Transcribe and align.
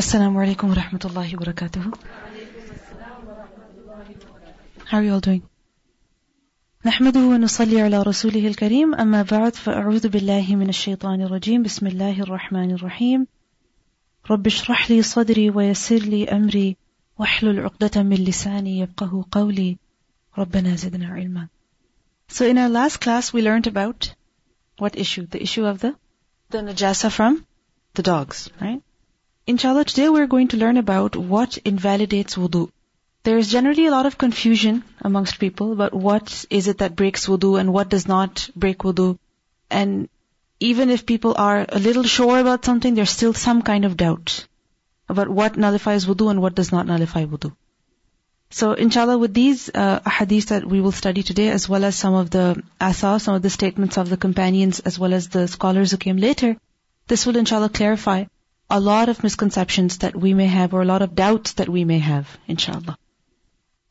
Assalamu 0.00 0.38
alaikum 0.40 0.70
wa 0.70 0.76
rahmatullahi 0.76 1.34
wa 1.36 1.40
barakatuh. 1.44 1.82
How 4.86 4.98
are 4.98 5.02
you 5.02 5.12
all 5.12 5.20
doing? 5.20 5.42
نحمده 6.84 7.20
ونصلي 7.20 7.80
على 7.80 8.02
رسوله 8.02 8.46
الكريم 8.46 8.94
أما 8.94 9.22
بعد 9.22 9.54
فأعوذ 9.54 10.08
بالله 10.08 10.56
من 10.56 10.68
الشيطان 10.68 11.22
الرجيم 11.22 11.62
بسم 11.62 11.86
الله 11.86 12.20
الرحمن 12.22 12.70
الرحيم 12.70 13.26
رب 14.30 14.46
اشرح 14.46 14.90
لي 14.90 15.02
صدري 15.02 15.50
ويسر 15.50 15.98
لي 15.98 16.24
أمري 16.28 16.76
واحلل 17.18 17.60
عقدة 17.60 18.02
من 18.02 18.16
لساني 18.16 18.80
يفقه 18.80 19.24
قولي 19.32 19.76
ربنا 20.38 20.76
زدنا 20.76 21.08
علما 21.08 21.48
So 22.28 22.46
in 22.46 22.56
our 22.58 22.70
last 22.70 23.00
class 23.00 23.32
we 23.34 23.42
learned 23.42 23.66
about 23.66 24.14
what 24.78 24.96
issue? 24.96 25.26
The 25.26 25.42
issue 25.42 25.66
of 25.66 25.80
the 25.80 25.94
the 26.48 26.58
najasa 26.58 27.10
from 27.10 27.44
the 27.94 28.02
dogs, 28.02 28.48
right? 28.60 28.80
Inshallah, 29.50 29.84
today 29.84 30.08
we're 30.08 30.28
going 30.28 30.46
to 30.50 30.56
learn 30.56 30.76
about 30.76 31.16
what 31.16 31.58
invalidates 31.70 32.36
wudu. 32.36 32.70
There 33.24 33.36
is 33.36 33.50
generally 33.50 33.86
a 33.86 33.90
lot 33.90 34.06
of 34.06 34.16
confusion 34.16 34.84
amongst 35.00 35.40
people 35.40 35.72
about 35.72 35.92
what 35.92 36.44
is 36.50 36.68
it 36.68 36.78
that 36.78 36.94
breaks 36.94 37.26
wudu 37.26 37.58
and 37.58 37.72
what 37.72 37.88
does 37.88 38.06
not 38.06 38.48
break 38.54 38.84
wudu. 38.84 39.18
And 39.68 40.08
even 40.60 40.88
if 40.88 41.04
people 41.04 41.34
are 41.36 41.66
a 41.68 41.80
little 41.80 42.04
sure 42.04 42.38
about 42.38 42.64
something, 42.64 42.94
there's 42.94 43.10
still 43.10 43.34
some 43.34 43.62
kind 43.62 43.84
of 43.84 43.96
doubt 43.96 44.46
about 45.08 45.28
what 45.28 45.56
nullifies 45.56 46.06
wudu 46.06 46.30
and 46.30 46.40
what 46.40 46.54
does 46.54 46.70
not 46.70 46.86
nullify 46.86 47.24
wudu. 47.24 47.52
So 48.50 48.72
inshallah 48.74 49.18
with 49.18 49.34
these 49.34 49.68
uh, 49.68 49.98
hadiths 50.18 50.50
that 50.54 50.64
we 50.64 50.80
will 50.80 50.98
study 51.02 51.24
today 51.24 51.48
as 51.48 51.68
well 51.68 51.84
as 51.84 51.96
some 51.96 52.14
of 52.14 52.30
the 52.30 52.62
athar, 52.80 53.20
some 53.20 53.34
of 53.34 53.42
the 53.42 53.56
statements 53.60 53.98
of 53.98 54.10
the 54.10 54.24
companions 54.28 54.78
as 54.78 54.96
well 54.96 55.12
as 55.12 55.28
the 55.28 55.48
scholars 55.48 55.90
who 55.90 55.96
came 55.96 56.18
later, 56.28 56.56
this 57.08 57.26
will 57.26 57.46
inshallah 57.46 57.78
clarify 57.80 58.26
a 58.69 58.79
lot 58.79 59.09
of 59.09 59.23
misconceptions 59.23 59.99
that 59.99 60.15
we 60.15 60.33
may 60.33 60.47
have 60.47 60.73
or 60.73 60.81
a 60.81 60.85
lot 60.85 61.01
of 61.01 61.15
doubts 61.15 61.53
that 61.53 61.69
we 61.69 61.83
may 61.83 61.99
have, 61.99 62.37
inshallah. 62.47 62.97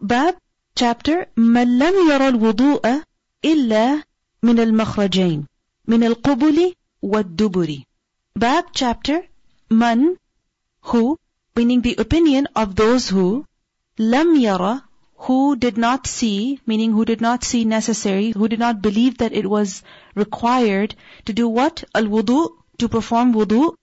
Bab, 0.00 0.36
chapter, 0.74 1.26
من 1.36 1.78
لم 1.78 1.94
يرى 2.10 2.28
الوضوء 2.28 3.02
إلا 3.44 4.02
من 4.42 4.60
المخرجين 4.60 5.46
من 5.88 6.04
القبل 6.04 6.74
والدبر. 7.02 7.84
Bab, 8.36 8.64
chapter, 8.72 9.24
man, 9.70 10.16
who, 10.80 11.18
meaning 11.56 11.80
the 11.80 11.96
opinion 11.98 12.48
of 12.56 12.74
those 12.74 13.08
who 13.08 13.46
lam 13.96 14.34
yara, 14.36 14.82
who 15.16 15.56
did 15.56 15.78
not 15.78 16.06
see, 16.06 16.60
meaning 16.66 16.92
who 16.92 17.04
did 17.04 17.20
not 17.20 17.44
see 17.44 17.64
necessary, 17.64 18.32
who 18.32 18.48
did 18.48 18.58
not 18.58 18.82
believe 18.82 19.18
that 19.18 19.32
it 19.32 19.48
was 19.48 19.82
required 20.14 20.94
to 21.24 21.32
do 21.32 21.48
what? 21.48 21.84
Al-wudu, 21.94 22.48
to 22.78 22.88
perform 22.88 23.32
wudu, 23.32 23.74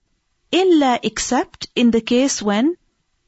illa 0.51 0.99
except 1.03 1.67
in 1.75 1.91
the 1.91 2.01
case 2.01 2.41
when 2.41 2.75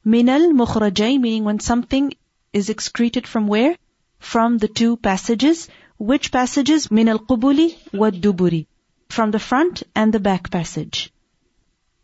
minal 0.03 0.51
mukhrajay, 0.51 1.19
meaning 1.19 1.43
when 1.43 1.59
something 1.59 2.13
is 2.53 2.69
excreted 2.69 3.27
from 3.27 3.47
where? 3.47 3.75
From 4.19 4.57
the 4.57 4.67
two 4.67 4.97
passages. 4.97 5.69
Which 5.97 6.31
passages? 6.31 6.89
Minal 6.89 7.19
qubuli 7.19 7.77
wa 7.93 8.09
duburi. 8.09 8.65
From 9.09 9.31
the 9.31 9.39
front 9.39 9.83
and 9.95 10.13
the 10.13 10.19
back 10.19 10.49
passage. 10.49 11.11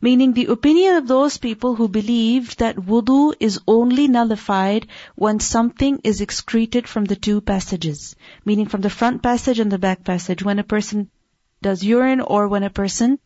Meaning 0.02 0.34
the 0.34 0.48
opinion 0.48 0.96
of 0.98 1.08
those 1.08 1.38
people 1.38 1.76
who 1.76 1.88
believe 1.88 2.56
that 2.58 2.76
wudu 2.76 3.34
is 3.40 3.60
only 3.68 4.08
nullified 4.08 4.88
when 5.16 5.40
something 5.40 6.00
is 6.04 6.22
excreted 6.22 6.88
from 6.88 7.06
the 7.06 7.16
two 7.16 7.42
passages. 7.42 8.16
Meaning 8.44 8.68
from 8.68 8.82
the 8.82 8.90
front 8.90 9.24
passage 9.24 9.60
and 9.60 9.72
the 9.72 9.80
back 9.80 10.04
passage. 10.04 10.44
When 10.44 10.60
a 10.60 10.64
person 10.64 11.10
does 11.62 11.84
urine 11.84 12.22
or 12.22 12.48
when 12.48 12.64
a 12.64 12.70
person 12.70 13.18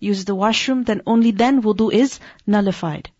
uses 0.00 0.24
the 0.24 0.34
washroom, 0.34 0.82
then 0.84 1.02
only 1.06 1.30
then 1.30 1.62
wudu 1.62 1.92
is 1.92 2.18
nullified. 2.46 3.10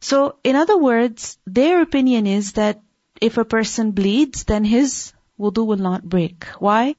So, 0.00 0.36
in 0.44 0.56
other 0.56 0.76
words, 0.76 1.38
their 1.46 1.80
opinion 1.80 2.26
is 2.26 2.52
that 2.52 2.82
if 3.20 3.38
a 3.38 3.44
person 3.44 3.92
bleeds, 3.92 4.44
then 4.44 4.64
his 4.64 5.14
wudu 5.38 5.64
will 5.64 5.78
not 5.78 6.02
break. 6.02 6.44
Why? 6.58 6.96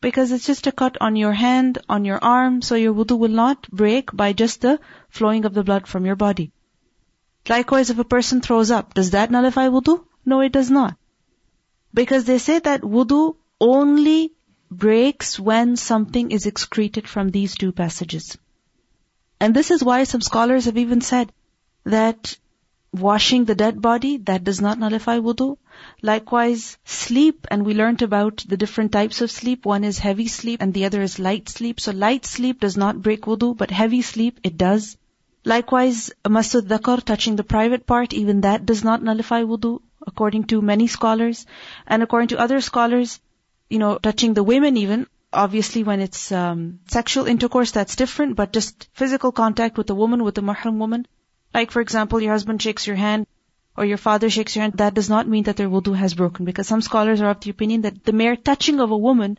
Because 0.00 0.32
it's 0.32 0.46
just 0.46 0.66
a 0.66 0.72
cut 0.72 0.98
on 1.00 1.16
your 1.16 1.32
hand, 1.32 1.78
on 1.88 2.04
your 2.04 2.18
arm, 2.22 2.60
so 2.60 2.74
your 2.74 2.92
wudu 2.92 3.16
will 3.18 3.36
not 3.40 3.70
break 3.70 4.14
by 4.14 4.32
just 4.32 4.60
the 4.60 4.80
flowing 5.08 5.44
of 5.44 5.54
the 5.54 5.62
blood 5.62 5.86
from 5.86 6.04
your 6.04 6.16
body. 6.16 6.50
Likewise, 7.48 7.90
if 7.90 7.98
a 7.98 8.04
person 8.04 8.40
throws 8.40 8.70
up, 8.70 8.94
does 8.94 9.12
that 9.12 9.30
nullify 9.30 9.68
wudu? 9.68 10.04
No, 10.24 10.40
it 10.40 10.52
does 10.52 10.70
not. 10.70 10.96
Because 11.94 12.24
they 12.24 12.38
say 12.38 12.58
that 12.58 12.82
wudu 12.82 13.36
only 13.60 14.32
breaks 14.76 15.38
when 15.38 15.76
something 15.76 16.30
is 16.30 16.46
excreted 16.46 17.08
from 17.08 17.30
these 17.30 17.56
two 17.56 17.72
passages. 17.72 18.36
And 19.40 19.54
this 19.54 19.70
is 19.70 19.82
why 19.82 20.04
some 20.04 20.20
scholars 20.20 20.66
have 20.66 20.78
even 20.78 21.00
said 21.00 21.32
that 21.84 22.36
washing 22.92 23.46
the 23.46 23.54
dead 23.54 23.80
body, 23.80 24.18
that 24.18 24.44
does 24.44 24.60
not 24.60 24.78
nullify 24.78 25.18
wudu. 25.18 25.56
Likewise, 26.02 26.76
sleep, 26.84 27.46
and 27.50 27.64
we 27.64 27.74
learnt 27.74 28.02
about 28.02 28.44
the 28.46 28.56
different 28.56 28.92
types 28.92 29.20
of 29.22 29.30
sleep. 29.30 29.64
One 29.64 29.82
is 29.82 29.98
heavy 29.98 30.28
sleep 30.28 30.60
and 30.60 30.74
the 30.74 30.84
other 30.84 31.02
is 31.02 31.18
light 31.18 31.48
sleep. 31.48 31.80
So 31.80 31.92
light 31.92 32.26
sleep 32.26 32.60
does 32.60 32.76
not 32.76 33.00
break 33.00 33.22
wudu, 33.22 33.56
but 33.56 33.70
heavy 33.70 34.02
sleep, 34.02 34.40
it 34.42 34.58
does. 34.58 34.96
Likewise, 35.44 36.12
masud 36.24 36.68
dhakar, 36.68 37.02
touching 37.02 37.36
the 37.36 37.44
private 37.44 37.86
part, 37.86 38.12
even 38.12 38.42
that 38.42 38.66
does 38.66 38.84
not 38.84 39.02
nullify 39.02 39.42
wudu, 39.42 39.80
according 40.06 40.44
to 40.44 40.62
many 40.62 40.86
scholars. 40.86 41.46
And 41.86 42.02
according 42.02 42.28
to 42.28 42.38
other 42.38 42.60
scholars, 42.60 43.18
you 43.72 43.78
know, 43.78 43.92
touching 44.06 44.34
the 44.34 44.42
women 44.52 44.76
even, 44.76 45.06
obviously 45.32 45.82
when 45.82 46.00
it's 46.06 46.30
um, 46.30 46.80
sexual 46.94 47.26
intercourse, 47.34 47.70
that's 47.76 47.96
different, 47.96 48.36
but 48.36 48.52
just 48.52 48.88
physical 48.92 49.32
contact 49.32 49.78
with 49.78 49.88
a 49.90 49.94
woman, 49.94 50.24
with 50.24 50.36
a 50.38 50.42
mahram 50.48 50.76
woman, 50.84 51.06
like 51.54 51.70
for 51.70 51.80
example, 51.80 52.20
your 52.20 52.32
husband 52.32 52.60
shakes 52.60 52.86
your 52.86 52.96
hand, 52.96 53.26
or 53.76 53.86
your 53.86 53.96
father 53.96 54.28
shakes 54.28 54.54
your 54.54 54.64
hand, 54.64 54.74
that 54.74 54.92
does 54.98 55.08
not 55.08 55.30
mean 55.34 55.44
that 55.44 55.56
their 55.56 55.70
wudu 55.74 55.94
has 55.96 56.12
broken, 56.14 56.44
because 56.44 56.68
some 56.68 56.82
scholars 56.82 57.22
are 57.22 57.30
of 57.30 57.40
the 57.40 57.50
opinion 57.50 57.82
that 57.86 58.04
the 58.04 58.12
mere 58.12 58.36
touching 58.36 58.80
of 58.80 58.90
a 58.90 58.98
woman 59.06 59.38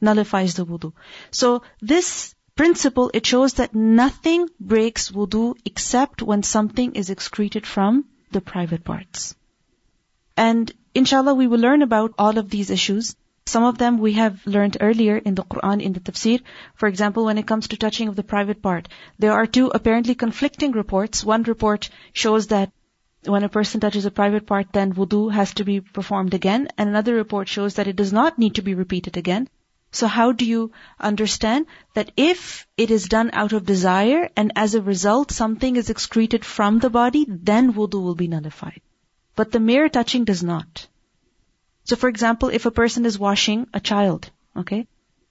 nullifies 0.00 0.54
the 0.54 0.64
wudu. 0.64 0.92
So 1.32 1.62
this 1.80 2.36
principle, 2.54 3.10
it 3.12 3.26
shows 3.26 3.54
that 3.54 3.74
nothing 3.74 4.48
breaks 4.60 5.10
wudu 5.10 5.54
except 5.64 6.22
when 6.22 6.44
something 6.44 6.94
is 7.02 7.10
excreted 7.10 7.66
from 7.66 8.04
the 8.30 8.44
private 8.52 8.84
parts. 8.84 9.34
And 10.36 10.72
inshallah 10.94 11.34
we 11.34 11.48
will 11.48 11.66
learn 11.66 11.82
about 11.82 12.14
all 12.18 12.38
of 12.38 12.48
these 12.48 12.70
issues. 12.70 13.16
Some 13.44 13.64
of 13.64 13.78
them 13.78 13.98
we 13.98 14.12
have 14.12 14.46
learned 14.46 14.76
earlier 14.80 15.16
in 15.16 15.34
the 15.34 15.42
Quran, 15.42 15.82
in 15.82 15.92
the 15.92 16.00
tafsir. 16.00 16.40
For 16.74 16.88
example, 16.88 17.24
when 17.24 17.38
it 17.38 17.46
comes 17.46 17.68
to 17.68 17.76
touching 17.76 18.08
of 18.08 18.16
the 18.16 18.22
private 18.22 18.62
part, 18.62 18.88
there 19.18 19.32
are 19.32 19.46
two 19.46 19.66
apparently 19.74 20.14
conflicting 20.14 20.72
reports. 20.72 21.24
One 21.24 21.42
report 21.42 21.90
shows 22.12 22.46
that 22.48 22.70
when 23.24 23.44
a 23.44 23.48
person 23.48 23.80
touches 23.80 24.04
a 24.04 24.10
private 24.10 24.46
part, 24.46 24.72
then 24.72 24.94
wudu 24.94 25.32
has 25.32 25.54
to 25.54 25.64
be 25.64 25.80
performed 25.80 26.34
again. 26.34 26.68
And 26.78 26.88
another 26.88 27.14
report 27.14 27.48
shows 27.48 27.74
that 27.74 27.88
it 27.88 27.96
does 27.96 28.12
not 28.12 28.38
need 28.38 28.54
to 28.56 28.62
be 28.62 28.74
repeated 28.74 29.16
again. 29.16 29.48
So 29.90 30.06
how 30.06 30.32
do 30.32 30.44
you 30.44 30.72
understand 30.98 31.66
that 31.94 32.12
if 32.16 32.66
it 32.76 32.90
is 32.90 33.08
done 33.08 33.30
out 33.32 33.52
of 33.52 33.66
desire 33.66 34.30
and 34.36 34.52
as 34.56 34.74
a 34.74 34.82
result 34.82 35.30
something 35.30 35.76
is 35.76 35.90
excreted 35.90 36.44
from 36.44 36.78
the 36.78 36.90
body, 36.90 37.26
then 37.28 37.74
wudu 37.74 38.00
will 38.02 38.14
be 38.14 38.28
nullified. 38.28 38.80
But 39.36 39.52
the 39.52 39.60
mere 39.60 39.88
touching 39.88 40.24
does 40.24 40.42
not. 40.42 40.86
So 41.84 41.96
for 41.96 42.08
example, 42.08 42.48
if 42.48 42.66
a 42.66 42.70
person 42.70 43.06
is 43.06 43.18
washing 43.18 43.66
a 43.74 43.80
child, 43.80 44.30
okay, 44.56 44.86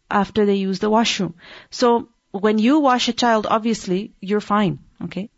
after 0.09 0.45
they 0.45 0.55
use 0.55 0.79
the 0.79 0.89
washroom. 0.89 1.35
So 1.69 2.09
when 2.31 2.57
you 2.57 2.79
wash 2.79 3.07
a 3.07 3.13
child, 3.13 3.47
obviously, 3.49 4.13
you're 4.19 4.41
fine, 4.41 4.79
okay? 5.03 5.29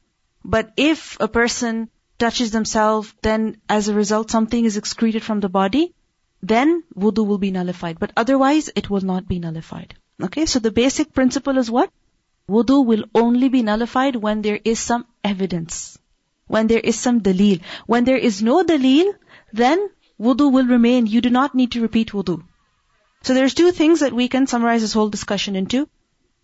But 0.43 0.73
if 0.77 1.17
a 1.19 1.27
person 1.27 1.89
touches 2.19 2.51
themselves, 2.51 3.13
then 3.21 3.57
as 3.69 3.87
a 3.87 3.93
result 3.93 4.31
something 4.31 4.65
is 4.65 4.77
excreted 4.77 5.23
from 5.23 5.39
the 5.39 5.49
body, 5.49 5.93
then 6.41 6.83
wudu 6.95 7.25
will 7.25 7.37
be 7.37 7.51
nullified. 7.51 7.99
But 7.99 8.11
otherwise, 8.17 8.69
it 8.75 8.89
will 8.89 9.01
not 9.01 9.27
be 9.27 9.39
nullified. 9.39 9.95
Okay, 10.21 10.45
so 10.45 10.59
the 10.59 10.71
basic 10.71 11.13
principle 11.13 11.57
is 11.57 11.71
what? 11.71 11.91
Wudu 12.49 12.85
will 12.85 13.05
only 13.15 13.49
be 13.49 13.63
nullified 13.63 14.15
when 14.15 14.41
there 14.41 14.59
is 14.63 14.79
some 14.79 15.05
evidence. 15.23 15.97
When 16.47 16.67
there 16.67 16.79
is 16.79 16.99
some 16.99 17.21
dalil. 17.21 17.61
When 17.87 18.03
there 18.03 18.17
is 18.17 18.43
no 18.43 18.63
dalil, 18.63 19.13
then 19.53 19.89
wudu 20.19 20.51
will 20.51 20.65
remain. 20.65 21.07
You 21.07 21.21
do 21.21 21.29
not 21.29 21.55
need 21.55 21.71
to 21.73 21.81
repeat 21.81 22.11
wudu. 22.11 22.43
So 23.23 23.33
there's 23.33 23.53
two 23.53 23.71
things 23.71 24.01
that 24.01 24.13
we 24.13 24.27
can 24.27 24.47
summarize 24.47 24.81
this 24.81 24.93
whole 24.93 25.09
discussion 25.09 25.55
into. 25.55 25.87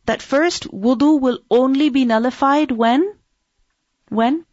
That 0.05 0.21
first, 0.21 0.71
wudu 0.71 1.19
will 1.19 1.39
only 1.51 1.89
be 1.89 2.05
nullified 2.05 2.71
when, 2.71 3.13
when 4.09 4.45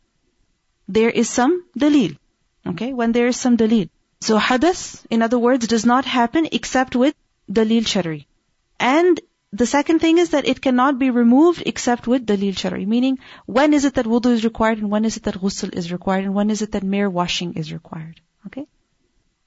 there 0.89 1.11
is 1.11 1.29
some 1.29 1.65
dalil. 1.79 2.17
Okay, 2.67 2.93
when 2.93 3.13
there 3.13 3.29
is 3.29 3.37
some 3.37 3.57
dalil. 3.57 3.89
So 4.21 4.39
hadath, 4.39 5.07
in 5.09 5.23
other 5.23 5.39
words, 5.39 5.67
does 5.69 5.87
not 5.87 6.05
happen 6.05 6.49
except 6.51 6.97
with 6.97 7.15
dalil 7.51 7.87
shari. 7.87 8.27
And 8.81 9.21
the 9.53 9.67
second 9.67 10.01
thing 10.01 10.19
is 10.19 10.31
that 10.31 10.49
it 10.49 10.61
cannot 10.61 10.99
be 10.99 11.11
removed 11.11 11.63
except 11.65 12.07
with 12.07 12.27
dalil 12.27 12.57
shari. 12.59 12.87
Meaning, 12.87 13.19
when 13.47 13.73
is 13.73 13.85
it 13.85 13.95
that 13.95 14.07
wudu 14.07 14.33
is 14.33 14.45
required 14.45 14.79
and 14.79 14.91
when 14.91 15.05
is 15.05 15.17
it 15.17 15.23
that 15.25 15.41
ghusl 15.41 15.73
is 15.73 15.93
required 15.93 16.25
and 16.25 16.35
when 16.35 16.51
is 16.51 16.63
it 16.63 16.73
that 16.73 16.83
mere 16.83 17.09
washing 17.09 17.55
is 17.55 17.73
required. 17.73 18.21
Okay? 18.47 18.67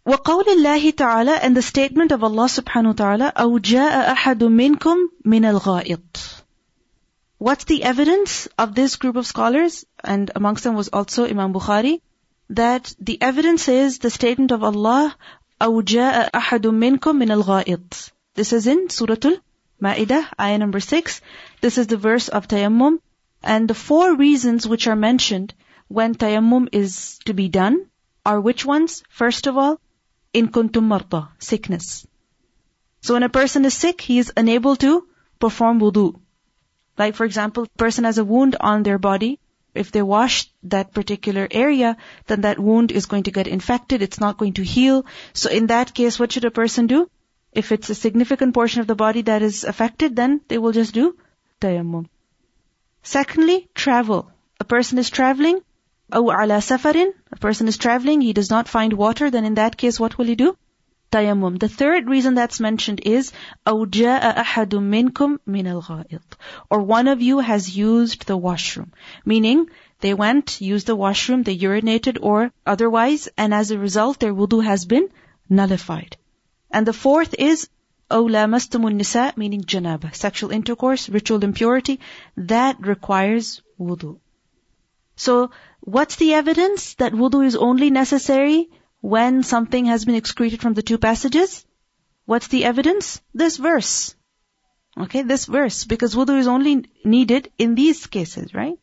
وقول 0.07 0.45
الله 0.49 0.91
تعالى 0.91 1.41
and 1.41 1.57
the 1.57 1.63
statement 1.63 2.13
of 2.13 2.23
Allah 2.23 2.47
subhanahu 2.47 2.87
wa 2.87 2.93
ta'ala 2.93 3.33
أو 3.37 3.59
جاء 3.59 4.13
أحد 4.13 4.45
منكم 4.45 4.97
من 5.25 5.45
الغائط 5.45 6.45
what's 7.39 7.65
the 7.65 7.83
evidence 7.83 8.49
of 8.59 8.75
this 8.75 8.97
group 8.97 9.17
of 9.17 9.27
scholars? 9.27 9.85
And 10.03 10.31
amongst 10.35 10.65
them 10.65 10.75
was 10.75 10.89
also 10.89 11.27
Imam 11.27 11.53
Bukhari, 11.53 12.01
that 12.49 12.95
the 12.99 13.21
evidence 13.21 13.69
is 13.69 13.99
the 13.99 14.11
statement 14.11 14.51
of 14.53 14.65
Allah, 14.65 15.17
أَوْ 15.61 15.83
جَاءَ 15.83 16.31
أَحَدٌ 16.31 16.63
مِّنْكُم 16.63 17.23
مِّنَ 17.23 17.43
الْغَائِطِ 17.43 18.11
This 18.35 18.53
is 18.53 18.67
in 18.67 18.89
Surah 18.89 19.17
Al-Ma'idah, 19.25 20.25
ayah 20.41 20.59
number 20.59 20.81
6. 20.81 21.21
This 21.61 21.77
is 21.77 21.87
the 21.87 21.99
verse 21.99 22.29
of 22.29 22.49
tayammum. 22.49 23.01
And 23.43 23.69
the 23.69 23.75
four 23.75 24.17
reasons 24.17 24.67
which 24.67 24.87
are 24.87 24.97
mentioned 24.97 25.53
when 25.89 26.15
tayammum 26.15 26.69
is 26.73 27.19
to 27.27 27.35
be 27.35 27.49
done 27.49 27.87
are 28.25 28.41
which 28.41 28.65
ones? 28.65 29.03
First 29.11 29.47
of 29.47 29.59
all, 29.59 29.81
in 30.34 30.50
kuntum 30.50 30.84
marta, 30.84 31.30
sickness. 31.40 32.08
So 33.02 33.14
when 33.14 33.24
a 33.24 33.30
person 33.30 33.66
is 33.66 33.74
sick, 33.74 34.02
he 34.02 34.20
is 34.20 34.32
unable 34.36 34.76
to 34.78 35.08
perform 35.40 35.80
wudu. 35.80 36.20
Like 36.98 37.16
for 37.16 37.26
example, 37.26 37.68
person 37.78 38.04
has 38.04 38.18
a 38.18 38.26
wound 38.26 38.58
on 38.60 38.84
their 38.84 38.98
body. 38.98 39.40
If 39.74 39.92
they 39.92 40.02
wash 40.02 40.50
that 40.64 40.94
particular 40.94 41.48
area, 41.50 41.96
then 42.28 42.42
that 42.42 42.60
wound 42.60 42.92
is 42.92 43.06
going 43.06 43.24
to 43.24 43.32
get 43.32 43.48
infected. 43.48 44.02
It's 44.02 44.20
not 44.20 44.38
going 44.38 44.54
to 44.54 44.64
heal. 44.64 45.06
So 45.34 45.50
in 45.50 45.68
that 45.68 45.94
case, 45.94 46.20
what 46.20 46.32
should 46.32 46.46
a 46.46 46.52
person 46.52 46.88
do? 46.88 47.10
If 47.54 47.72
it's 47.72 47.90
a 47.90 47.96
significant 47.96 48.54
portion 48.54 48.82
of 48.82 48.88
the 48.88 48.96
body 48.96 49.22
that 49.24 49.42
is 49.42 49.64
affected, 49.64 50.16
then 50.16 50.42
they 50.48 50.58
will 50.58 50.72
just 50.72 50.94
do 50.94 51.18
tayammum. 51.62 52.08
Secondly, 53.04 53.70
travel. 53.74 54.32
A 54.60 54.66
person 54.66 54.98
is 54.98 55.10
traveling. 55.10 55.62
أو 56.13 56.31
على 56.31 56.61
سفر. 56.61 57.13
A 57.33 57.37
person 57.37 57.69
is 57.69 57.77
traveling. 57.77 58.21
He 58.21 58.33
does 58.33 58.51
not 58.51 58.69
find 58.69 58.93
water. 58.93 59.31
Then 59.31 59.45
in 59.45 59.55
that 59.55 59.77
case, 59.77 60.01
what 60.01 60.17
will 60.17 60.27
he 60.27 60.35
do? 60.35 60.57
tayammum. 61.15 61.59
The 61.61 61.69
third 61.69 62.09
reason 62.09 62.35
that's 62.35 62.59
mentioned 62.59 63.01
is 63.05 63.33
أَوْ 63.65 63.87
جَاءَ 63.87 64.37
أَحَدٌ 64.37 64.71
مِّنْكُمْ 64.95 65.39
مِنَ 65.47 65.67
الْغَائِطِ 65.75 66.23
Or 66.71 66.81
one 66.83 67.07
of 67.07 67.23
you 67.23 67.39
has 67.39 67.77
used 67.77 68.27
the 68.27 68.37
washroom. 68.37 68.93
Meaning, 69.25 69.69
they 70.01 70.13
went, 70.13 70.61
used 70.61 70.89
the 70.89 70.97
washroom, 70.97 71.45
they 71.45 71.57
urinated 71.57 72.19
or 72.21 72.51
otherwise, 72.67 73.29
and 73.39 73.55
as 73.55 73.71
a 73.71 73.79
result, 73.79 74.19
their 74.19 74.35
wudu 74.35 74.65
has 74.65 74.87
been 74.87 75.09
nullified. 75.49 76.17
And 76.71 76.85
the 76.85 76.93
fourth 76.93 77.35
is 77.39 77.69
أَوْ 78.11 78.29
لَامَسْتُمُ 78.29 78.83
النِّسَاء 78.91 79.37
Meaning 79.37 79.63
janaba, 79.63 80.15
sexual 80.15 80.51
intercourse, 80.51 81.09
ritual 81.09 81.45
impurity. 81.45 82.01
That 82.37 82.85
requires 82.85 83.63
wudu. 83.79 84.19
So, 85.19 85.51
what's 85.81 86.17
the 86.17 86.35
evidence 86.35 86.95
that 86.95 87.13
wudu 87.13 87.45
is 87.47 87.57
only 87.57 87.91
necessary 87.91 88.69
when 89.01 89.43
something 89.43 89.87
has 89.87 90.05
been 90.05 90.15
excreted 90.15 90.61
from 90.61 90.75
the 90.75 90.83
two 90.83 90.99
passages? 90.99 91.65
What's 92.27 92.49
the 92.49 92.65
evidence? 92.65 93.21
This 93.35 93.57
verse. 93.57 94.15
Okay, 94.99 95.23
this 95.23 95.47
verse. 95.47 95.85
Because 95.85 96.15
wudu 96.15 96.39
is 96.39 96.47
only 96.47 96.85
needed 97.05 97.51
in 97.59 97.75
these 97.75 98.07
cases, 98.07 98.55
right? 98.55 98.79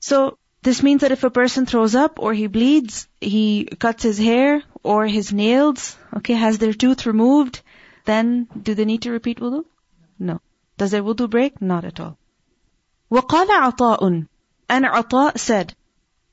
So, 0.00 0.38
this 0.62 0.82
means 0.82 1.00
that 1.00 1.12
if 1.12 1.24
a 1.24 1.30
person 1.30 1.66
throws 1.66 1.94
up 1.94 2.18
or 2.20 2.32
he 2.32 2.46
bleeds, 2.46 3.08
he 3.20 3.64
cuts 3.64 4.02
his 4.04 4.18
hair 4.18 4.62
or 4.82 5.06
his 5.06 5.32
nails, 5.32 5.96
okay, 6.18 6.34
has 6.34 6.58
their 6.58 6.72
tooth 6.72 7.06
removed, 7.06 7.62
then 8.04 8.46
do 8.62 8.74
they 8.74 8.84
need 8.84 9.02
to 9.02 9.10
repeat 9.10 9.40
wudu? 9.40 9.64
No. 10.18 10.40
Does 10.76 10.92
their 10.92 11.02
wudu 11.02 11.28
break? 11.28 11.60
Not 11.60 11.84
at 11.84 11.98
all. 12.00 12.16
وقال 13.10 13.48
عطاء 13.48 14.26
and 14.69 14.85
Ata 14.85 15.33
said, 15.37 15.73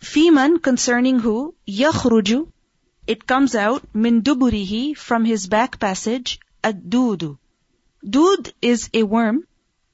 Feman 0.01 0.61
concerning 0.63 1.19
who, 1.21 1.55
yahruju, 1.67 2.51
it 3.07 3.27
comes 3.27 3.55
out, 3.55 3.83
min 3.95 4.23
duburihi, 4.23 4.97
from 4.97 5.25
his 5.25 5.47
back 5.47 5.79
passage, 5.79 6.41
ad-dudu. 6.63 7.39
Dud 8.09 8.53
is 8.61 8.91
a 8.93 9.03
worm, 9.03 9.47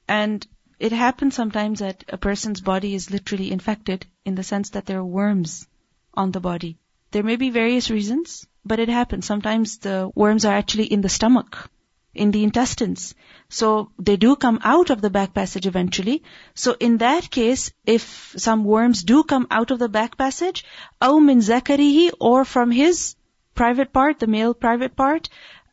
and 0.07 0.45
it 0.79 0.91
happens 0.91 1.35
sometimes 1.35 1.79
that 1.79 2.03
a 2.09 2.17
person's 2.17 2.61
body 2.61 2.95
is 2.95 3.11
literally 3.11 3.51
infected 3.51 4.05
in 4.25 4.35
the 4.35 4.43
sense 4.43 4.71
that 4.71 4.85
there 4.85 4.99
are 4.99 5.05
worms 5.05 5.67
on 6.13 6.31
the 6.31 6.39
body. 6.39 6.77
There 7.11 7.23
may 7.23 7.35
be 7.35 7.49
various 7.49 7.91
reasons, 7.91 8.47
but 8.65 8.79
it 8.79 8.89
happens. 8.89 9.25
Sometimes 9.25 9.77
the 9.77 10.11
worms 10.15 10.45
are 10.45 10.55
actually 10.55 10.85
in 10.85 11.01
the 11.01 11.09
stomach 11.09 11.69
in 12.14 12.30
the 12.30 12.42
intestines. 12.44 13.14
So 13.48 13.90
they 13.98 14.16
do 14.16 14.36
come 14.36 14.58
out 14.64 14.90
of 14.90 15.00
the 15.00 15.10
back 15.10 15.34
passage 15.34 15.66
eventually. 15.66 16.22
So 16.54 16.74
in 16.80 16.98
that 16.98 17.30
case, 17.30 17.72
if 17.84 18.34
some 18.36 18.64
worms 18.64 19.02
do 19.02 19.22
come 19.22 19.46
out 19.50 19.70
of 19.70 19.78
the 19.78 19.88
back 19.88 20.16
passage, 20.16 20.64
أو 21.02 21.20
من 21.20 21.42
ذكره 21.42 22.12
or 22.18 22.44
from 22.44 22.70
his 22.70 23.16
private 23.54 23.92
part, 23.92 24.18
the 24.18 24.26
male 24.26 24.54
private 24.54 24.96
part, 24.96 25.28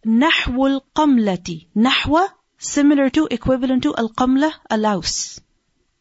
نحو 0.05 0.81
القملة. 0.81 1.67
نحو 1.75 2.27
similar 2.57 3.09
to, 3.09 3.27
equivalent 3.29 3.83
to 3.83 3.95
al-qamla, 3.95 4.53
a 4.69 4.77
louse. 4.77 5.41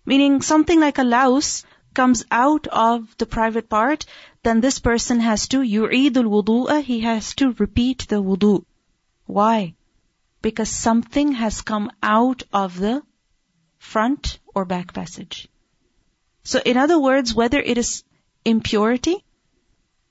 Meaning 0.04 0.42
something 0.42 0.80
like 0.80 0.98
a 0.98 1.04
louse 1.04 1.64
comes 1.94 2.24
out 2.30 2.66
of 2.68 3.16
the 3.18 3.26
private 3.26 3.68
part, 3.68 4.06
then 4.42 4.60
this 4.60 4.78
person 4.78 5.20
has 5.20 5.48
to 5.48 5.58
يعيد 5.58 6.14
الوضوء, 6.14 6.82
he 6.82 7.00
has 7.00 7.34
to 7.34 7.52
repeat 7.52 8.06
the 8.08 8.22
wudu. 8.22 8.64
Why? 9.26 9.74
Because 10.41 10.69
something 10.69 11.33
has 11.33 11.61
come 11.61 11.91
out 12.01 12.43
of 12.53 12.79
the 12.79 13.01
front 13.77 14.39
or 14.53 14.65
back 14.65 14.93
passage. 14.93 15.47
So 16.43 16.59
in 16.63 16.77
other 16.77 16.99
words, 16.99 17.33
whether 17.33 17.59
it 17.59 17.77
is 17.77 18.03
impurity, 18.45 19.23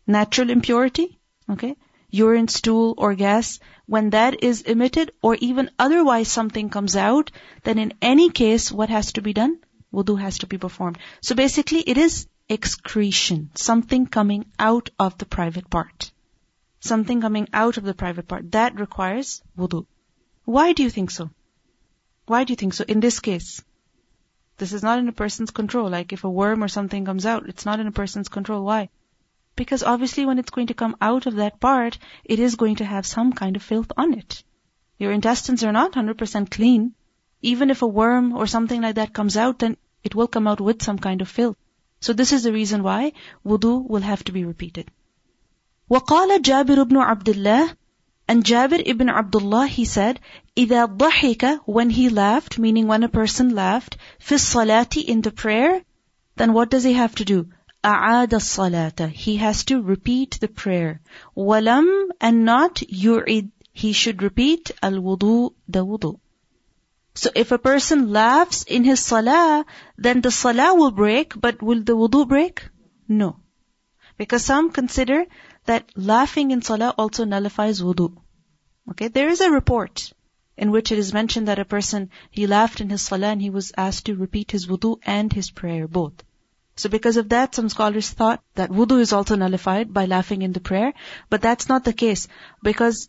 natural 0.07 0.51
impurity, 0.51 1.19
okay, 1.49 1.77
urine, 2.11 2.49
stool, 2.49 2.95
or 2.99 3.15
gas, 3.15 3.59
when 3.87 4.11
that 4.11 4.43
is 4.43 4.63
emitted 4.63 5.13
or 5.23 5.37
even 5.37 5.71
otherwise 5.79 6.29
something 6.29 6.69
comes 6.69 6.97
out, 6.97 7.31
then 7.65 7.79
in 7.79 7.95
any 8.03 8.31
case, 8.31 8.71
what 8.73 8.89
has 8.89 9.13
to 9.13 9.23
be 9.23 9.33
done? 9.33 9.59
Wudu 9.93 10.19
has 10.21 10.39
to 10.39 10.47
be 10.47 10.59
performed. 10.59 10.99
So 11.21 11.35
basically, 11.35 11.81
it 11.81 11.97
is 11.97 12.27
excretion, 12.49 13.51
something 13.55 14.07
coming 14.07 14.47
out 14.59 14.91
of 14.99 15.19
the 15.19 15.27
private 15.27 15.71
part. 15.71 16.11
Something 16.81 17.21
coming 17.21 17.49
out 17.53 17.77
of 17.77 17.85
the 17.85 17.95
private 17.95 18.29
part. 18.29 18.53
That 18.53 18.79
requires 18.79 19.43
wudu. 19.59 19.87
Why 20.46 20.74
do 20.74 20.84
you 20.84 20.90
think 20.90 21.12
so? 21.12 21.30
Why 22.26 22.44
do 22.44 22.52
you 22.52 22.58
think 22.58 22.74
so? 22.74 22.84
In 22.88 23.00
this 23.00 23.20
case, 23.20 23.64
this 24.58 24.74
is 24.74 24.84
not 24.84 25.00
in 25.00 25.08
a 25.08 25.14
person's 25.14 25.52
control. 25.52 25.90
Like 25.90 26.14
if 26.14 26.24
a 26.24 26.30
worm 26.30 26.64
or 26.64 26.68
something 26.68 27.06
comes 27.06 27.26
out, 27.26 27.48
it's 27.50 27.66
not 27.66 27.80
in 27.80 27.88
a 27.88 27.92
person's 27.92 28.30
control. 28.30 28.64
Why? 28.64 28.90
Because 29.56 29.84
obviously 29.84 30.26
when 30.26 30.40
it's 30.40 30.52
going 30.52 30.68
to 30.68 30.74
come 30.74 30.96
out 31.02 31.26
of 31.26 31.36
that 31.36 31.60
part, 31.60 31.98
it 32.24 32.40
is 32.40 32.56
going 32.56 32.76
to 32.78 32.86
have 32.86 33.06
some 33.06 33.34
kind 33.34 33.56
of 33.56 33.64
filth 33.64 33.92
on 33.98 34.14
it. 34.14 34.44
Your 34.98 35.12
intestines 35.12 35.64
are 35.64 35.72
not 35.72 35.94
100% 35.94 36.50
clean. 36.52 36.94
Even 37.42 37.70
if 37.70 37.82
a 37.82 37.88
worm 37.88 38.34
or 38.34 38.46
something 38.46 38.82
like 38.82 38.96
that 38.96 39.14
comes 39.14 39.36
out, 39.36 39.60
then 39.60 39.78
it 40.04 40.16
will 40.16 40.28
come 40.28 40.48
out 40.48 40.62
with 40.62 40.84
some 40.84 41.00
kind 41.00 41.22
of 41.22 41.28
filth. 41.28 41.58
So 42.00 42.14
this 42.14 42.34
is 42.34 42.44
the 42.44 42.54
reason 42.54 42.84
why 42.84 43.14
wudu 43.46 43.88
will 43.88 44.02
have 44.02 44.24
to 44.26 44.32
be 44.32 44.46
repeated. 44.46 44.92
وقال 45.90 46.42
جابر 46.42 46.84
بن 46.84 46.98
عبد 46.98 47.30
الله 47.30 47.76
and 48.32 48.46
Jabir 48.46 48.82
ibn 48.86 49.10
Abdullah, 49.10 49.68
he 49.68 49.84
said, 49.84 50.20
إِذَا 50.56 50.98
ضَحِكَ 50.98 51.60
When 51.66 51.90
he 51.90 52.08
laughed, 52.08 52.58
meaning 52.58 52.88
when 52.88 53.04
a 53.04 53.10
person 53.10 53.54
laughed, 53.54 53.98
فِي 54.20 54.36
الصَّلَاةِ 54.36 55.04
In 55.04 55.20
the 55.22 55.32
prayer, 55.32 55.84
then 56.38 56.54
what 56.54 56.70
does 56.70 56.86
he 56.86 56.94
have 56.94 57.14
to 57.16 57.26
do? 57.26 57.50
أَعَادَ 57.84 58.30
الصَّلَاةَ 58.30 59.10
He 59.10 59.36
has 59.36 59.66
to 59.66 59.82
repeat 59.82 60.38
the 60.40 60.48
prayer. 60.48 61.02
وَلَمْ 61.36 62.12
And 62.22 62.46
not 62.46 62.76
يُعِد 62.76 63.52
He 63.74 63.92
should 63.92 64.24
repeat 64.24 64.72
al-wudu, 64.82 65.54
the 65.68 65.86
wudu. 65.86 66.18
So 67.14 67.32
if 67.36 67.52
a 67.52 67.58
person 67.58 68.14
laughs 68.14 68.64
in 68.64 68.86
his 68.86 69.02
salah, 69.02 69.66
then 69.98 70.22
the 70.22 70.32
salah 70.32 70.74
will 70.74 70.92
break, 70.92 71.34
but 71.36 71.62
will 71.62 71.84
the 71.84 71.98
wudu 71.98 72.26
break? 72.26 72.64
No. 73.10 73.42
Because 74.17 74.45
some 74.45 74.71
consider 74.71 75.25
that 75.67 75.91
laughing 75.97 76.51
in 76.51 76.63
salah 76.63 76.95
also 76.97 77.25
nullifies 77.25 77.83
wudu. 77.83 78.17
Okay, 78.91 79.09
there 79.09 79.29
is 79.29 79.41
a 79.41 79.51
report 79.51 80.13
in 80.57 80.71
which 80.71 80.91
it 80.93 80.99
is 80.99 81.13
mentioned 81.13 81.49
that 81.49 81.59
a 81.59 81.65
person, 81.65 82.11
he 82.31 82.47
laughed 82.47 82.81
in 82.81 82.89
his 82.89 83.03
salah 83.03 83.29
and 83.29 83.43
he 83.43 83.51
was 83.51 83.73
asked 83.77 84.07
to 84.07 84.15
repeat 84.15 84.53
his 84.53 84.67
wudu 84.67 84.99
and 85.05 85.33
his 85.33 85.51
prayer 85.51 85.87
both. 85.87 86.23
So 86.77 86.89
because 86.89 87.17
of 87.17 87.31
that, 87.31 87.55
some 87.55 87.69
scholars 87.69 88.11
thought 88.11 88.43
that 88.55 88.71
wudu 88.71 89.01
is 89.01 89.13
also 89.13 89.37
nullified 89.37 89.93
by 89.93 90.05
laughing 90.07 90.43
in 90.43 90.53
the 90.53 90.61
prayer, 90.61 90.93
but 91.31 91.43
that's 91.43 91.69
not 91.69 91.85
the 91.85 91.93
case. 91.93 92.29
Because 92.63 93.09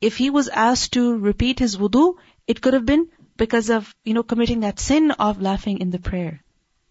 if 0.00 0.16
he 0.16 0.30
was 0.30 0.48
asked 0.48 0.92
to 0.92 1.18
repeat 1.18 1.58
his 1.58 1.76
wudu, 1.76 2.16
it 2.46 2.60
could 2.60 2.74
have 2.74 2.86
been 2.86 3.08
because 3.36 3.70
of, 3.70 3.94
you 4.04 4.14
know, 4.14 4.22
committing 4.22 4.60
that 4.60 4.80
sin 4.80 5.10
of 5.10 5.40
laughing 5.40 5.78
in 5.80 5.90
the 5.90 5.98
prayer. 5.98 6.42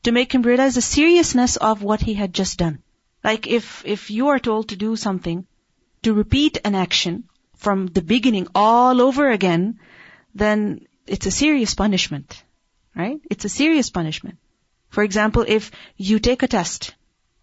To 0.03 0.11
make 0.11 0.33
him 0.33 0.41
realize 0.43 0.75
the 0.75 0.81
seriousness 0.81 1.57
of 1.57 1.81
what 1.81 2.01
he 2.01 2.13
had 2.13 2.33
just 2.33 2.59
done. 2.59 2.83
Like 3.25 3.47
if, 3.47 3.83
if 3.85 4.11
you 4.11 4.27
are 4.27 4.37
told 4.37 4.69
to 4.69 4.75
do 4.75 4.95
something, 4.95 5.47
to 6.03 6.13
repeat 6.13 6.59
an 6.63 6.75
action 6.75 7.23
from 7.57 7.87
the 7.87 8.03
beginning 8.03 8.47
all 8.53 9.01
over 9.01 9.31
again, 9.31 9.79
then 10.35 10.85
it's 11.07 11.25
a 11.25 11.31
serious 11.31 11.73
punishment. 11.73 12.43
Right? 12.95 13.19
It's 13.31 13.43
a 13.43 13.49
serious 13.49 13.89
punishment. 13.89 14.37
For 14.89 15.03
example, 15.03 15.43
if 15.47 15.71
you 15.97 16.19
take 16.19 16.43
a 16.43 16.47
test 16.47 16.93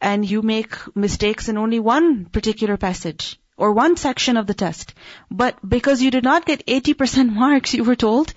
and 0.01 0.25
you 0.25 0.41
make 0.43 0.77
mistakes 0.97 1.49
in 1.49 1.59
only 1.59 1.81
one 1.81 2.27
particular 2.27 2.77
passage 2.77 3.41
or 3.57 3.73
one 3.73 3.97
section 3.97 4.37
of 4.37 4.47
the 4.47 4.55
test, 4.55 4.95
but 5.33 5.59
because 5.69 6.01
you 6.01 6.13
did 6.13 6.23
not 6.23 6.47
get 6.47 6.65
80% 6.67 7.35
marks, 7.43 7.75
you 7.75 7.83
were 7.83 7.97
told 7.97 8.33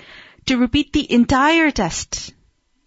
to 0.47 0.57
repeat 0.57 0.93
the 0.93 1.09
entire 1.19 1.69
test. 1.69 2.33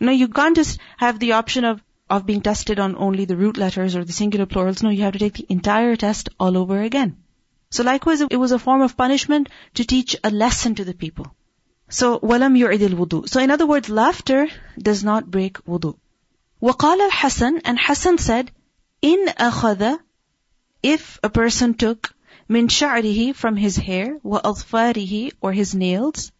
No, 0.00 0.10
you 0.10 0.26
can't 0.26 0.56
just 0.56 0.80
have 0.96 1.20
the 1.20 1.32
option 1.34 1.64
of, 1.64 1.80
of 2.09 2.25
being 2.25 2.41
tested 2.41 2.79
on 2.79 2.95
only 2.95 3.25
the 3.25 3.37
root 3.37 3.57
letters 3.57 3.95
or 3.95 4.03
the 4.03 4.13
singular 4.13 4.45
plurals. 4.45 4.83
No, 4.83 4.89
you 4.89 5.03
have 5.03 5.13
to 5.13 5.19
take 5.19 5.33
the 5.33 5.45
entire 5.49 5.95
test 5.95 6.29
all 6.39 6.57
over 6.57 6.81
again. 6.81 7.17
So 7.69 7.83
likewise, 7.83 8.21
it 8.21 8.37
was 8.37 8.51
a 8.51 8.59
form 8.59 8.81
of 8.81 8.95
punishment 8.95 9.49
to 9.75 9.83
teach 9.83 10.15
a 10.23 10.29
lesson 10.29 10.75
to 10.75 10.85
the 10.85 10.93
people. 10.93 11.33
So, 11.89 12.19
walam 12.19 12.57
yu'idil 12.57 12.95
wudu. 12.99 13.27
So 13.27 13.39
in 13.39 13.51
other 13.51 13.65
words, 13.65 13.89
laughter 13.89 14.47
does 14.79 15.03
not 15.03 15.29
break 15.29 15.57
wudu. 15.65 15.97
وقال 16.61 17.09
الحسن 17.09 17.61
and 17.65 17.79
Hassan 17.79 18.17
said, 18.17 18.51
in 19.01 19.25
أخذ 19.25 19.99
if 20.81 21.19
a 21.23 21.29
person 21.29 21.73
took 21.73 22.13
min 22.47 22.67
sha'rihi 22.67 23.33
from 23.35 23.55
his 23.55 23.75
hair 23.75 24.17
wa 24.21 24.39
adfarihi 24.41 25.33
or 25.41 25.51
his 25.51 25.73
nails, 25.73 26.31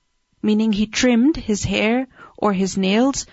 meaning 0.42 0.72
he 0.72 0.86
trimmed 0.86 1.36
his 1.36 1.64
hair 1.64 2.08
or 2.38 2.54
his 2.54 2.78
nails, 2.78 3.26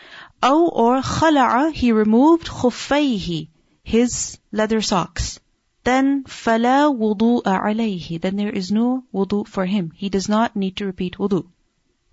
أو 0.44 0.70
or 0.72 1.00
khala'a 1.00 1.72
he 1.72 1.92
removed 1.92 2.46
خفيه 2.48 3.48
his 3.82 4.38
leather 4.52 4.82
socks. 4.82 5.40
Then 5.84 6.24
فلا 6.24 6.88
وضوء 6.88 7.44
عليه 7.44 8.20
then 8.20 8.36
there 8.36 8.50
is 8.50 8.70
no 8.70 9.04
wudu 9.14 9.46
for 9.46 9.64
him. 9.64 9.92
He 9.94 10.08
does 10.10 10.28
not 10.28 10.56
need 10.56 10.76
to 10.76 10.86
repeat 10.86 11.16
wudu. 11.18 11.46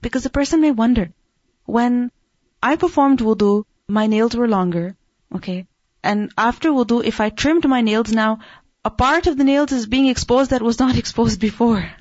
Because 0.01 0.24
the 0.24 0.29
person 0.29 0.62
may 0.62 0.72
wonder, 0.72 1.12
when 1.65 2.12
I 2.63 2.75
performed 2.77 3.19
wudu, 3.19 3.65
my 3.88 4.07
nails 4.07 4.36
were 4.36 4.48
longer, 4.48 4.96
okay? 5.36 5.67
And 6.01 6.31
after 6.38 6.69
wudu, 6.69 7.03
if 7.03 7.19
I 7.19 7.29
trimmed 7.29 7.67
my 7.67 7.81
nails 7.81 8.12
now, 8.12 8.39
a 8.86 8.89
part 8.89 9.27
of 9.27 9.38
the 9.38 9.43
nails 9.43 9.74
is 9.74 9.86
being 9.86 10.07
exposed 10.07 10.51
that 10.51 10.62
was 10.62 10.79
not 10.79 10.98
exposed 10.98 11.41
before. 11.41 11.91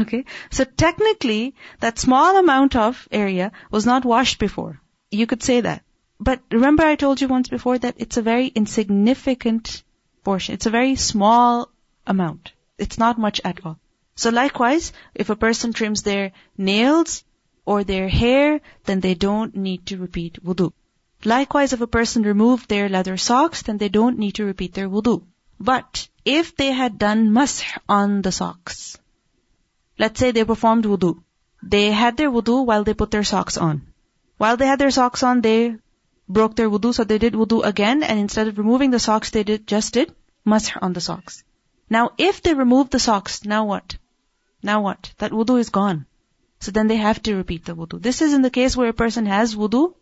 Okay? 0.00 0.24
So 0.50 0.64
technically, 0.64 1.54
that 1.80 1.98
small 1.98 2.36
amount 2.38 2.74
of 2.76 3.06
area 3.12 3.52
was 3.70 3.86
not 3.86 4.04
washed 4.04 4.38
before. 4.38 4.80
You 5.13 5.27
could 5.27 5.43
say 5.43 5.61
that. 5.61 5.83
But 6.19 6.41
remember 6.51 6.83
I 6.83 6.95
told 6.95 7.21
you 7.21 7.27
once 7.27 7.47
before 7.47 7.77
that 7.77 7.95
it's 7.97 8.17
a 8.17 8.23
very 8.23 8.47
insignificant 8.47 9.83
portion. 10.23 10.55
It's 10.55 10.65
a 10.65 10.71
very 10.71 10.95
small 10.95 11.69
amount. 12.07 12.53
It's 12.79 12.97
not 12.97 13.19
much 13.19 13.39
at 13.45 13.63
all. 13.63 13.77
So 14.15 14.31
likewise, 14.31 14.91
if 15.13 15.29
a 15.29 15.35
person 15.35 15.71
trims 15.71 16.01
their 16.01 16.31
nails 16.57 17.23
or 17.63 17.83
their 17.83 18.07
hair, 18.09 18.61
then 18.85 19.01
they 19.01 19.13
don't 19.13 19.55
need 19.55 19.85
to 19.87 19.97
repeat 19.97 20.43
wudu. 20.43 20.73
Likewise, 21.23 21.73
if 21.73 21.81
a 21.81 21.95
person 21.99 22.23
removed 22.23 22.67
their 22.67 22.89
leather 22.89 23.17
socks, 23.17 23.61
then 23.61 23.77
they 23.77 23.89
don't 23.89 24.17
need 24.17 24.35
to 24.35 24.45
repeat 24.45 24.73
their 24.73 24.89
wudu. 24.89 25.23
But 25.59 26.07
if 26.25 26.55
they 26.55 26.71
had 26.71 26.97
done 26.97 27.29
masih 27.29 27.77
on 27.87 28.21
the 28.23 28.31
socks, 28.31 28.97
let's 29.99 30.19
say 30.19 30.31
they 30.31 30.43
performed 30.43 30.85
wudu, 30.85 31.23
they 31.61 31.91
had 31.91 32.17
their 32.17 32.31
wudu 32.31 32.65
while 32.65 32.83
they 32.83 32.95
put 32.95 33.11
their 33.11 33.23
socks 33.23 33.57
on. 33.57 33.92
While 34.36 34.56
they 34.56 34.66
had 34.66 34.78
their 34.78 34.90
socks 34.90 35.22
on, 35.22 35.40
they 35.40 35.76
broke 36.28 36.56
their 36.56 36.70
wudu, 36.70 36.94
so 36.94 37.04
they 37.04 37.18
did 37.18 37.34
wudu 37.34 37.64
again, 37.64 38.02
and 38.02 38.18
instead 38.18 38.48
of 38.48 38.58
removing 38.58 38.90
the 38.90 38.98
socks, 38.98 39.30
they 39.30 39.42
did 39.42 39.66
just 39.66 39.94
did 39.94 40.14
masih 40.46 40.78
on 40.82 40.92
the 40.92 41.00
socks. 41.00 41.42
Now, 41.90 42.10
if 42.18 42.42
they 42.42 42.54
remove 42.54 42.90
the 42.90 42.98
socks, 42.98 43.44
now 43.44 43.64
what? 43.64 43.96
Now 44.62 44.82
what? 44.82 45.12
That 45.18 45.32
wudu 45.32 45.58
is 45.58 45.70
gone. 45.70 46.06
So 46.60 46.70
then 46.70 46.88
they 46.88 46.96
have 46.96 47.22
to 47.22 47.36
repeat 47.36 47.64
the 47.64 47.74
wudu. 47.74 48.00
This 48.00 48.22
is 48.22 48.34
in 48.34 48.42
the 48.42 48.50
case 48.50 48.76
where 48.76 48.88
a 48.88 49.00
person 49.04 49.26
has 49.26 49.54
wudu, 49.54 49.94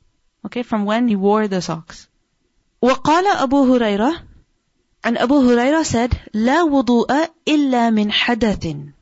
okay, 0.44 0.62
from 0.62 0.84
when 0.84 1.08
he 1.08 1.16
wore 1.16 1.48
the 1.48 1.62
socks. 1.62 2.08
وقال 2.82 3.24
أبو 3.24 3.66
هريرة 3.66 4.22
and 5.06 5.18
Abu 5.18 5.34
Huraira 5.34 5.84
said, 5.84 6.18
لا 6.34 6.64
وضوء 6.64 7.30
إلا 7.46 7.90
من 7.90 8.10
حدث. 8.10 8.92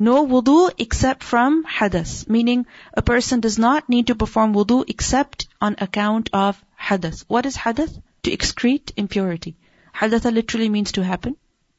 No 0.00 0.26
wudu 0.26 0.70
except 0.76 1.24
from 1.24 1.64
hadas, 1.64 2.28
meaning 2.28 2.66
a 2.92 3.02
person 3.02 3.40
does 3.40 3.58
not 3.58 3.88
need 3.88 4.08
to 4.08 4.14
perform 4.14 4.54
wudu 4.54 4.84
except 4.88 5.48
on 5.60 5.76
account 5.78 6.28
of 6.32 6.62
hadas. 6.78 7.24
What 7.28 7.46
is 7.46 7.56
hadath? 7.56 8.00
To 8.24 8.30
excrete 8.30 8.92
impurity. 8.96 9.56
Hadatha 9.94 10.32
literally 10.32 10.68
means 10.68 10.92
to 10.92 11.04
happen. 11.04 11.36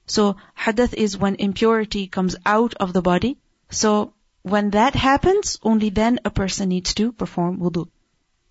So 0.07 0.37
hadath 0.57 0.93
is 0.93 1.17
when 1.17 1.35
impurity 1.35 2.07
comes 2.07 2.35
out 2.45 2.73
of 2.75 2.93
the 2.93 3.01
body. 3.01 3.37
So 3.69 4.13
when 4.41 4.71
that 4.71 4.95
happens, 4.95 5.59
only 5.61 5.89
then 5.89 6.19
a 6.25 6.31
person 6.31 6.69
needs 6.69 6.93
to 6.95 7.11
perform 7.11 7.59
wudu. 7.59 7.89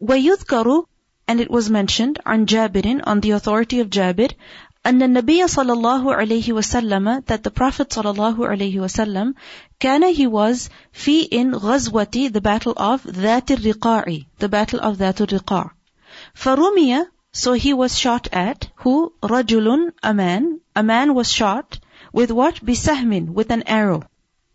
وَيُذْكَرُ 0.01 0.87
and 1.29 1.41
it 1.41 1.51
was 1.51 1.69
mentioned 1.69 2.21
on 2.25 2.47
Jabirin, 2.47 3.01
on 3.05 3.21
the 3.21 3.33
authority 3.33 3.81
of 3.81 3.91
Jabir, 3.91 4.33
أن 4.87 5.03
النبي 5.03 5.49
صلى 5.49 5.73
الله 5.73 6.15
عليه 6.15 6.53
وسلم 6.53 7.23
that 7.27 7.43
the 7.43 7.51
Prophet 7.51 7.93
صلى 7.93 8.11
الله 8.11 8.47
عليه 8.49 8.81
وسلم 8.81 9.35
كان 9.81 10.15
he 10.15 10.27
was 10.27 10.71
في 10.93 11.29
in 11.31 11.55
غزوة 11.55 12.31
the 12.33 12.41
battle 12.41 12.73
of 12.77 13.07
ذات 13.07 13.51
الرقاع 13.51 14.05
the 14.39 14.49
battle 14.49 14.81
of 14.81 14.97
ذات 14.97 15.21
الرقاع 15.21 15.71
فرمي 16.35 17.07
so 17.33 17.53
he 17.53 17.75
was 17.75 17.99
shot 17.99 18.29
at 18.33 18.69
who 18.77 19.13
رجل 19.23 19.93
a 20.03 20.15
man 20.15 20.61
a 20.75 20.83
man 20.83 21.13
was 21.15 21.31
shot 21.33 21.79
with 22.15 22.31
what 22.31 22.65
بسهم 22.65 23.35
with 23.35 23.51
an 23.51 23.63
arrow 23.67 24.03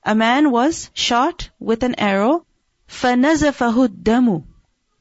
a 0.04 0.16
man 0.16 0.50
was 0.50 0.90
shot 0.96 1.50
with 1.60 1.84
an 1.84 1.94
arrow 2.00 2.44
فنزفه 2.88 3.84
الدم 3.86 4.44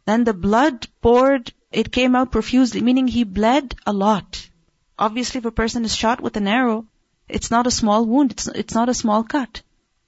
then 0.04 0.24
the 0.24 0.34
blood 0.34 0.86
poured 1.00 1.52
it 1.72 1.90
came 1.90 2.14
out 2.14 2.30
profusely 2.30 2.82
meaning 2.82 3.06
he 3.06 3.24
bled 3.24 3.74
a 3.86 3.92
lot 3.92 4.50
Obviously, 4.97 5.39
if 5.39 5.45
a 5.45 5.51
person 5.51 5.85
is 5.85 5.95
shot 5.95 6.21
with 6.21 6.37
an 6.37 6.47
arrow, 6.47 6.85
it's 7.27 7.51
not 7.51 7.67
a 7.67 7.71
small 7.71 8.05
wound, 8.05 8.31
it's, 8.31 8.47
it's 8.47 8.73
not 8.73 8.89
a 8.89 8.93
small 8.93 9.23
cut. 9.23 9.61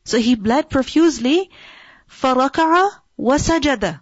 So 0.03 0.17
he 0.17 0.35
bled 0.35 0.69
profusely, 0.69 1.49
فَرَكَعَ 2.09 2.89
وَسَجَدَ 3.19 3.99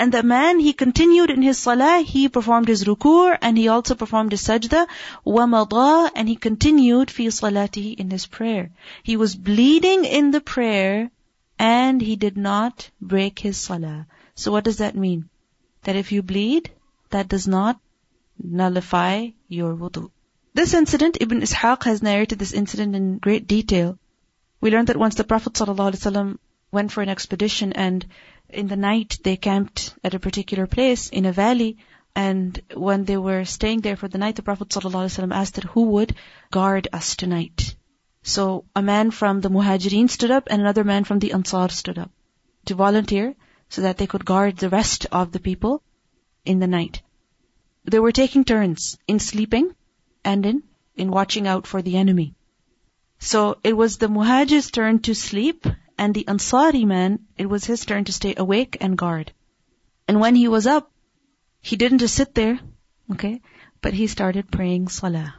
and 0.00 0.12
the 0.12 0.22
man, 0.22 0.60
he 0.60 0.72
continued 0.74 1.28
in 1.28 1.42
his 1.42 1.58
salah, 1.58 1.98
he 2.02 2.28
performed 2.28 2.68
his 2.68 2.84
ruku, 2.84 3.36
and 3.42 3.58
he 3.58 3.66
also 3.66 3.96
performed 3.96 4.30
his 4.30 4.42
sajda, 4.42 4.86
وَمَضَى 5.26 6.10
And 6.14 6.28
he 6.28 6.36
continued 6.36 7.10
fi 7.10 7.26
salati 7.26 7.96
in 7.96 8.08
his 8.08 8.26
prayer. 8.26 8.70
He 9.02 9.16
was 9.16 9.34
bleeding 9.34 10.04
in 10.04 10.30
the 10.30 10.40
prayer, 10.40 11.10
and 11.58 12.00
he 12.00 12.14
did 12.14 12.36
not 12.36 12.88
break 13.00 13.40
his 13.40 13.56
salah. 13.56 14.06
So 14.36 14.52
what 14.52 14.62
does 14.62 14.76
that 14.76 14.94
mean? 14.94 15.28
That 15.82 15.96
if 15.96 16.12
you 16.12 16.22
bleed, 16.22 16.70
that 17.10 17.26
does 17.26 17.48
not 17.48 17.80
nullify 18.40 19.30
your 19.48 19.74
wudu. 19.74 20.12
This 20.58 20.74
incident, 20.74 21.18
Ibn 21.20 21.40
Ishaq 21.40 21.84
has 21.84 22.02
narrated 22.02 22.40
this 22.40 22.52
incident 22.52 22.96
in 22.96 23.18
great 23.18 23.46
detail. 23.46 23.96
We 24.60 24.72
learned 24.72 24.88
that 24.88 24.96
once 24.96 25.14
the 25.14 25.22
Prophet 25.22 25.52
ﷺ 25.52 26.36
went 26.72 26.90
for 26.90 27.00
an 27.00 27.08
expedition 27.08 27.72
and 27.74 28.04
in 28.48 28.66
the 28.66 28.74
night 28.74 29.20
they 29.22 29.36
camped 29.36 29.94
at 30.02 30.14
a 30.14 30.18
particular 30.18 30.66
place 30.66 31.10
in 31.10 31.26
a 31.26 31.32
valley 31.32 31.76
and 32.16 32.60
when 32.74 33.04
they 33.04 33.16
were 33.16 33.44
staying 33.44 33.82
there 33.82 33.94
for 33.94 34.08
the 34.08 34.18
night, 34.18 34.34
the 34.34 34.42
Prophet 34.42 34.70
ﷺ 34.70 35.32
asked 35.32 35.54
that 35.54 35.62
who 35.62 35.82
would 35.92 36.16
guard 36.50 36.88
us 36.92 37.14
tonight. 37.14 37.76
So 38.24 38.64
a 38.74 38.82
man 38.82 39.12
from 39.12 39.40
the 39.40 39.50
Muhajirin 39.50 40.10
stood 40.10 40.32
up 40.32 40.48
and 40.50 40.60
another 40.60 40.82
man 40.82 41.04
from 41.04 41.20
the 41.20 41.34
Ansar 41.34 41.68
stood 41.68 42.00
up 42.00 42.10
to 42.64 42.74
volunteer 42.74 43.36
so 43.68 43.82
that 43.82 43.96
they 43.96 44.08
could 44.08 44.24
guard 44.24 44.56
the 44.56 44.70
rest 44.70 45.06
of 45.12 45.30
the 45.30 45.38
people 45.38 45.84
in 46.44 46.58
the 46.58 46.66
night. 46.66 47.00
They 47.84 48.00
were 48.00 48.10
taking 48.10 48.42
turns 48.42 48.98
in 49.06 49.20
sleeping 49.20 49.72
and 50.24 50.44
in, 50.44 50.62
in 50.96 51.10
watching 51.10 51.46
out 51.46 51.66
for 51.66 51.82
the 51.82 51.96
enemy. 51.96 52.34
So 53.18 53.58
it 53.64 53.76
was 53.76 53.98
the 53.98 54.08
Muhajir's 54.08 54.70
turn 54.70 55.00
to 55.00 55.14
sleep 55.14 55.66
and 55.98 56.14
the 56.14 56.24
Ansari 56.24 56.84
man, 56.84 57.26
it 57.36 57.46
was 57.46 57.64
his 57.64 57.84
turn 57.84 58.04
to 58.04 58.12
stay 58.12 58.34
awake 58.36 58.76
and 58.80 58.96
guard. 58.96 59.32
And 60.06 60.20
when 60.20 60.36
he 60.36 60.48
was 60.48 60.66
up, 60.66 60.90
he 61.60 61.76
didn't 61.76 61.98
just 61.98 62.14
sit 62.14 62.34
there, 62.34 62.58
okay, 63.12 63.40
but 63.82 63.92
he 63.92 64.06
started 64.06 64.50
praying 64.50 64.88
salah. 64.88 65.34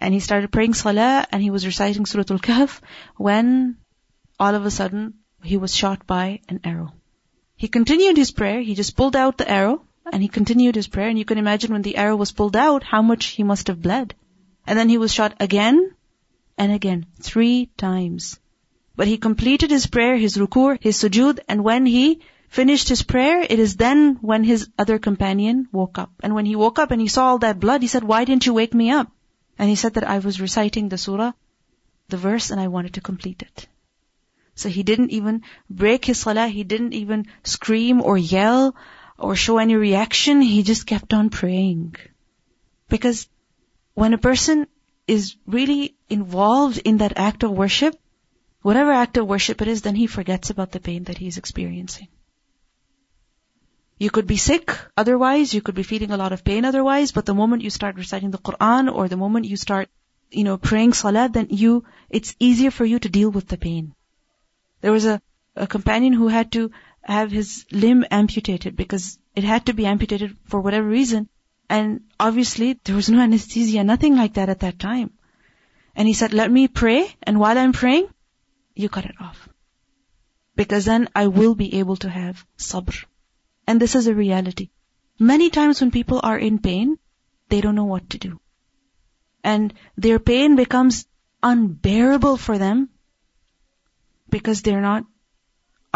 And 0.00 0.12
he 0.12 0.20
started 0.20 0.52
praying 0.52 0.74
salah 0.74 1.26
and 1.30 1.42
he 1.42 1.50
was 1.50 1.66
reciting 1.66 2.06
Surah 2.06 2.24
Al-Kahf 2.30 2.80
when 3.16 3.76
all 4.38 4.54
of 4.54 4.66
a 4.66 4.70
sudden 4.70 5.14
he 5.42 5.56
was 5.56 5.74
shot 5.74 6.06
by 6.06 6.40
an 6.48 6.60
arrow. 6.64 6.92
He 7.56 7.68
continued 7.68 8.16
his 8.16 8.30
prayer, 8.30 8.60
he 8.60 8.74
just 8.74 8.96
pulled 8.96 9.16
out 9.16 9.38
the 9.38 9.50
arrow 9.50 9.84
and 10.12 10.22
he 10.22 10.28
continued 10.28 10.74
his 10.74 10.88
prayer, 10.88 11.08
and 11.08 11.18
you 11.18 11.24
can 11.24 11.38
imagine 11.38 11.72
when 11.72 11.82
the 11.82 11.96
arrow 11.96 12.16
was 12.16 12.32
pulled 12.32 12.56
out, 12.56 12.82
how 12.82 13.02
much 13.02 13.26
he 13.26 13.42
must 13.42 13.68
have 13.68 13.82
bled. 13.82 14.14
And 14.66 14.78
then 14.78 14.88
he 14.88 14.98
was 14.98 15.12
shot 15.12 15.34
again 15.40 15.94
and 16.56 16.72
again, 16.72 17.06
three 17.20 17.70
times. 17.76 18.38
But 18.96 19.06
he 19.06 19.16
completed 19.16 19.70
his 19.70 19.86
prayer, 19.86 20.16
his 20.16 20.36
ruku, 20.36 20.78
his 20.80 20.98
sujud, 20.98 21.38
and 21.48 21.62
when 21.62 21.86
he 21.86 22.20
finished 22.48 22.88
his 22.88 23.02
prayer, 23.02 23.40
it 23.40 23.58
is 23.58 23.76
then 23.76 24.18
when 24.20 24.42
his 24.42 24.68
other 24.78 24.98
companion 24.98 25.68
woke 25.70 25.98
up. 25.98 26.10
And 26.22 26.34
when 26.34 26.46
he 26.46 26.56
woke 26.56 26.78
up 26.78 26.90
and 26.90 27.00
he 27.00 27.08
saw 27.08 27.28
all 27.28 27.38
that 27.38 27.60
blood, 27.60 27.82
he 27.82 27.88
said, 27.88 28.02
why 28.02 28.24
didn't 28.24 28.46
you 28.46 28.54
wake 28.54 28.74
me 28.74 28.90
up? 28.90 29.10
And 29.58 29.68
he 29.68 29.76
said 29.76 29.94
that 29.94 30.08
I 30.08 30.18
was 30.18 30.40
reciting 30.40 30.88
the 30.88 30.98
surah, 30.98 31.32
the 32.08 32.16
verse, 32.16 32.50
and 32.50 32.60
I 32.60 32.68
wanted 32.68 32.94
to 32.94 33.00
complete 33.00 33.42
it. 33.42 33.68
So 34.54 34.68
he 34.68 34.82
didn't 34.82 35.10
even 35.10 35.42
break 35.70 36.04
his 36.04 36.18
salah, 36.18 36.48
he 36.48 36.64
didn't 36.64 36.92
even 36.92 37.26
scream 37.44 38.02
or 38.02 38.18
yell 38.18 38.74
or 39.18 39.34
show 39.34 39.58
any 39.58 39.74
reaction, 39.74 40.40
he 40.40 40.62
just 40.62 40.86
kept 40.86 41.12
on 41.12 41.30
praying. 41.30 41.96
Because 42.88 43.28
when 43.94 44.14
a 44.14 44.18
person 44.18 44.66
is 45.06 45.36
really 45.46 45.96
involved 46.08 46.78
in 46.78 46.98
that 46.98 47.18
act 47.18 47.42
of 47.42 47.50
worship, 47.50 47.96
whatever 48.62 48.92
act 48.92 49.16
of 49.16 49.26
worship 49.26 49.60
it 49.62 49.68
is, 49.68 49.82
then 49.82 49.94
he 49.94 50.06
forgets 50.06 50.50
about 50.50 50.70
the 50.70 50.80
pain 50.80 51.04
that 51.04 51.18
he's 51.18 51.38
experiencing. 51.38 52.08
You 53.98 54.10
could 54.10 54.28
be 54.28 54.36
sick 54.36 54.70
otherwise, 54.96 55.52
you 55.52 55.60
could 55.60 55.74
be 55.74 55.82
feeling 55.82 56.12
a 56.12 56.16
lot 56.16 56.32
of 56.32 56.44
pain 56.44 56.64
otherwise, 56.64 57.10
but 57.10 57.26
the 57.26 57.34
moment 57.34 57.62
you 57.62 57.70
start 57.70 57.96
reciting 57.96 58.30
the 58.30 58.38
Quran 58.38 58.92
or 58.94 59.08
the 59.08 59.16
moment 59.16 59.46
you 59.46 59.56
start, 59.56 59.88
you 60.30 60.44
know, 60.44 60.56
praying 60.56 60.92
salah, 60.92 61.28
then 61.28 61.48
you, 61.50 61.84
it's 62.08 62.36
easier 62.38 62.70
for 62.70 62.84
you 62.84 63.00
to 63.00 63.08
deal 63.08 63.30
with 63.30 63.48
the 63.48 63.56
pain. 63.56 63.94
There 64.80 64.92
was 64.92 65.04
a, 65.04 65.20
a 65.56 65.66
companion 65.66 66.12
who 66.12 66.28
had 66.28 66.52
to 66.52 66.70
have 67.08 67.30
his 67.30 67.64
limb 67.72 68.04
amputated 68.10 68.76
because 68.76 69.18
it 69.34 69.44
had 69.44 69.66
to 69.66 69.72
be 69.72 69.86
amputated 69.86 70.36
for 70.44 70.60
whatever 70.60 70.86
reason. 70.86 71.28
And 71.70 72.02
obviously 72.20 72.78
there 72.84 72.96
was 72.96 73.08
no 73.08 73.20
anesthesia, 73.20 73.82
nothing 73.84 74.16
like 74.16 74.34
that 74.34 74.48
at 74.48 74.60
that 74.60 74.78
time. 74.78 75.10
And 75.96 76.06
he 76.06 76.14
said, 76.14 76.32
let 76.32 76.50
me 76.50 76.68
pray, 76.68 77.12
and 77.22 77.40
while 77.40 77.58
I'm 77.58 77.72
praying, 77.72 78.08
you 78.74 78.88
cut 78.88 79.06
it 79.06 79.16
off. 79.20 79.48
Because 80.54 80.84
then 80.84 81.08
I 81.14 81.26
will 81.26 81.54
be 81.54 81.74
able 81.80 81.96
to 81.96 82.10
have 82.10 82.44
sabr. 82.56 83.04
And 83.66 83.80
this 83.80 83.94
is 83.94 84.06
a 84.06 84.14
reality. 84.14 84.70
Many 85.18 85.50
times 85.50 85.80
when 85.80 85.90
people 85.90 86.20
are 86.22 86.38
in 86.38 86.58
pain, 86.58 86.98
they 87.48 87.60
don't 87.60 87.74
know 87.74 87.84
what 87.84 88.10
to 88.10 88.18
do. 88.18 88.40
And 89.42 89.74
their 89.96 90.18
pain 90.18 90.56
becomes 90.56 91.06
unbearable 91.42 92.36
for 92.36 92.58
them 92.58 92.90
because 94.28 94.62
they're 94.62 94.80
not 94.80 95.04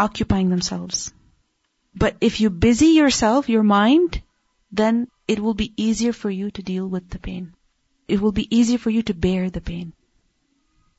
occupying 0.05 0.49
themselves. 0.49 1.13
But 1.95 2.15
if 2.29 2.39
you 2.41 2.49
busy 2.49 2.91
yourself, 2.99 3.49
your 3.49 3.63
mind, 3.63 4.21
then 4.71 5.07
it 5.27 5.39
will 5.39 5.53
be 5.53 5.73
easier 5.77 6.13
for 6.13 6.29
you 6.29 6.51
to 6.51 6.63
deal 6.71 6.87
with 6.87 7.09
the 7.09 7.19
pain. 7.19 7.53
It 8.07 8.21
will 8.21 8.31
be 8.31 8.47
easier 8.55 8.77
for 8.77 8.89
you 8.89 9.03
to 9.03 9.21
bear 9.25 9.49
the 9.49 9.61
pain. 9.61 9.93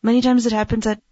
Many 0.02 0.22
times 0.22 0.46
it 0.46 0.52
happens 0.52 0.84
that 0.84 1.02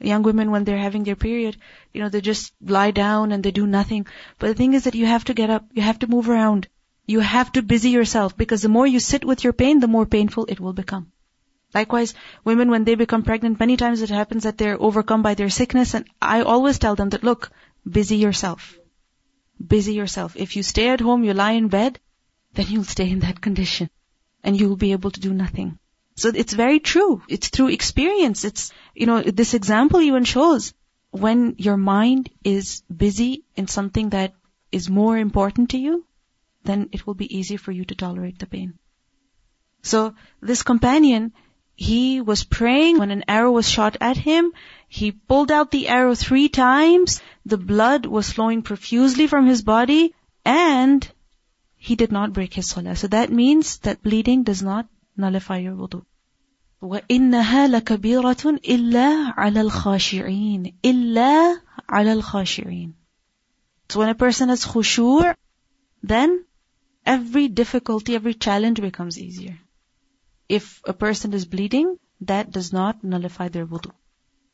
young 0.00 0.22
women 0.22 0.50
when 0.50 0.64
they're 0.64 0.84
having 0.86 1.04
their 1.04 1.16
period, 1.16 1.56
you 1.92 2.02
know, 2.02 2.08
they 2.08 2.20
just 2.20 2.52
lie 2.76 2.90
down 2.90 3.32
and 3.32 3.42
they 3.42 3.50
do 3.50 3.66
nothing. 3.66 4.06
But 4.38 4.48
the 4.48 4.54
thing 4.54 4.74
is 4.74 4.84
that 4.84 4.94
you 4.94 5.06
have 5.06 5.24
to 5.24 5.34
get 5.34 5.50
up, 5.50 5.64
you 5.72 5.82
have 5.82 5.98
to 6.00 6.06
move 6.06 6.28
around, 6.28 6.68
you 7.06 7.20
have 7.20 7.52
to 7.52 7.62
busy 7.62 7.90
yourself 7.90 8.36
because 8.36 8.62
the 8.62 8.74
more 8.76 8.86
you 8.86 9.00
sit 9.00 9.24
with 9.24 9.44
your 9.44 9.52
pain, 9.52 9.80
the 9.80 9.94
more 9.94 10.06
painful 10.06 10.46
it 10.48 10.60
will 10.60 10.72
become. 10.72 11.10
Likewise, 11.74 12.14
women 12.44 12.70
when 12.70 12.84
they 12.84 12.94
become 12.94 13.22
pregnant, 13.22 13.60
many 13.60 13.76
times 13.76 14.02
it 14.02 14.10
happens 14.10 14.42
that 14.42 14.58
they're 14.58 14.80
overcome 14.80 15.22
by 15.22 15.34
their 15.34 15.50
sickness 15.50 15.94
and 15.94 16.06
I 16.20 16.42
always 16.42 16.78
tell 16.78 16.96
them 16.96 17.10
that 17.10 17.22
look, 17.24 17.50
busy 17.88 18.16
yourself. 18.16 18.76
Busy 19.64 19.94
yourself. 19.94 20.36
If 20.36 20.56
you 20.56 20.62
stay 20.62 20.88
at 20.88 21.00
home, 21.00 21.22
you 21.22 21.34
lie 21.34 21.52
in 21.52 21.68
bed, 21.68 22.00
then 22.54 22.66
you'll 22.68 22.84
stay 22.84 23.08
in 23.08 23.20
that 23.20 23.40
condition 23.40 23.90
and 24.42 24.58
you'll 24.58 24.76
be 24.76 24.92
able 24.92 25.10
to 25.10 25.20
do 25.20 25.32
nothing. 25.32 25.78
So 26.16 26.30
it's 26.34 26.52
very 26.52 26.80
true. 26.80 27.22
It's 27.28 27.48
through 27.48 27.68
experience. 27.68 28.44
It's, 28.44 28.72
you 28.94 29.06
know, 29.06 29.22
this 29.22 29.54
example 29.54 30.00
even 30.00 30.24
shows 30.24 30.74
when 31.10 31.54
your 31.58 31.76
mind 31.76 32.30
is 32.44 32.82
busy 32.94 33.44
in 33.56 33.66
something 33.66 34.10
that 34.10 34.34
is 34.70 34.88
more 34.88 35.16
important 35.18 35.70
to 35.70 35.78
you, 35.78 36.04
then 36.64 36.88
it 36.92 37.06
will 37.06 37.14
be 37.14 37.36
easier 37.36 37.58
for 37.58 37.72
you 37.72 37.84
to 37.84 37.94
tolerate 37.94 38.38
the 38.38 38.46
pain. 38.46 38.78
So 39.82 40.14
this 40.40 40.62
companion, 40.62 41.32
he 41.80 42.20
was 42.20 42.44
praying 42.44 42.98
when 42.98 43.10
an 43.10 43.24
arrow 43.26 43.50
was 43.52 43.66
shot 43.66 43.96
at 44.02 44.18
him. 44.18 44.52
He 44.86 45.12
pulled 45.12 45.50
out 45.50 45.70
the 45.70 45.88
arrow 45.88 46.14
three 46.14 46.50
times. 46.50 47.22
The 47.46 47.56
blood 47.56 48.04
was 48.04 48.30
flowing 48.30 48.60
profusely 48.60 49.26
from 49.26 49.46
his 49.46 49.62
body 49.62 50.14
and 50.44 51.10
he 51.76 51.96
did 51.96 52.12
not 52.12 52.34
break 52.34 52.52
his 52.52 52.66
salah. 52.66 52.96
So 52.96 53.08
that 53.08 53.32
means 53.32 53.78
that 53.78 54.02
bleeding 54.02 54.42
does 54.42 54.62
not 54.62 54.88
nullify 55.16 55.56
your 55.56 55.74
wudu. 55.74 56.04
وَإِنَّهَا 56.82 57.62
لَكَبِيرَةٌ 57.76 58.58
إِلَّا 58.58 59.34
عَلَى 59.38 59.70
الْخَاشِعِينَ 59.70 60.74
إِلَّا 60.84 61.60
عَلَى 61.88 62.20
الْخَاشِعِينَ 62.20 62.92
So 63.88 64.00
when 64.00 64.10
a 64.10 64.14
person 64.14 64.50
has 64.50 64.66
khushu, 64.66 65.34
then 66.02 66.44
every 67.06 67.48
difficulty, 67.48 68.14
every 68.14 68.34
challenge 68.34 68.82
becomes 68.82 69.18
easier. 69.18 69.58
If 70.58 70.68
a 70.84 70.92
person 70.92 71.32
is 71.38 71.44
bleeding, 71.44 71.96
that 72.22 72.50
does 72.50 72.72
not 72.72 73.04
nullify 73.04 73.48
their 73.48 73.66
wudu. 73.66 73.92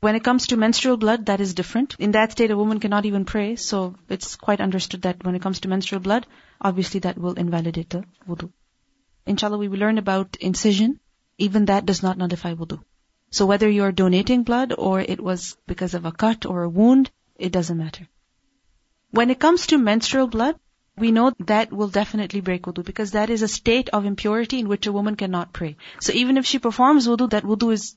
When 0.01 0.15
it 0.15 0.25
comes 0.25 0.49
to 0.49 0.57
menstrual 0.57 0.99
blood, 0.99 1.27
that 1.27 1.41
is 1.41 1.55
different. 1.55 1.97
In 1.99 2.13
that 2.13 2.33
state, 2.33 2.51
a 2.51 2.57
woman 2.57 2.81
cannot 2.81 3.07
even 3.07 3.25
pray, 3.25 3.57
so 3.57 3.95
it's 4.09 4.37
quite 4.37 4.61
understood 4.61 5.03
that 5.03 5.25
when 5.25 5.35
it 5.35 5.43
comes 5.43 5.61
to 5.61 5.69
menstrual 5.69 6.03
blood, 6.09 6.27
obviously 6.61 7.01
that 7.01 7.19
will 7.19 7.33
invalidate 7.45 7.91
the 7.91 8.05
wudu. 8.29 8.51
Inshallah, 9.25 9.59
we 9.65 9.69
will 9.69 9.85
learn 9.87 9.99
about 9.99 10.37
incision 10.51 11.01
even 11.39 11.67
that 11.67 11.87
does 11.87 12.03
not 12.03 12.19
nullify 12.19 12.53
wudu. 12.55 12.83
So 13.31 13.47
whether 13.47 13.69
you're 13.69 13.93
donating 13.93 14.43
blood 14.43 14.75
or 14.77 15.01
it 15.01 15.21
was 15.21 15.57
because 15.67 15.95
of 15.95 16.05
a 16.05 16.13
cut 16.13 16.47
or 16.47 16.63
a 16.63 16.69
wound, 16.69 17.11
it 17.37 17.53
doesn't 17.53 17.77
matter. 17.77 18.07
When 19.11 19.31
it 19.31 19.41
comes 19.41 19.67
to 19.69 19.79
menstrual 19.79 20.27
blood, 20.27 20.57
we 20.99 21.13
know 21.13 21.33
that 21.47 21.73
will 21.73 21.89
definitely 21.89 22.41
break 22.41 22.63
wudu 22.63 22.85
because 22.85 23.11
that 23.13 23.31
is 23.31 23.43
a 23.43 23.49
state 23.49 23.91
of 23.91 24.07
impurity 24.07 24.61
in 24.61 24.69
which 24.69 24.87
a 24.87 24.93
woman 24.93 25.17
cannot 25.17 25.53
pray. 25.53 25.77
So 26.01 26.13
even 26.13 26.39
if 26.39 26.47
she 26.47 26.59
performs 26.59 27.07
wudu, 27.07 27.31
that 27.31 27.45
wudu 27.45 27.73
is, 27.73 27.97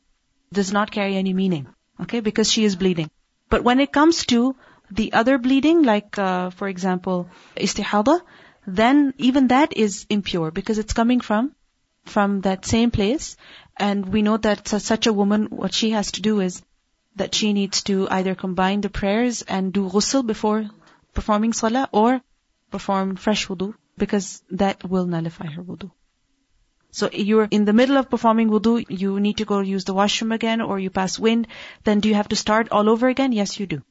does 0.51 0.73
not 0.73 0.91
carry 0.91 1.15
any 1.15 1.33
meaning. 1.33 1.67
Okay, 2.01 2.19
because 2.19 2.51
she 2.51 2.65
is 2.65 2.75
bleeding. 2.75 3.09
But 3.49 3.63
when 3.63 3.79
it 3.79 3.91
comes 3.91 4.25
to 4.27 4.55
the 4.91 5.13
other 5.13 5.37
bleeding, 5.37 5.83
like 5.83 6.17
uh, 6.17 6.49
for 6.49 6.67
example, 6.67 7.29
istihada, 7.55 8.21
then 8.67 9.13
even 9.17 9.47
that 9.47 9.75
is 9.75 10.05
impure 10.09 10.51
because 10.51 10.77
it's 10.77 10.93
coming 10.93 11.21
from 11.21 11.53
from 12.05 12.41
that 12.41 12.65
same 12.65 12.91
place. 12.91 13.37
And 13.77 14.11
we 14.13 14.21
know 14.21 14.37
that 14.37 14.67
such 14.67 15.07
a 15.07 15.13
woman, 15.13 15.47
what 15.49 15.73
she 15.73 15.91
has 15.91 16.11
to 16.13 16.21
do 16.21 16.39
is 16.41 16.61
that 17.15 17.35
she 17.35 17.53
needs 17.53 17.83
to 17.83 18.07
either 18.09 18.35
combine 18.35 18.81
the 18.81 18.89
prayers 18.89 19.41
and 19.41 19.71
do 19.73 19.89
ghusl 19.89 20.25
before 20.25 20.69
performing 21.13 21.53
salah 21.53 21.87
or 21.91 22.21
perform 22.71 23.15
fresh 23.15 23.47
wudu 23.47 23.73
because 23.97 24.43
that 24.51 24.83
will 24.83 25.05
nullify 25.05 25.47
her 25.47 25.63
wudu. 25.63 25.91
So 26.91 27.09
you're 27.11 27.47
in 27.57 27.65
the 27.65 27.73
middle 27.73 27.97
of 27.97 28.09
performing 28.09 28.49
wudu, 28.49 28.83
you 28.89 29.19
need 29.19 29.37
to 29.37 29.45
go 29.45 29.59
use 29.59 29.85
the 29.85 29.93
washroom 29.93 30.31
again 30.31 30.61
or 30.61 30.79
you 30.79 30.89
pass 30.89 31.19
wind, 31.19 31.47
then 31.83 31.99
do 31.99 32.09
you 32.09 32.15
have 32.15 32.29
to 32.29 32.35
start 32.35 32.69
all 32.71 32.89
over 32.89 33.07
again? 33.07 33.31
Yes, 33.31 33.59
you 33.59 33.67
do. 33.67 33.83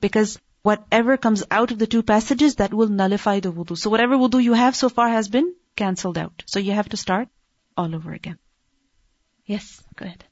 Because 0.00 0.38
whatever 0.62 1.16
comes 1.16 1.44
out 1.50 1.70
of 1.70 1.78
the 1.78 1.86
two 1.86 2.02
passages, 2.02 2.56
that 2.56 2.74
will 2.74 2.88
nullify 2.88 3.40
the 3.40 3.52
wudu. 3.52 3.78
So 3.78 3.90
whatever 3.90 4.16
wudu 4.16 4.42
you 4.42 4.52
have 4.52 4.76
so 4.76 4.88
far 4.88 5.08
has 5.08 5.28
been 5.28 5.54
cancelled 5.76 6.18
out. 6.18 6.42
So 6.46 6.58
you 6.58 6.72
have 6.72 6.88
to 6.90 6.96
start 6.96 7.28
all 7.76 7.94
over 7.94 8.12
again. 8.12 8.38
Yes, 9.46 9.82
go 9.96 10.06
ahead. 10.06 10.24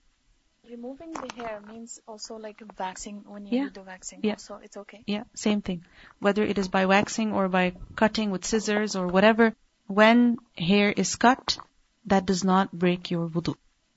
Removing 0.73 1.13
the 1.13 1.31
hair 1.37 1.61
means 1.61 2.01
also 2.09 2.37
like 2.37 2.63
waxing 2.79 3.25
when 3.27 3.45
you 3.45 3.57
Yeah. 3.59 3.65
do 3.65 3.71
the 3.81 3.83
waxing. 3.83 4.21
Yeah. 4.23 4.37
So 4.37 4.55
it's 4.57 4.79
okay. 4.79 5.05
Yeah, 5.07 5.25
same 5.35 5.61
thing. 5.61 5.85
Whether 6.19 6.45
it 6.45 6.57
is 6.57 6.69
by 6.69 6.87
waxing 6.87 7.35
or 7.35 7.51
by 7.51 7.75
cutting 7.95 8.31
with 8.31 8.47
scissors 8.47 8.97
or 8.97 9.07
whatever, 9.07 9.55
when 9.87 10.39
hair 10.57 10.91
is 10.91 11.15
cut, 11.17 11.59
that 12.07 12.25
does 12.25 12.43
not 12.43 12.73
break 12.73 13.11
your 13.11 13.29
wudu. 13.29 13.55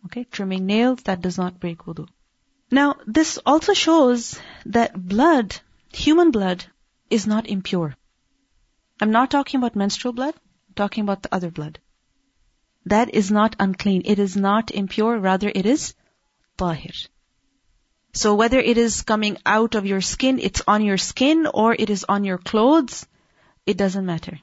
Okay, 0.07 0.25
trimming 0.25 0.65
nails, 0.65 1.03
that 1.03 1.21
does 1.21 1.37
not 1.37 1.61
break 1.61 1.85
wudu. 1.85 2.09
Now, 2.69 2.95
this 3.07 3.39
also 3.45 3.73
shows 3.73 4.37
that 4.65 5.01
blood, 5.15 5.55
human 5.93 6.31
blood, 6.31 6.65
is 7.09 7.25
not 7.25 7.47
impure. 7.47 7.95
I'm 8.99 9.11
not 9.11 9.31
talking 9.31 9.61
about 9.61 9.77
menstrual 9.77 10.13
blood, 10.13 10.35
I'm 10.67 10.73
talking 10.75 11.03
about 11.03 11.23
the 11.23 11.33
other 11.33 11.51
blood. 11.51 11.79
That 12.85 13.15
is 13.15 13.31
not 13.31 13.55
unclean. 13.59 14.01
It 14.03 14.19
is 14.19 14.35
not 14.35 14.71
impure, 14.71 15.17
rather 15.17 15.49
it 15.49 15.65
is 15.65 15.93
tahir. 16.57 16.93
So 18.13 18.35
whether 18.35 18.59
it 18.59 18.77
is 18.77 19.01
coming 19.01 19.37
out 19.45 19.75
of 19.75 19.85
your 19.85 20.01
skin, 20.01 20.39
it's 20.39 20.61
on 20.67 20.83
your 20.83 20.97
skin, 20.97 21.47
or 21.53 21.73
it 21.73 21.89
is 21.89 22.05
on 22.07 22.23
your 22.23 22.37
clothes, 22.37 23.05
it 23.65 23.77
doesn't 23.77 24.05
matter. 24.05 24.39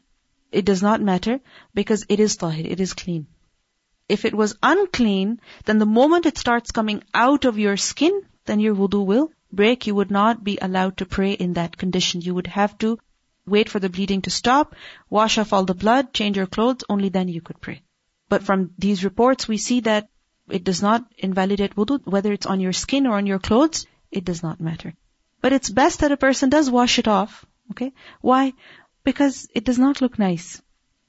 It 0.50 0.66
does 0.66 0.82
not 0.82 1.00
matter 1.00 1.40
because 1.74 2.04
it 2.08 2.20
is 2.20 2.36
tahir, 2.36 2.66
it 2.66 2.80
is 2.80 2.92
clean. 2.92 3.26
If 4.08 4.26
it 4.26 4.34
was 4.34 4.58
unclean, 4.62 5.40
then 5.64 5.78
the 5.78 5.86
moment 5.86 6.26
it 6.26 6.36
starts 6.36 6.70
coming 6.70 7.02
out 7.14 7.46
of 7.46 7.58
your 7.58 7.78
skin, 7.78 8.22
then 8.44 8.60
your 8.60 8.74
wudu 8.74 9.06
will 9.06 9.32
break. 9.50 9.86
You 9.86 9.94
would 9.94 10.10
not 10.10 10.44
be 10.44 10.58
allowed 10.60 10.98
to 10.98 11.06
pray 11.06 11.32
in 11.32 11.54
that 11.54 11.78
condition. 11.78 12.20
You 12.20 12.34
would 12.34 12.48
have 12.48 12.76
to 12.78 12.98
wait 13.46 13.68
for 13.68 13.80
the 13.80 13.88
bleeding 13.88 14.22
to 14.22 14.30
stop, 14.30 14.74
wash 15.08 15.38
off 15.38 15.52
all 15.52 15.64
the 15.64 15.74
blood, 15.74 16.12
change 16.12 16.36
your 16.36 16.46
clothes, 16.46 16.84
only 16.88 17.08
then 17.08 17.28
you 17.28 17.40
could 17.40 17.60
pray. 17.60 17.82
But 18.28 18.42
from 18.42 18.70
these 18.78 19.04
reports, 19.04 19.48
we 19.48 19.56
see 19.56 19.80
that 19.80 20.08
it 20.48 20.64
does 20.64 20.82
not 20.82 21.04
invalidate 21.18 21.76
wudu, 21.76 22.00
whether 22.04 22.32
it's 22.32 22.46
on 22.46 22.60
your 22.60 22.72
skin 22.72 23.06
or 23.06 23.16
on 23.16 23.26
your 23.26 23.38
clothes, 23.38 23.86
it 24.10 24.24
does 24.24 24.42
not 24.42 24.60
matter. 24.60 24.94
But 25.40 25.52
it's 25.52 25.70
best 25.70 26.00
that 26.00 26.12
a 26.12 26.16
person 26.16 26.50
does 26.50 26.70
wash 26.70 26.98
it 26.98 27.08
off. 27.08 27.44
Okay? 27.70 27.92
Why? 28.20 28.52
Because 29.04 29.48
it 29.54 29.64
does 29.64 29.78
not 29.78 30.00
look 30.00 30.18
nice. 30.18 30.60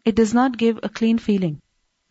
It 0.05 0.15
does 0.15 0.33
not 0.33 0.57
give 0.57 0.79
a 0.83 0.89
clean 0.89 1.17
feeling. 1.17 1.61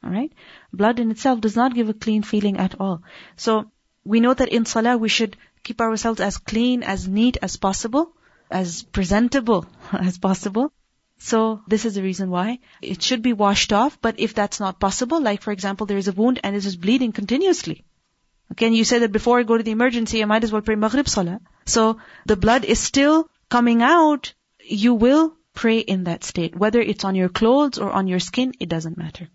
Alright? 0.05 0.33
Blood 0.73 0.99
in 0.99 1.11
itself 1.11 1.41
does 1.41 1.57
not 1.57 1.75
give 1.75 1.89
a 1.89 1.95
clean 1.95 2.23
feeling 2.23 2.59
at 2.59 2.81
all. 2.81 3.03
So, 3.37 3.71
we 4.05 4.21
know 4.21 4.35
that 4.35 4.49
in 4.49 4.65
salah 4.65 4.97
we 4.99 5.09
should 5.09 5.37
keep 5.63 5.81
ourselves 5.81 6.21
as 6.21 6.39
clean, 6.39 6.83
as 6.83 7.07
neat 7.07 7.37
as 7.41 7.57
possible, 7.57 8.13
as 8.51 8.83
presentable 8.83 9.67
as 9.93 10.19
possible. 10.19 10.73
So 11.25 11.63
this 11.69 11.85
is 11.85 11.95
the 11.95 12.03
reason 12.03 12.31
why 12.31 12.59
it 12.81 13.01
should 13.01 13.23
be 13.23 13.33
washed 13.33 13.73
off. 13.73 13.97
But 14.01 14.19
if 14.19 14.35
that's 14.35 14.59
not 14.59 14.81
possible, 14.81 15.21
like 15.23 15.41
for 15.41 15.53
example, 15.53 15.87
there 15.87 15.97
is 15.97 16.09
a 16.09 16.13
wound 16.13 16.41
and 16.43 16.57
it 16.57 16.67
is 16.67 16.75
bleeding 16.77 17.13
continuously. 17.13 17.85
Okay, 18.51 18.67
and 18.67 18.77
you 18.77 18.85
say 18.85 18.99
that 18.99 19.13
before 19.13 19.39
I 19.39 19.45
go 19.45 19.57
to 19.57 19.63
the 19.63 19.71
emergency, 19.71 20.21
I 20.21 20.27
might 20.27 20.43
as 20.43 20.51
well 20.51 20.63
pray 20.63 20.75
Maghrib 20.75 21.09
Salah. 21.09 21.41
So 21.65 21.99
the 22.27 22.37
blood 22.37 22.65
is 22.65 22.81
still 22.81 23.31
coming 23.49 23.83
out. 23.83 24.35
You 24.65 24.95
will 24.95 25.37
pray 25.55 25.79
in 25.79 26.05
that 26.05 26.25
state. 26.25 26.57
Whether 26.57 26.81
it's 26.81 27.05
on 27.05 27.15
your 27.15 27.29
clothes 27.29 27.79
or 27.79 27.91
on 27.93 28.09
your 28.09 28.21
skin, 28.21 28.53
it 28.59 28.69
doesn't 28.69 28.99
matter. 28.99 29.29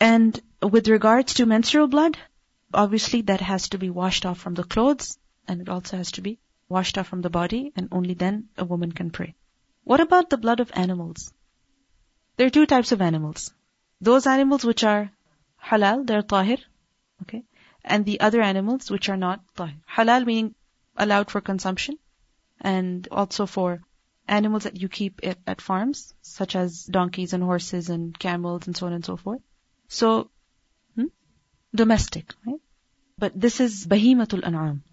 And 0.00 0.38
with 0.60 0.88
regards 0.88 1.34
to 1.34 1.46
menstrual 1.46 1.86
blood, 1.86 2.18
obviously 2.74 3.22
that 3.22 3.40
has 3.40 3.68
to 3.68 3.78
be 3.78 3.90
washed 3.90 4.26
off 4.26 4.40
from 4.40 4.54
the 4.54 4.64
clothes 4.64 5.16
and 5.46 5.60
it 5.60 5.68
also 5.68 5.96
has 5.96 6.10
to 6.12 6.22
be 6.22 6.38
washed 6.68 6.98
off 6.98 7.06
from 7.06 7.22
the 7.22 7.30
body 7.30 7.72
and 7.76 7.88
only 7.92 8.14
then 8.14 8.48
a 8.58 8.64
woman 8.64 8.90
can 8.90 9.10
pray. 9.10 9.34
What 9.90 10.00
about 10.00 10.30
the 10.30 10.38
blood 10.38 10.60
of 10.60 10.70
animals? 10.72 11.32
There 12.36 12.46
are 12.46 12.56
two 12.56 12.66
types 12.66 12.92
of 12.92 13.02
animals. 13.02 13.52
Those 14.00 14.28
animals 14.28 14.64
which 14.64 14.84
are 14.84 15.10
halal, 15.68 16.06
they're 16.06 16.22
tahir, 16.22 16.58
okay? 17.22 17.42
And 17.84 18.04
the 18.04 18.20
other 18.20 18.40
animals 18.40 18.88
which 18.88 19.08
are 19.08 19.16
not 19.16 19.40
tahir. 19.56 19.74
Halal 19.96 20.26
meaning 20.26 20.54
allowed 20.96 21.32
for 21.32 21.40
consumption 21.40 21.98
and 22.60 23.08
also 23.10 23.46
for 23.46 23.82
animals 24.28 24.62
that 24.62 24.80
you 24.80 24.88
keep 24.88 25.18
at, 25.24 25.38
at 25.44 25.60
farms, 25.60 26.14
such 26.22 26.54
as 26.54 26.84
donkeys 26.84 27.32
and 27.32 27.42
horses 27.42 27.90
and 27.90 28.16
camels 28.16 28.68
and 28.68 28.76
so 28.76 28.86
on 28.86 28.92
and 28.92 29.04
so 29.04 29.16
forth. 29.16 29.42
So, 29.88 30.30
hmm? 30.94 31.06
domestic, 31.74 32.32
right? 32.46 32.60
But 33.18 33.40
this 33.40 33.58
is 33.58 33.88
bahimatul 33.88 34.46
an'am. 34.46 34.84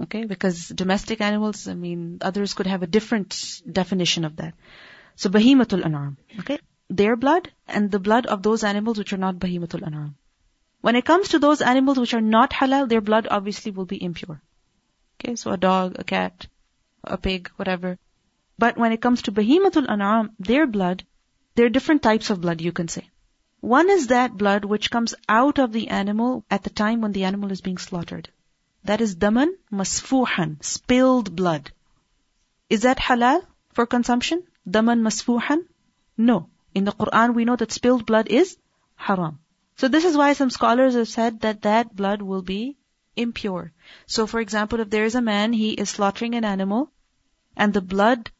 Okay, 0.00 0.24
because 0.24 0.68
domestic 0.68 1.20
animals, 1.20 1.68
I 1.68 1.74
mean, 1.74 2.18
others 2.22 2.54
could 2.54 2.66
have 2.66 2.82
a 2.82 2.86
different 2.86 3.62
definition 3.70 4.24
of 4.24 4.36
that. 4.36 4.54
So 5.16 5.28
bahimatul 5.28 5.84
an'am. 5.84 6.16
Okay, 6.40 6.58
their 6.88 7.14
blood 7.16 7.50
and 7.68 7.90
the 7.90 7.98
blood 7.98 8.26
of 8.26 8.42
those 8.42 8.64
animals 8.64 8.98
which 8.98 9.12
are 9.12 9.18
not 9.18 9.36
bahimatul 9.36 9.86
an'am. 9.86 10.16
When 10.80 10.96
it 10.96 11.04
comes 11.04 11.28
to 11.28 11.38
those 11.38 11.60
animals 11.60 11.98
which 11.98 12.14
are 12.14 12.22
not 12.22 12.52
halal, 12.52 12.88
their 12.88 13.02
blood 13.02 13.28
obviously 13.30 13.70
will 13.70 13.84
be 13.84 14.02
impure. 14.02 14.40
Okay, 15.20 15.36
so 15.36 15.52
a 15.52 15.56
dog, 15.58 15.96
a 15.98 16.04
cat, 16.04 16.46
a 17.04 17.18
pig, 17.18 17.50
whatever. 17.56 17.98
But 18.58 18.78
when 18.78 18.92
it 18.92 19.02
comes 19.02 19.22
to 19.22 19.32
bahimatul 19.32 19.90
an'am, 19.90 20.30
their 20.38 20.66
blood, 20.66 21.04
there 21.54 21.66
are 21.66 21.76
different 21.76 22.02
types 22.02 22.30
of 22.30 22.40
blood 22.40 22.60
you 22.60 22.72
can 22.72 22.88
say. 22.88 23.08
One 23.60 23.90
is 23.90 24.08
that 24.08 24.36
blood 24.36 24.64
which 24.64 24.90
comes 24.90 25.14
out 25.28 25.58
of 25.58 25.72
the 25.72 25.88
animal 25.88 26.44
at 26.50 26.62
the 26.62 26.70
time 26.70 27.00
when 27.00 27.12
the 27.12 27.24
animal 27.24 27.52
is 27.52 27.60
being 27.60 27.78
slaughtered. 27.78 28.30
That 28.84 29.00
is 29.00 29.14
daman 29.14 29.56
masfuhan, 29.70 30.62
spilled 30.64 31.34
blood. 31.36 31.70
Is 32.68 32.82
that 32.82 32.98
halal 32.98 33.44
for 33.72 33.86
consumption? 33.86 34.42
Daman 34.68 35.02
masfuhan? 35.02 35.66
No. 36.16 36.48
In 36.74 36.84
the 36.84 36.92
Quran 36.92 37.34
we 37.34 37.44
know 37.44 37.56
that 37.56 37.72
spilled 37.72 38.06
blood 38.06 38.28
is 38.28 38.56
haram. 38.96 39.38
So 39.76 39.88
this 39.88 40.04
is 40.04 40.16
why 40.16 40.32
some 40.32 40.50
scholars 40.50 40.94
have 40.94 41.08
said 41.08 41.40
that 41.40 41.62
that 41.62 41.94
blood 41.94 42.22
will 42.22 42.42
be 42.42 42.76
impure. 43.16 43.72
So 44.06 44.26
for 44.26 44.40
example, 44.40 44.80
if 44.80 44.90
there 44.90 45.04
is 45.04 45.14
a 45.14 45.22
man, 45.22 45.52
he 45.52 45.72
is 45.72 45.90
slaughtering 45.90 46.34
an 46.34 46.44
animal, 46.44 46.90
and 47.56 47.72
the 47.72 47.80
blood 47.80 48.30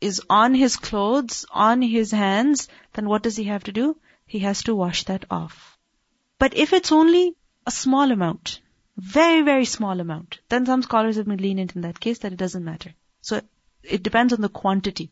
is 0.00 0.20
on 0.28 0.54
his 0.54 0.76
clothes, 0.76 1.46
on 1.50 1.80
his 1.82 2.10
hands, 2.10 2.68
then 2.92 3.08
what 3.08 3.22
does 3.22 3.36
he 3.36 3.44
have 3.44 3.64
to 3.64 3.72
do? 3.72 3.96
He 4.26 4.40
has 4.40 4.62
to 4.64 4.74
wash 4.74 5.04
that 5.04 5.24
off. 5.30 5.78
But 6.38 6.56
if 6.56 6.72
it's 6.72 6.92
only 6.92 7.34
a 7.66 7.70
small 7.70 8.10
amount, 8.10 8.60
very, 8.96 9.42
very 9.42 9.64
small 9.64 10.00
amount. 10.00 10.38
Then 10.48 10.66
some 10.66 10.82
scholars 10.82 11.16
have 11.16 11.26
been 11.26 11.38
lenient 11.38 11.76
in 11.76 11.82
that 11.82 12.00
case 12.00 12.18
that 12.20 12.32
it 12.32 12.38
doesn't 12.38 12.64
matter. 12.64 12.94
So 13.20 13.40
it 13.82 14.02
depends 14.02 14.32
on 14.32 14.40
the 14.40 14.48
quantity. 14.48 15.10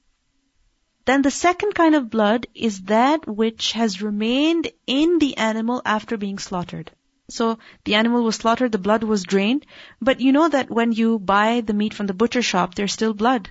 Then 1.05 1.21
the 1.23 1.31
second 1.31 1.75
kind 1.75 1.95
of 1.95 2.09
blood 2.09 2.47
is 2.55 2.83
that 2.83 3.27
which 3.29 3.73
has 3.73 4.01
remained 4.01 4.71
in 4.87 5.19
the 5.19 5.37
animal 5.37 5.83
after 5.85 6.17
being 6.17 6.39
slaughtered. 6.39 6.91
So 7.29 7.59
the 7.85 7.95
animal 7.95 8.23
was 8.23 8.37
slaughtered, 8.37 8.73
the 8.73 8.79
blood 8.79 9.03
was 9.03 9.23
drained, 9.23 9.67
but 10.01 10.21
you 10.21 10.33
know 10.33 10.49
that 10.49 10.71
when 10.71 10.93
you 10.93 11.19
buy 11.19 11.61
the 11.61 11.75
meat 11.75 11.95
from 11.95 12.07
the 12.07 12.15
butcher 12.15 12.43
shop, 12.43 12.75
there's 12.75 12.93
still 12.93 13.15
blood. 13.15 13.51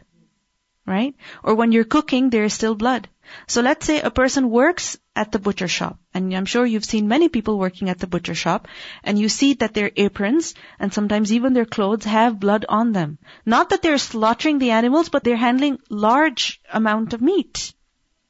Right? 0.85 1.15
Or 1.43 1.55
when 1.55 1.71
you're 1.71 1.83
cooking, 1.83 2.29
there 2.29 2.43
is 2.43 2.53
still 2.53 2.75
blood. 2.75 3.07
So 3.47 3.61
let's 3.61 3.85
say 3.85 4.01
a 4.01 4.11
person 4.11 4.49
works 4.49 4.97
at 5.15 5.31
the 5.31 5.39
butcher 5.39 5.67
shop, 5.67 5.99
and 6.13 6.33
I'm 6.35 6.45
sure 6.45 6.65
you've 6.65 6.85
seen 6.85 7.07
many 7.07 7.29
people 7.29 7.57
working 7.57 7.89
at 7.89 7.99
the 7.99 8.07
butcher 8.07 8.35
shop, 8.35 8.67
and 9.03 9.17
you 9.17 9.29
see 9.29 9.53
that 9.55 9.73
their 9.73 9.91
aprons 9.95 10.53
and 10.79 10.93
sometimes 10.93 11.31
even 11.31 11.53
their 11.53 11.65
clothes 11.65 12.05
have 12.05 12.39
blood 12.39 12.65
on 12.67 12.91
them. 12.91 13.17
Not 13.45 13.69
that 13.69 13.81
they're 13.81 13.97
slaughtering 13.97 14.59
the 14.59 14.71
animals, 14.71 15.09
but 15.09 15.23
they're 15.23 15.35
handling 15.35 15.79
large 15.89 16.61
amount 16.71 17.13
of 17.13 17.21
meat. 17.21 17.73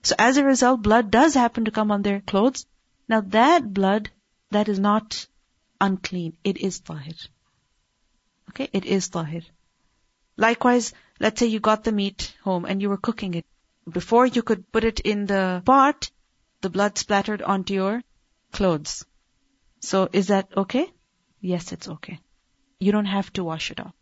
So 0.03 0.15
as 0.19 0.37
a 0.37 0.43
result, 0.43 0.81
blood 0.81 1.11
does 1.11 1.33
happen 1.33 1.65
to 1.65 1.71
come 1.71 1.91
on 1.91 2.01
their 2.01 2.21
clothes. 2.21 2.65
Now 3.07 3.21
that 3.21 3.73
blood, 3.73 4.09
that 4.51 4.67
is 4.67 4.79
not 4.79 5.27
unclean. 5.79 6.37
It 6.43 6.57
is 6.57 6.79
tahir. 6.79 7.15
Okay, 8.49 8.69
it 8.73 8.85
is 8.85 9.09
tahir. 9.09 9.43
Likewise, 10.37 10.93
let's 11.19 11.39
say 11.39 11.47
you 11.47 11.59
got 11.59 11.83
the 11.83 11.91
meat 11.91 12.33
home 12.43 12.65
and 12.65 12.81
you 12.81 12.89
were 12.89 12.97
cooking 12.97 13.33
it. 13.35 13.45
Before 13.89 14.25
you 14.25 14.43
could 14.43 14.71
put 14.71 14.83
it 14.83 14.99
in 14.99 15.25
the 15.25 15.61
pot, 15.65 16.09
the 16.61 16.69
blood 16.69 16.97
splattered 16.97 17.41
onto 17.41 17.73
your 17.73 18.01
clothes. 18.51 19.05
So 19.79 20.09
is 20.13 20.27
that 20.27 20.55
okay? 20.55 20.91
Yes, 21.41 21.71
it's 21.73 21.89
okay. 21.89 22.19
You 22.79 22.91
don't 22.91 23.05
have 23.05 23.31
to 23.33 23.43
wash 23.43 23.71
it 23.71 23.79
off. 23.79 23.93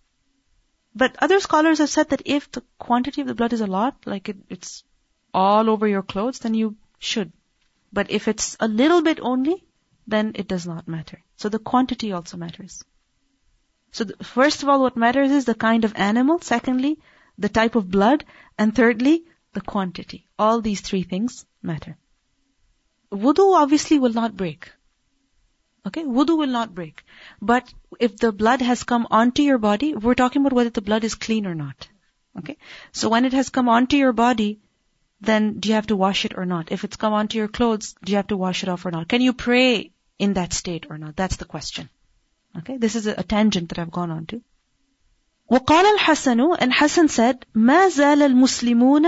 But 0.94 1.16
other 1.20 1.40
scholars 1.40 1.80
have 1.80 1.90
said 1.90 2.10
that 2.10 2.22
if 2.26 2.52
the 2.52 2.64
quantity 2.78 3.22
of 3.22 3.28
the 3.28 3.36
blood 3.36 3.54
is 3.54 3.62
a 3.62 3.68
lot, 3.68 3.96
like 4.06 4.30
it, 4.30 4.38
it's 4.50 4.84
all 5.34 5.70
over 5.70 5.88
your 5.88 6.04
clothes, 6.04 6.40
then 6.40 6.54
you 6.54 6.76
should. 7.00 7.32
But 7.94 8.12
if 8.12 8.28
it's 8.28 8.58
a 8.60 8.68
little 8.68 9.02
bit 9.02 9.20
only, 9.22 9.64
then 10.06 10.34
it 10.36 10.48
does 10.48 10.68
not 10.68 10.88
matter. 10.88 11.24
So 11.38 11.50
the 11.50 11.60
quantity 11.60 12.12
also 12.12 12.38
matters. 12.38 12.84
So 13.92 14.04
the, 14.04 14.24
first 14.24 14.64
of 14.64 14.70
all, 14.70 14.82
what 14.82 14.98
matters 14.98 15.32
is 15.32 15.46
the 15.46 15.56
kind 15.56 15.86
of 15.86 15.94
animal. 15.96 16.40
Secondly, 16.42 17.00
the 17.38 17.50
type 17.50 17.76
of 17.76 17.90
blood. 17.90 18.26
And 18.58 18.76
thirdly, 18.76 19.24
the 19.53 19.61
quantity. 19.61 20.27
All 20.39 20.61
these 20.61 20.81
three 20.81 21.03
things 21.03 21.45
matter. 21.63 21.97
Wudu 23.13 23.55
obviously 23.55 23.99
will 23.99 24.13
not 24.13 24.37
break. 24.37 24.71
Okay, 25.87 26.05
wudu 26.05 26.37
will 26.37 26.55
not 26.59 26.75
break. 26.75 27.05
But 27.41 27.73
if 28.01 28.17
the 28.17 28.33
blood 28.33 28.61
has 28.61 28.83
come 28.83 29.07
onto 29.11 29.43
your 29.43 29.59
body, 29.59 29.95
we're 29.95 30.15
talking 30.15 30.43
about 30.43 30.53
whether 30.53 30.71
the 30.71 30.83
blood 30.83 31.05
is 31.05 31.15
clean 31.15 31.47
or 31.47 31.55
not. 31.55 31.89
Okay, 32.39 32.57
so 32.93 33.09
when 33.09 33.25
it 33.25 33.33
has 33.33 33.51
come 33.51 33.69
onto 33.69 33.97
your 33.97 34.13
body, 34.13 34.59
then 35.21 35.61
do 35.61 35.69
you 35.69 35.75
have 35.75 35.87
to 35.87 35.97
wash 35.97 36.25
it 36.25 36.35
or 36.37 36.45
not? 36.45 36.73
If 36.73 36.85
it's 36.85 36.97
come 36.97 37.13
onto 37.13 37.39
your 37.39 37.49
clothes, 37.49 37.95
do 38.05 38.13
you 38.13 38.17
have 38.17 38.27
to 38.29 38.37
wash 38.37 38.63
it 38.63 38.69
off 38.69 38.85
or 38.85 38.91
not? 38.91 39.09
Can 39.09 39.23
you 39.23 39.33
pray 39.33 39.93
in 40.19 40.35
that 40.35 40.53
state 40.53 40.87
or 40.91 40.99
not? 40.99 41.17
That's 41.17 41.37
the 41.37 41.45
question. 41.45 41.89
Okay, 42.59 42.77
this 42.77 42.97
is 42.97 43.07
a, 43.07 43.15
a 43.19 43.23
tangent 43.23 43.71
that 43.71 43.79
I've 43.79 43.91
gone 43.91 44.11
on 44.11 44.27
to. 44.27 44.43
وقال 45.51 45.85
الحسن 45.99 46.59
and 46.59 46.73
Hassan 46.75 47.09
said 47.09 47.47
ما 47.55 47.89
زال 47.89 48.23
المسلمون 48.23 49.07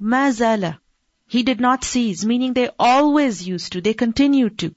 mazala. 0.00 0.78
He 1.26 1.42
did 1.42 1.60
not 1.60 1.84
cease, 1.84 2.24
meaning 2.24 2.52
they 2.52 2.70
always 2.78 3.46
used 3.46 3.72
to, 3.72 3.80
they 3.80 3.94
continued 3.94 4.58
to. 4.58 4.74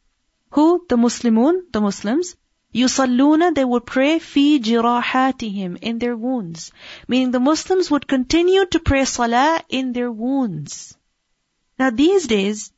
Who? 0.52 0.86
The 0.88 0.98
Muslimun, 0.98 1.72
the 1.72 1.82
Muslims. 1.82 2.36
Yusalluna, 2.74 3.56
they 3.56 3.66
would 3.66 3.86
pray 3.86 4.20
fi 4.20 4.60
jirahatihim, 4.60 5.78
in 5.82 6.00
their 6.00 6.16
wounds. 6.16 6.72
Meaning 7.08 7.32
the 7.32 7.40
Muslims 7.40 7.90
would 7.90 8.08
continue 8.08 8.66
to 8.66 8.80
pray 8.80 9.06
salah 9.06 9.62
in 9.70 9.94
their 9.94 10.12
wounds. 10.12 10.98
Now 11.80 11.90
these 11.90 12.28
days, 12.28 12.72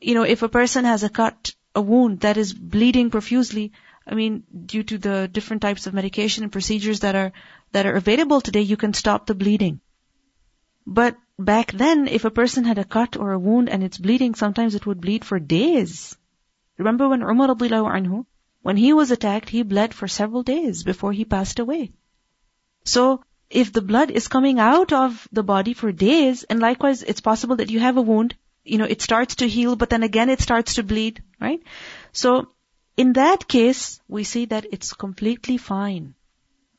you 0.00 0.14
know, 0.14 0.22
if 0.22 0.42
a 0.42 0.48
person 0.48 0.84
has 0.84 1.02
a 1.02 1.08
cut, 1.08 1.54
a 1.74 1.80
wound 1.80 2.20
that 2.20 2.36
is 2.36 2.52
bleeding 2.52 3.10
profusely, 3.10 3.72
I 4.06 4.14
mean, 4.14 4.44
due 4.66 4.82
to 4.82 4.98
the 4.98 5.28
different 5.30 5.62
types 5.62 5.86
of 5.86 5.94
medication 5.94 6.42
and 6.42 6.52
procedures 6.52 7.00
that 7.00 7.14
are, 7.14 7.32
that 7.72 7.86
are 7.86 7.94
available 7.94 8.40
today, 8.40 8.62
you 8.62 8.76
can 8.76 8.94
stop 8.94 9.26
the 9.26 9.34
bleeding. 9.34 9.80
But 10.86 11.16
back 11.38 11.72
then, 11.72 12.08
if 12.08 12.24
a 12.24 12.30
person 12.30 12.64
had 12.64 12.78
a 12.78 12.84
cut 12.84 13.16
or 13.16 13.32
a 13.32 13.38
wound 13.38 13.68
and 13.68 13.82
it's 13.82 13.98
bleeding, 13.98 14.34
sometimes 14.34 14.74
it 14.74 14.86
would 14.86 15.00
bleed 15.00 15.24
for 15.24 15.38
days. 15.38 16.16
Remember 16.78 17.08
when 17.08 17.22
Umar 17.22 17.48
anhu, 17.48 18.26
when 18.62 18.76
he 18.76 18.92
was 18.92 19.10
attacked, 19.10 19.48
he 19.48 19.62
bled 19.62 19.92
for 19.94 20.08
several 20.08 20.42
days 20.42 20.82
before 20.82 21.12
he 21.12 21.24
passed 21.24 21.58
away. 21.58 21.92
So, 22.84 23.24
if 23.50 23.72
the 23.72 23.82
blood 23.82 24.10
is 24.10 24.28
coming 24.28 24.58
out 24.58 24.92
of 24.92 25.28
the 25.30 25.42
body 25.42 25.74
for 25.74 25.92
days, 25.92 26.44
and 26.44 26.60
likewise, 26.60 27.02
it's 27.02 27.20
possible 27.20 27.56
that 27.56 27.70
you 27.70 27.80
have 27.80 27.96
a 27.96 28.02
wound, 28.02 28.34
you 28.64 28.78
know, 28.78 28.84
it 28.84 29.02
starts 29.02 29.36
to 29.36 29.48
heal, 29.48 29.76
but 29.76 29.90
then 29.90 30.02
again 30.02 30.30
it 30.30 30.40
starts 30.40 30.74
to 30.74 30.82
bleed, 30.82 31.22
right? 31.40 31.62
So, 32.12 32.52
in 32.96 33.14
that 33.14 33.48
case, 33.48 34.00
we 34.08 34.24
see 34.24 34.46
that 34.46 34.66
it's 34.70 34.92
completely 34.92 35.56
fine. 35.58 36.14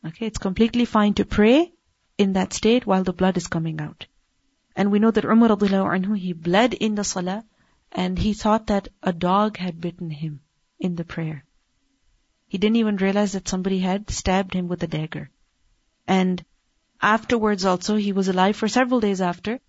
Okay, 0.05 0.25
it's 0.25 0.37
completely 0.37 0.85
fine 0.85 1.13
to 1.15 1.25
pray 1.25 1.73
in 2.17 2.33
that 2.33 2.53
state 2.53 2.85
while 2.85 3.03
the 3.03 3.13
blood 3.13 3.37
is 3.37 3.47
coming 3.47 3.79
out. 3.81 4.05
And 4.75 4.91
we 4.91 4.99
know 4.99 5.11
that 5.11 5.25
Umar 5.25 5.49
anhu, 5.49 6.17
he 6.17 6.33
bled 6.33 6.73
in 6.73 6.95
the 6.95 7.03
salah 7.03 7.43
and 7.91 8.17
he 8.17 8.33
thought 8.33 8.67
that 8.67 8.87
a 9.03 9.13
dog 9.13 9.57
had 9.57 9.79
bitten 9.79 10.09
him 10.09 10.41
in 10.79 10.95
the 10.95 11.05
prayer. 11.05 11.45
He 12.47 12.57
didn't 12.57 12.77
even 12.77 12.97
realize 12.97 13.33
that 13.33 13.47
somebody 13.47 13.79
had 13.79 14.09
stabbed 14.09 14.53
him 14.53 14.67
with 14.67 14.83
a 14.83 14.87
dagger. 14.87 15.29
And 16.07 16.43
afterwards 17.01 17.65
also, 17.65 17.95
he 17.95 18.13
was 18.13 18.27
alive 18.27 18.55
for 18.55 18.67
several 18.67 18.99
days 18.99 19.21
after. 19.21 19.59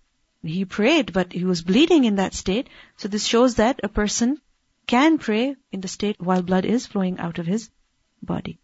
He 0.43 0.65
prayed, 0.65 1.13
but 1.13 1.33
he 1.33 1.45
was 1.45 1.63
bleeding 1.63 2.03
in 2.03 2.15
that 2.15 2.33
state. 2.33 2.69
So 2.97 3.07
this 3.07 3.25
shows 3.25 3.55
that 3.55 3.79
a 3.83 3.89
person 3.89 4.39
can 4.87 5.17
pray 5.17 5.55
in 5.71 5.81
the 5.81 5.87
state 5.87 6.21
while 6.21 6.43
blood 6.43 6.65
is 6.65 6.85
flowing 6.85 7.19
out 7.19 7.39
of 7.39 7.47
his 7.47 7.69
body. 8.21 8.59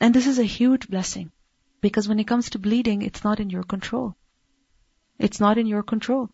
And 0.00 0.12
this 0.12 0.26
is 0.26 0.38
a 0.38 0.44
huge 0.44 0.88
blessing. 0.88 1.32
Because 1.80 2.08
when 2.08 2.20
it 2.20 2.26
comes 2.26 2.50
to 2.50 2.58
bleeding, 2.58 3.02
it's 3.02 3.24
not 3.24 3.40
in 3.40 3.50
your 3.50 3.62
control. 3.62 4.16
It's 5.21 5.39
not 5.39 5.57
in 5.57 5.67
your 5.67 5.83
control. 5.83 6.29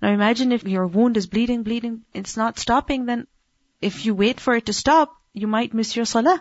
Now 0.00 0.10
imagine 0.12 0.52
if 0.52 0.64
your 0.64 0.86
wound 0.86 1.16
is 1.16 1.26
bleeding, 1.26 1.62
bleeding, 1.62 2.02
it's 2.14 2.36
not 2.36 2.58
stopping, 2.58 3.06
then 3.06 3.26
if 3.80 4.04
you 4.04 4.14
wait 4.14 4.40
for 4.40 4.54
it 4.54 4.66
to 4.66 4.72
stop, 4.72 5.14
you 5.32 5.46
might 5.46 5.74
miss 5.74 5.96
your 5.96 6.04
salah. 6.04 6.40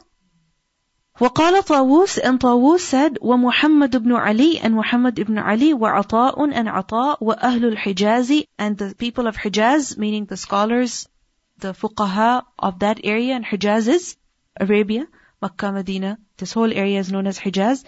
وقال 1.20 1.64
طاووس 1.66 2.20
and 2.24 2.40
طاووس 2.40 2.80
said 2.80 3.18
ومحمد 3.22 4.04
بن 4.04 4.12
علي 4.16 4.60
and 4.62 4.76
Muhammad 4.76 5.18
ibn 5.18 5.40
Ali 5.40 5.74
وعطاء 5.74 6.54
and 6.54 6.68
عطاء 6.70 7.24
وأهل 7.24 7.76
الحجاز 7.76 8.46
and 8.60 8.78
the 8.78 8.94
people 8.94 9.26
of 9.26 9.36
Hijaz 9.36 9.98
meaning 9.98 10.26
the 10.26 10.38
scholars 10.38 11.08
the 11.58 11.74
fuqaha 11.74 12.44
of 12.60 12.78
that 12.80 13.00
area 13.04 13.34
and 13.34 13.44
Hijaz 13.44 13.88
is 13.88 14.16
Arabia 14.60 15.08
Makkah 15.42 15.72
Medina 15.72 16.20
this 16.38 16.54
whole 16.54 16.72
area 16.72 17.00
is 17.00 17.12
known 17.12 17.26
as 17.26 17.40
Hijaz 17.40 17.84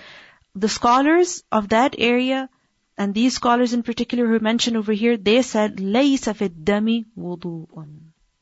the 0.56 0.69
scholars 0.69 1.43
of 1.52 1.69
that 1.69 1.93
area 1.99 2.49
and 2.97 3.13
these 3.13 3.36
scholars 3.36 3.73
in 3.73 3.84
particular 3.84 4.28
who 4.28 4.39
mentioned 4.39 4.78
over 4.78 4.93
here 4.93 5.17
they 5.17 5.41
said 5.41 5.80
ليس 5.80 6.30
في 6.30 6.49
الدم 6.49 7.06
وضوء 7.17 7.88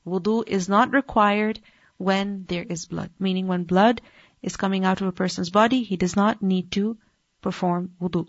wudu 0.05 0.43
is 0.47 0.67
not 0.69 0.91
required 0.91 1.60
when 1.97 2.45
there 2.47 2.63
is 2.63 2.86
blood 2.86 3.12
meaning 3.19 3.47
when 3.47 3.63
blood 3.63 4.01
is 4.41 4.57
coming 4.57 4.86
out 4.86 5.01
of 5.01 5.07
a 5.07 5.12
person's 5.12 5.49
body, 5.49 5.83
he 5.83 5.97
does 5.97 6.15
not 6.15 6.41
need 6.41 6.71
to 6.71 6.97
perform 7.41 7.93
wudu. 8.01 8.27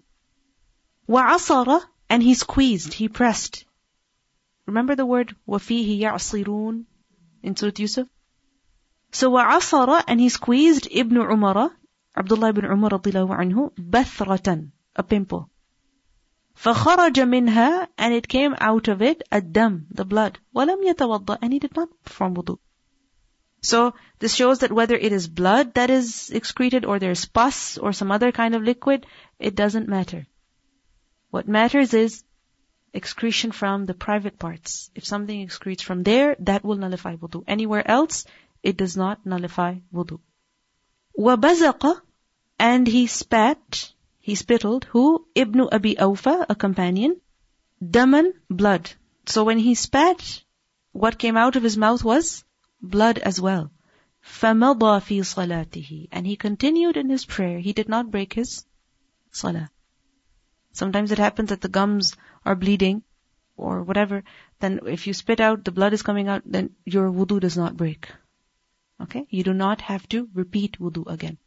وَعَصَرَ 1.09 1.83
And 2.09 2.23
he 2.23 2.35
squeezed, 2.35 2.95
he 2.95 3.09
pressed. 3.09 3.65
Remember 4.67 4.95
the 4.95 5.07
word 5.07 5.35
وَفِيهِ 5.47 6.01
يَعْصِرُونَ 6.01 6.85
in 7.43 7.57
Surah 7.57 7.73
Yusuf? 7.77 8.09
So 9.13 9.31
وَعَصَرَ 9.31 10.05
And 10.07 10.21
he 10.21 10.29
squeezed 10.29 10.89
Ibn 10.91 11.17
Umar, 11.17 11.71
Abdullah 12.17 12.51
ibn 12.51 12.65
Umar 12.65 12.91
radiallahu 12.91 13.39
anhu, 13.39 13.73
بَثْرَةً 13.75 14.71
A 14.97 15.03
pimple. 15.03 15.51
فخرج 16.57 17.21
منها 17.21 17.89
and 17.97 18.13
it 18.13 18.27
came 18.29 18.55
out 18.59 18.89
of 18.89 19.01
it 19.01 19.23
الدم, 19.33 19.87
the 19.91 20.05
blood. 20.05 20.39
وَلَمْ 20.55 20.85
يَتَوَضَّأ 20.85 21.39
And 21.41 21.53
he 21.53 21.59
did 21.59 21.77
not 21.77 21.89
perform 22.05 22.35
wudu. 22.35 22.59
So 23.63 23.95
this 24.19 24.35
shows 24.35 24.61
that 24.61 24.73
whether 24.73 24.97
it 24.97 25.13
is 25.13 25.29
blood 25.29 25.75
that 25.75 25.91
is 25.91 26.31
excreted 26.31 26.85
or 26.85 26.99
there's 26.99 27.25
pus 27.25 27.79
or 27.79 27.93
some 27.93 28.11
other 28.11 28.33
kind 28.33 28.55
of 28.55 28.63
liquid, 28.63 29.07
it 29.39 29.55
doesn't 29.55 29.89
matter. 29.89 30.27
What 31.31 31.49
matters 31.49 31.95
is 31.95 32.25
excretion 32.93 33.53
from 33.53 33.87
the 33.87 33.95
private 33.95 34.39
parts. 34.39 34.91
If 34.95 35.05
something 35.05 35.47
excretes 35.47 35.83
from 35.83 36.03
there, 36.03 36.37
that 36.41 36.65
will 36.65 36.77
nullify 36.77 37.17
wudu. 37.17 37.45
Anywhere 37.47 37.89
else, 37.89 38.25
it 38.63 38.77
does 38.77 38.97
not 38.97 39.25
nullify 39.27 39.77
wudu. 39.93 40.21
وَبَزَقَ 41.19 42.01
And 42.59 42.87
he 42.87 43.07
spat, 43.07 43.92
he 44.23 44.35
spittled, 44.35 44.85
who? 44.85 45.27
Ibn 45.35 45.69
Abi 45.73 45.95
Awfa, 45.95 46.47
a 46.49 46.55
companion. 46.55 47.21
Daman, 47.83 48.35
blood. 48.51 48.91
So 49.27 49.45
when 49.45 49.59
he 49.59 49.75
spat, 49.75 50.45
what 50.93 51.19
came 51.19 51.37
out 51.37 51.57
of 51.57 51.63
his 51.63 51.77
mouth 51.77 52.05
was 52.05 52.45
blood 52.83 53.19
as 53.19 53.41
well. 53.41 53.71
فَمَضَى 54.23 55.01
فِي 55.01 55.21
صَلَاتِهِ 55.21 56.09
And 56.13 56.27
he 56.27 56.37
continued 56.37 56.97
in 56.97 57.09
his 57.09 57.25
prayer. 57.25 57.59
He 57.59 57.73
did 57.73 57.89
not 57.89 58.11
break 58.11 58.35
his 58.35 58.67
salah. 59.31 59.71
Sometimes 60.73 61.11
it 61.11 61.19
happens 61.19 61.49
that 61.49 61.61
the 61.61 61.69
gums 61.69 62.15
are 62.45 62.55
bleeding 62.55 63.03
or 63.57 63.83
whatever. 63.83 64.25
Then 64.61 64.81
if 64.87 65.07
you 65.07 65.15
spit 65.15 65.41
out, 65.41 65.65
the 65.65 65.73
blood 65.73 65.93
is 65.93 66.03
coming 66.03 66.29
out, 66.29 66.43
then 66.45 66.77
your 66.85 67.11
wudu 67.11 67.41
does 67.41 67.57
not 67.57 67.77
break. 67.77 68.11
Okay? 69.01 69.27
You 69.31 69.43
do 69.43 69.55
not 69.55 69.81
have 69.81 70.09
to 70.11 70.29
repeat 70.35 70.79
wudu 70.79 71.07
again. 71.07 71.39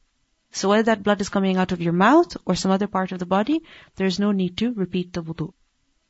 So 0.55 0.69
whether 0.69 0.83
that 0.83 1.03
blood 1.03 1.21
is 1.21 1.29
coming 1.29 1.57
out 1.57 1.71
of 1.71 1.81
your 1.81 1.93
mouth 1.93 2.35
or 2.45 2.55
some 2.55 2.71
other 2.71 2.87
part 2.87 3.11
of 3.11 3.19
the 3.19 3.25
body, 3.25 3.63
there 3.95 4.07
is 4.07 4.19
no 4.19 4.31
need 4.31 4.57
to 4.57 4.73
repeat 4.73 5.13
the 5.13 5.23
wudu. 5.23 5.53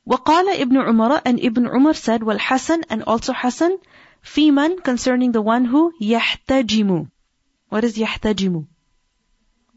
وقال 0.08 0.56
ابن 0.58 0.78
عمر 0.78 1.22
and 1.26 1.40
Ibn 1.40 1.68
Umar 1.68 1.94
said, 1.94 2.22
والحسن 2.22 2.84
and 2.90 3.04
also 3.04 3.34
Hassan 3.34 3.78
Fiman 4.24 4.84
concerning 4.84 5.32
the 5.32 5.42
one 5.42 5.66
who 5.66 5.94
يحتجم. 6.02 7.10
What 7.70 7.84
is 7.84 7.98
يحتجم? 7.98 8.66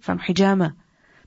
From 0.00 0.18
hijama. 0.18 0.74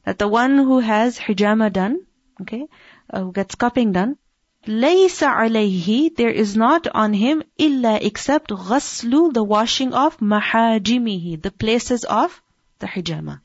That 0.03 0.17
the 0.17 0.27
one 0.27 0.57
who 0.57 0.79
has 0.79 1.19
hijama 1.19 1.71
done, 1.71 2.05
okay, 2.41 2.67
uh, 3.11 3.21
who 3.21 3.31
gets 3.31 3.55
cupping 3.55 3.91
done, 3.91 4.17
ليس 4.65 5.23
عليه, 5.23 6.15
there 6.15 6.29
is 6.29 6.57
not 6.57 6.87
on 6.87 7.13
him 7.13 7.43
إلا 7.59 8.01
except 8.01 8.49
غسل, 8.49 9.33
the 9.33 9.43
washing 9.43 9.93
of 9.93 10.17
محاجمه, 10.17 11.41
the 11.41 11.51
places 11.51 12.03
of 12.03 12.41
the 12.82 12.92
hijama. 12.94 13.40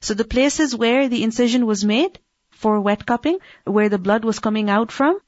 So 0.00 0.14
the 0.14 0.32
places 0.36 0.76
where 0.76 1.08
the 1.08 1.22
incision 1.24 1.66
was 1.66 1.84
made 1.84 2.18
for 2.50 2.80
wet 2.80 3.04
cupping, 3.04 3.38
where 3.64 3.88
the 3.88 4.04
blood 4.06 4.24
was 4.24 4.38
coming 4.46 4.70
out 4.70 4.92
from, 4.92 5.18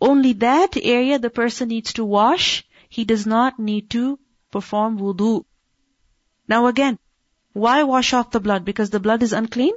only 0.00 0.32
that 0.44 0.76
area 0.76 1.18
the 1.18 1.30
person 1.30 1.68
needs 1.68 1.94
to 1.94 2.04
wash 2.04 2.64
he 2.88 3.04
does 3.04 3.26
not 3.26 3.58
need 3.58 3.90
to 3.90 4.18
perform 4.50 4.98
wudu. 4.98 5.44
Now 6.48 6.66
again, 6.66 6.98
why 7.52 7.82
wash 7.82 8.12
off 8.12 8.30
the 8.30 8.40
blood? 8.40 8.64
Because 8.64 8.90
the 8.90 9.00
blood 9.00 9.22
is 9.22 9.32
unclean? 9.32 9.74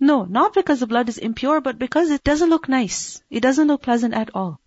No, 0.00 0.24
not 0.24 0.54
because 0.54 0.80
the 0.80 0.86
blood 0.86 1.08
is 1.08 1.18
impure, 1.18 1.60
but 1.60 1.78
because 1.78 2.10
it 2.10 2.24
doesn't 2.24 2.50
look 2.50 2.68
nice. 2.68 3.22
It 3.30 3.40
doesn't 3.40 3.68
look 3.68 3.82
pleasant 3.82 4.14
at 4.14 4.34
all. 4.34 4.60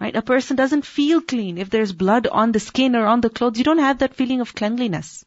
Right? 0.00 0.14
A 0.16 0.22
person 0.22 0.56
doesn't 0.56 0.86
feel 0.86 1.20
clean 1.20 1.58
if 1.58 1.70
there's 1.70 1.92
blood 1.92 2.26
on 2.26 2.52
the 2.52 2.60
skin 2.60 2.96
or 2.96 3.06
on 3.06 3.20
the 3.20 3.30
clothes. 3.30 3.58
You 3.58 3.64
don't 3.64 3.86
have 3.86 3.98
that 3.98 4.14
feeling 4.14 4.40
of 4.40 4.54
cleanliness. 4.54 5.24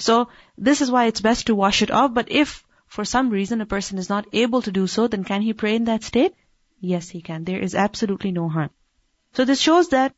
So, 0.00 0.28
this 0.56 0.80
is 0.80 0.90
why 0.90 1.06
it's 1.06 1.20
best 1.20 1.46
to 1.46 1.54
wash 1.54 1.82
it 1.82 1.90
off. 1.90 2.14
But 2.14 2.30
if 2.30 2.64
for 2.86 3.04
some 3.04 3.30
reason 3.30 3.60
a 3.60 3.66
person 3.66 3.98
is 3.98 4.08
not 4.08 4.26
able 4.32 4.62
to 4.62 4.72
do 4.72 4.86
so, 4.86 5.06
then 5.06 5.24
can 5.24 5.42
he 5.42 5.52
pray 5.52 5.76
in 5.76 5.84
that 5.84 6.02
state? 6.02 6.34
Yes, 6.80 7.08
he 7.08 7.20
can. 7.20 7.44
There 7.44 7.60
is 7.60 7.74
absolutely 7.74 8.32
no 8.32 8.48
harm. 8.48 8.70
So 9.34 9.44
this 9.44 9.60
shows 9.60 9.90
that 9.90 10.14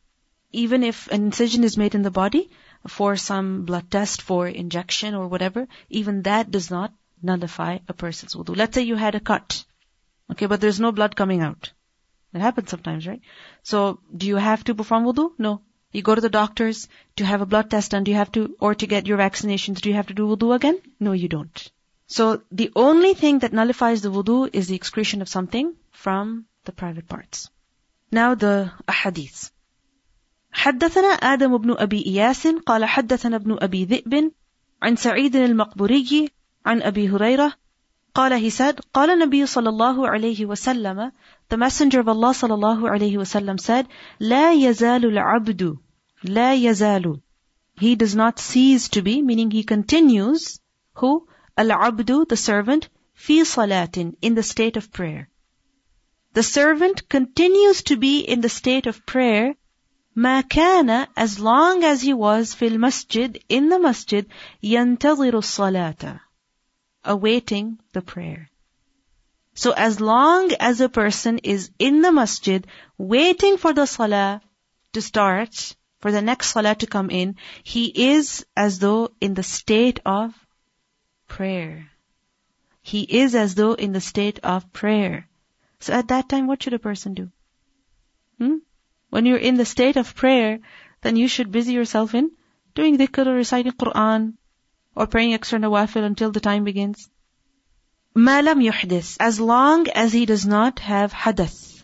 even 0.53 0.83
if 0.83 1.09
an 1.09 1.25
incision 1.25 1.65
is 1.65 1.77
made 1.77 1.95
in 1.95 2.03
the 2.03 2.11
body 2.11 2.51
for 2.87 3.17
some 3.17 3.65
blood 3.65 3.91
test, 3.91 4.23
for 4.23 4.47
injection 4.47 5.15
or 5.15 5.27
whatever, 5.29 5.67
even 5.91 6.23
that 6.23 6.51
does 6.51 6.71
not 6.71 6.93
nullify 7.23 7.79
a 7.89 7.93
person's 7.93 8.35
wudu. 8.35 8.57
Let's 8.57 8.75
say 8.75 8.83
you 8.83 8.97
had 8.97 9.15
a 9.15 9.21
cut. 9.21 9.65
Okay, 10.31 10.47
but 10.47 10.61
there's 10.61 10.81
no 10.81 10.93
blood 10.93 11.17
coming 11.17 11.41
out. 11.41 11.73
It 12.33 12.41
happens 12.41 12.71
sometimes, 12.71 13.07
right? 13.07 13.21
So, 13.63 14.01
do 14.17 14.27
you 14.27 14.37
have 14.37 14.65
to 14.65 14.75
perform 14.75 15.05
wudu? 15.05 15.33
No. 15.39 15.63
You 15.92 16.02
go 16.02 16.16
to 16.16 16.22
the 16.22 16.30
doctors 16.30 16.88
to 17.16 17.26
have 17.26 17.42
a 17.42 17.46
blood 17.46 17.70
test 17.70 17.92
done, 17.92 18.04
do 18.04 18.12
you 18.12 18.18
have 18.18 18.32
to, 18.34 18.56
or 18.60 18.76
to 18.76 18.88
get 18.88 19.08
your 19.08 19.18
vaccinations, 19.18 19.82
do 19.82 19.90
you 19.90 19.96
have 19.96 20.08
to 20.08 20.14
do 20.14 20.28
wudu 20.28 20.54
again? 20.56 20.80
No, 21.00 21.12
you 21.12 21.28
don't. 21.28 21.72
So, 22.08 22.42
the 22.52 22.72
only 22.76 23.14
thing 23.14 23.40
that 23.40 23.54
nullifies 23.54 24.02
the 24.02 24.12
wudu 24.12 24.50
is 24.54 24.68
the 24.68 24.76
excretion 24.76 25.22
of 25.22 25.30
something 25.30 25.76
from 25.92 26.46
the 26.66 26.72
private 26.72 27.08
parts. 27.08 27.50
Now 28.12 28.36
the 28.36 28.72
ahadith. 28.88 29.52
حدثنا 30.54 31.08
آدم 31.08 31.58
بن 31.58 31.76
أبي 31.78 32.06
إياس 32.06 32.48
قال 32.48 32.86
حدثنا 32.86 33.36
ابن 33.36 33.58
أبي 33.62 33.86
ذئب 33.86 34.32
عن 34.82 34.96
سعيد 34.96 35.36
المقبوري 35.36 36.30
عن 36.66 36.82
أبي 36.82 37.10
هريرة 37.10 37.54
قال 38.16 38.42
he 38.42 38.50
said 38.50 38.80
قال 38.94 39.10
النبي 39.10 39.46
صلى 39.46 39.70
الله 39.70 40.08
عليه 40.08 40.46
وسلم 40.46 41.12
the 41.53 41.59
Messenger 41.59 42.01
of 42.01 42.09
Allah 42.09 42.31
sallallahu 42.31 42.89
alaihi 42.91 43.19
wasallam 43.19 43.61
said, 43.61 43.87
"La 44.19 44.55
يزال 44.55 45.05
العبد 45.05 45.77
لا 46.25 46.55
la. 47.05 47.17
He 47.77 47.95
does 47.95 48.17
not 48.17 48.39
cease 48.39 48.89
to 48.89 49.03
be, 49.03 49.21
meaning 49.21 49.51
he 49.51 49.63
continues. 49.63 50.61
Who 50.95 51.29
al-abdu, 51.59 52.25
the 52.25 52.39
servant, 52.39 52.89
في 53.15 53.43
صلاة 53.43 54.15
in 54.23 54.35
the 54.35 54.43
state 54.43 54.79
of 54.79 54.91
prayer. 54.93 55.29
The 56.33 56.43
servant 56.43 57.07
continues 57.11 57.83
to 57.83 57.97
be 57.99 58.21
in 58.21 58.41
the 58.41 58.49
state 58.49 58.87
of 58.87 59.05
prayer 59.05 59.55
Makana, 60.17 61.09
as 61.15 61.39
long 61.39 61.85
as 61.85 62.01
he 62.01 62.15
was 62.15 62.55
في 62.55 62.71
المسجد 62.71 63.43
in 63.51 63.69
the 63.69 63.79
masjid 63.79 64.27
ينتظر 64.65 65.35
salata 65.43 66.21
awaiting 67.05 67.79
the 67.93 68.01
prayer 68.01 68.49
so 69.55 69.73
as 69.73 70.01
long 70.01 70.53
as 70.59 70.81
a 70.81 70.89
person 70.89 71.39
is 71.39 71.71
in 71.79 72.01
the 72.01 72.13
masjid 72.13 72.67
waiting 72.97 73.59
for 73.59 73.73
the 73.73 73.87
salah 73.87 74.41
to 74.93 75.03
start, 75.03 75.77
for 76.01 76.11
the 76.11 76.23
next 76.23 76.49
salah 76.49 76.75
to 76.77 76.87
come 76.87 77.11
in, 77.11 77.37
he 77.63 77.87
is 78.15 78.47
as 78.57 78.79
though 78.79 79.11
in 79.21 79.35
the 79.35 79.43
state 79.43 80.01
of 80.05 80.35
prayer. 81.29 81.91
He 82.83 83.03
is 83.03 83.35
as 83.35 83.55
though 83.55 83.75
in 83.75 83.93
the 83.93 84.01
state 84.01 84.41
of 84.43 84.73
prayer. 84.73 85.29
So 85.81 85.93
at 85.93 86.09
that 86.09 86.29
time, 86.29 86.47
what 86.47 86.63
should 86.63 86.75
a 86.75 86.79
person 86.79 87.15
do? 87.15 87.31
Hmm? 88.39 88.57
When 89.11 89.27
you're 89.27 89.37
in 89.37 89.57
the 89.57 89.65
state 89.65 89.97
of 89.97 90.15
prayer, 90.15 90.61
then 91.03 91.17
you 91.17 91.29
should 91.29 91.53
busy 91.53 91.75
yourself 91.75 92.15
in 92.15 92.31
doing 92.75 92.97
dhikr 92.97 93.27
or 93.27 93.35
reciting 93.35 93.73
Quran 93.73 94.35
or 94.95 95.07
praying 95.07 95.35
extra 95.35 95.59
nawafil 95.59 96.05
until 96.05 96.33
the 96.33 96.41
time 96.41 96.65
begins. 96.65 97.09
Malam 98.16 98.60
yuhdis, 98.60 99.18
as 99.20 99.40
long 99.40 99.88
as 99.90 100.12
he 100.12 100.26
does 100.26 100.46
not 100.46 100.80
have 100.80 101.14
hadath. 101.14 101.84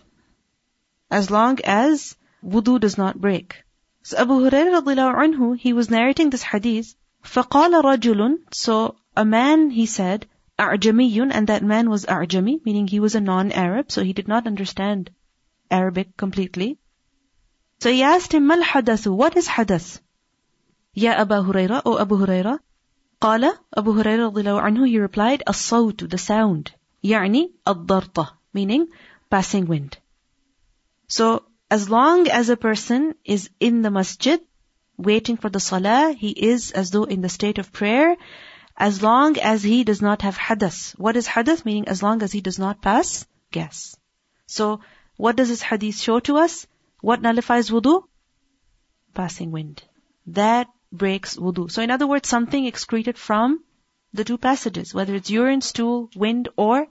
As 1.11 1.29
long 1.29 1.59
as 1.63 2.15
wudu 2.43 2.79
does 2.79 2.97
not 2.97 3.21
break. 3.21 3.63
So 4.01 4.17
Abu 4.17 4.39
Hurairah 4.39 4.83
anhu, 4.83 5.57
he 5.57 5.73
was 5.73 5.89
narrating 5.89 6.29
this 6.29 6.43
hadith. 6.43 6.95
فَقَالَ 7.23 7.81
رَجُلٌ 7.83 8.37
So 8.51 8.95
a 9.15 9.23
man, 9.23 9.69
he 9.69 9.85
said, 9.85 10.27
أَعْجَمِيٌّ 10.59 11.31
And 11.31 11.47
that 11.47 11.63
man 11.63 11.89
was 11.89 12.05
أَعْجَمي, 12.05 12.65
meaning 12.65 12.87
he 12.87 12.99
was 12.99 13.15
a 13.15 13.21
non-Arab, 13.21 13.91
so 13.91 14.03
he 14.03 14.13
did 14.13 14.27
not 14.27 14.45
understand 14.47 15.11
Arabic 15.71 16.17
completely. 16.17 16.79
So 17.79 17.91
he 17.91 18.03
asked 18.03 18.33
him, 18.33 18.47
Mal 18.47 18.61
hadathu, 18.61 19.15
what 19.15 19.37
is 19.37 19.47
hadath? 19.47 20.01
Ya 20.93 21.11
Abu 21.11 21.35
Huraira, 21.35 21.81
O 21.85 21.97
Abu 21.99 22.17
Huraira. 22.17 22.59
قال 23.21 23.57
Abu 23.77 23.93
Huraira 23.93 24.31
radiallahu 24.31 24.61
anhu, 24.61 24.87
he 24.87 24.99
replied, 24.99 25.43
الصوت, 25.47 26.09
the 26.09 26.17
sound. 26.17 26.71
يعني 27.03 27.51
الضرطة, 27.65 28.31
meaning 28.53 28.87
passing 29.29 29.65
wind. 29.65 29.97
So, 31.07 31.43
as 31.71 31.89
long 31.89 32.27
as 32.27 32.49
a 32.49 32.57
person 32.57 33.15
is 33.23 33.49
in 33.59 33.81
the 33.81 33.91
masjid, 33.91 34.39
waiting 34.97 35.37
for 35.37 35.49
the 35.49 35.59
salah, 35.59 36.13
he 36.13 36.29
is 36.29 36.71
as 36.71 36.91
though 36.91 37.03
in 37.03 37.21
the 37.21 37.29
state 37.29 37.57
of 37.57 37.71
prayer, 37.71 38.15
as 38.77 39.01
long 39.01 39.37
as 39.37 39.63
he 39.63 39.83
does 39.83 40.01
not 40.01 40.21
have 40.21 40.37
hadath. 40.37 40.91
What 40.97 41.15
is 41.15 41.27
hadath? 41.27 41.65
Meaning 41.65 41.87
as 41.87 42.03
long 42.03 42.23
as 42.23 42.31
he 42.31 42.41
does 42.41 42.59
not 42.59 42.81
pass 42.81 43.25
gas. 43.51 43.95
So, 44.47 44.81
what 45.17 45.35
does 45.35 45.49
this 45.49 45.61
hadith 45.61 45.99
show 45.99 46.19
to 46.21 46.37
us? 46.37 46.67
What 47.01 47.21
nullifies 47.21 47.69
wudu? 47.69 48.03
Passing 49.13 49.51
wind. 49.51 49.83
That 50.27 50.67
breaks 50.92 51.36
wudu. 51.36 51.70
So 51.70 51.82
in 51.82 51.90
other 51.90 52.06
words, 52.06 52.28
something 52.28 52.64
excreted 52.64 53.18
from 53.18 53.62
the 54.12 54.24
two 54.24 54.38
passages, 54.38 54.94
whether 54.94 55.14
it's 55.14 55.30
urine, 55.30 55.60
stool, 55.60 56.10
wind, 56.14 56.48
or 56.56 56.86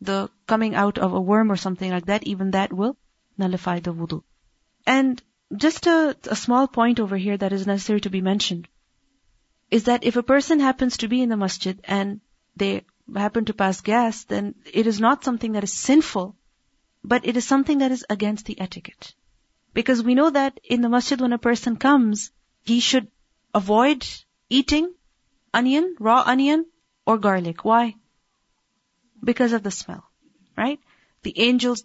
the 0.00 0.30
coming 0.46 0.74
out 0.74 0.98
of 0.98 1.12
a 1.12 1.20
worm 1.20 1.50
or 1.50 1.56
something 1.56 1.90
like 1.90 2.06
that, 2.06 2.24
even 2.24 2.50
that 2.50 2.72
will 2.72 2.96
nullify 3.38 3.78
the 3.80 3.92
wudu. 3.94 4.22
And 4.86 5.22
just 5.56 5.86
a, 5.86 6.16
a 6.24 6.36
small 6.36 6.66
point 6.66 6.98
over 6.98 7.16
here 7.16 7.36
that 7.36 7.52
is 7.52 7.66
necessary 7.66 8.00
to 8.00 8.10
be 8.10 8.20
mentioned 8.20 8.68
is 9.70 9.84
that 9.84 10.04
if 10.04 10.16
a 10.16 10.22
person 10.22 10.60
happens 10.60 10.98
to 10.98 11.08
be 11.08 11.22
in 11.22 11.28
the 11.28 11.36
masjid 11.36 11.80
and 11.84 12.20
they 12.56 12.84
happen 13.14 13.44
to 13.46 13.54
pass 13.54 13.80
gas, 13.80 14.24
then 14.24 14.54
it 14.72 14.86
is 14.86 15.00
not 15.00 15.24
something 15.24 15.52
that 15.52 15.64
is 15.64 15.72
sinful, 15.72 16.36
but 17.02 17.26
it 17.26 17.36
is 17.36 17.46
something 17.46 17.78
that 17.78 17.92
is 17.92 18.04
against 18.10 18.46
the 18.46 18.60
etiquette. 18.60 19.14
Because 19.72 20.02
we 20.02 20.14
know 20.14 20.30
that 20.30 20.60
in 20.64 20.82
the 20.82 20.88
masjid 20.88 21.20
when 21.20 21.32
a 21.32 21.38
person 21.38 21.76
comes, 21.76 22.30
he 22.64 22.80
should 22.80 23.08
avoid 23.54 24.06
eating 24.48 24.92
onion, 25.52 25.96
raw 25.98 26.22
onion, 26.26 26.66
or 27.06 27.18
garlic. 27.18 27.64
Why? 27.64 27.94
Because 29.22 29.52
of 29.52 29.62
the 29.62 29.70
smell, 29.70 30.04
right? 30.56 30.80
The 31.22 31.38
angels, 31.38 31.84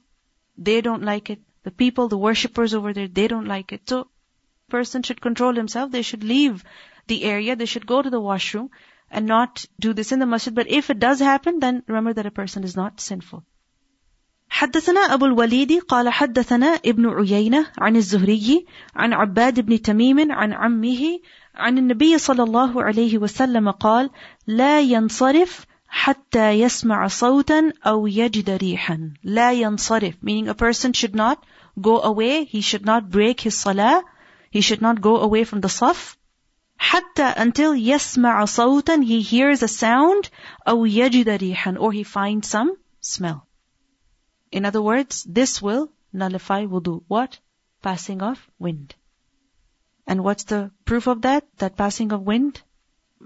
they 0.58 0.82
don't 0.82 1.04
like 1.04 1.30
it. 1.30 1.40
The 1.64 1.72
people, 1.72 2.08
the 2.08 2.18
worshippers 2.18 2.74
over 2.74 2.94
there, 2.94 3.08
they 3.08 3.28
don't 3.28 3.46
like 3.46 3.74
it. 3.74 3.90
So, 3.90 4.08
person 4.70 5.04
should 5.04 5.22
control 5.22 5.54
himself. 5.54 5.92
They 5.92 6.02
should 6.02 6.24
leave 6.24 6.64
the 7.08 7.24
area. 7.24 7.56
They 7.56 7.66
should 7.66 7.86
go 7.88 8.02
to 8.02 8.10
the 8.10 8.20
washroom 8.20 8.70
and 9.10 9.26
not 9.26 9.66
do 9.80 9.94
this 9.94 10.12
in 10.12 10.20
the 10.20 10.26
masjid. 10.26 10.54
But 10.54 10.70
if 10.70 10.90
it 10.90 11.00
does 11.00 11.20
happen, 11.20 11.60
then 11.60 11.84
remember 11.88 12.14
that 12.14 12.26
a 12.26 12.32
person 12.32 12.64
is 12.64 12.76
not 12.76 13.00
sinful. 13.00 13.44
حدثنا 14.50 15.00
أبو 15.14 15.26
الوليد 15.26 15.80
قال 15.80 16.10
حدثنا 16.10 16.80
ابن 16.86 17.10
عيينة 17.10 17.68
عن 17.78 17.96
الزهري 17.96 18.66
عن 18.96 19.14
عباد 19.14 19.60
بن 19.60 19.82
تميم 19.82 20.32
عن 20.32 20.54
عمه 20.54 21.20
عن 21.56 21.78
النبي 21.78 22.18
صلى 22.18 22.44
الله 22.44 22.84
عليه 22.84 23.18
وسلم 23.18 23.72
قال 23.72 24.10
لا 24.48 24.82
ينصرف 24.82 25.66
حتى 25.88 26.52
يسمع 26.52 27.08
صوتا 27.08 27.74
أو 27.88 28.08
يجد 28.08 28.50
ريحا. 28.50 29.14
لا 29.24 29.52
ينصرف 29.52 30.14
meaning 30.22 30.50
a 30.50 30.54
person 30.54 30.94
should 30.94 31.16
not 31.16 31.38
go 31.82 32.02
away. 32.02 32.46
He 32.46 32.62
should 32.62 32.86
not 32.86 33.10
break 33.10 33.42
his 33.42 33.56
salah. 33.56 34.04
He 34.52 34.62
should 34.62 34.82
not 34.82 35.02
go 35.02 35.18
away 35.18 35.44
from 35.44 35.62
the 35.62 35.70
saf. 35.70 36.16
حتى 36.80 37.34
until 37.38 37.74
يسمع 37.76 38.46
صوتا 38.46 39.04
he 39.04 39.22
hears 39.22 39.64
a 39.64 39.68
sound 39.68 40.30
أو 40.68 40.86
يجد 40.86 41.30
ريحا 41.30 41.78
or 41.80 41.92
he 41.92 42.04
finds 42.04 42.48
some 42.48 42.78
smell. 43.02 43.47
in 44.51 44.65
other 44.65 44.83
words, 44.83 45.25
this 45.25 45.63
will 45.63 45.91
nullify 46.13 46.67
wudu. 46.67 47.03
What? 47.09 47.39
Passing 47.83 48.23
of 48.23 48.39
wind. 48.59 48.95
And 50.07 50.23
what's 50.23 50.45
the 50.45 50.71
proof 50.85 51.07
of 51.07 51.23
that? 51.23 51.47
That 51.59 51.77
passing 51.77 52.13
of 52.13 52.23
wind 52.23 52.61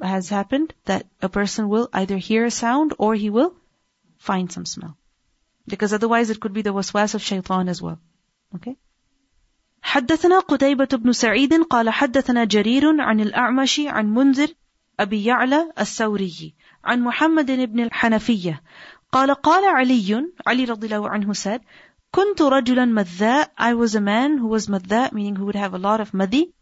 has 0.03 0.29
happened, 0.29 0.75
that 0.85 1.07
a 1.21 1.29
person 1.29 1.69
will 1.69 1.89
either 1.93 2.17
hear 2.17 2.45
a 2.45 2.51
sound 2.51 2.95
or 2.99 3.15
he 3.15 3.31
will 3.31 3.55
find 4.19 4.53
some 4.53 4.67
smell. 4.67 4.97
Because 5.67 5.93
otherwise 5.93 6.31
it 6.31 6.41
could 6.41 6.53
be 6.53 6.63
the 6.63 6.73
waswas 6.73 7.15
of 7.15 7.23
shaitan 7.23 7.69
as 7.69 7.83
well. 7.83 7.99
Okay? 8.55 8.77
حدثنا 9.83 10.41
قتيبة 10.41 10.89
بن 10.97 11.13
سعيد 11.13 11.63
قال 11.63 11.91
حدثنا 11.91 12.45
جرير 12.45 13.01
عن 13.01 13.21
الأعمش 13.21 13.81
عن 13.81 14.15
منذر 14.15 14.49
أبي 15.01 15.25
يعلى 15.25 15.73
الثوري 15.79 16.55
عن 16.85 17.01
محمد 17.01 17.51
بن 17.51 17.81
الحنفية 17.81 18.63
قال 19.13 19.35
قال 19.35 19.65
علي 19.65 20.33
علي 20.47 20.65
رضي 20.65 20.87
الله 20.87 21.09
عنه 21.09 21.33
said 21.35 21.61
كنت 22.13 22.43
رجلا 22.43 22.85
مذاء 22.85 23.53
I 23.59 23.75
was 23.75 23.95
a 23.95 24.01
man 24.01 24.39
who 24.39 24.49
was 24.49 24.69
مذاء 24.69 25.13
meaning 25.13 25.37
who 25.37 25.47
would 25.47 25.57
have 25.57 25.75
a 25.75 25.79
lot 25.79 26.01
of 26.01 26.15
مذي 26.15 26.53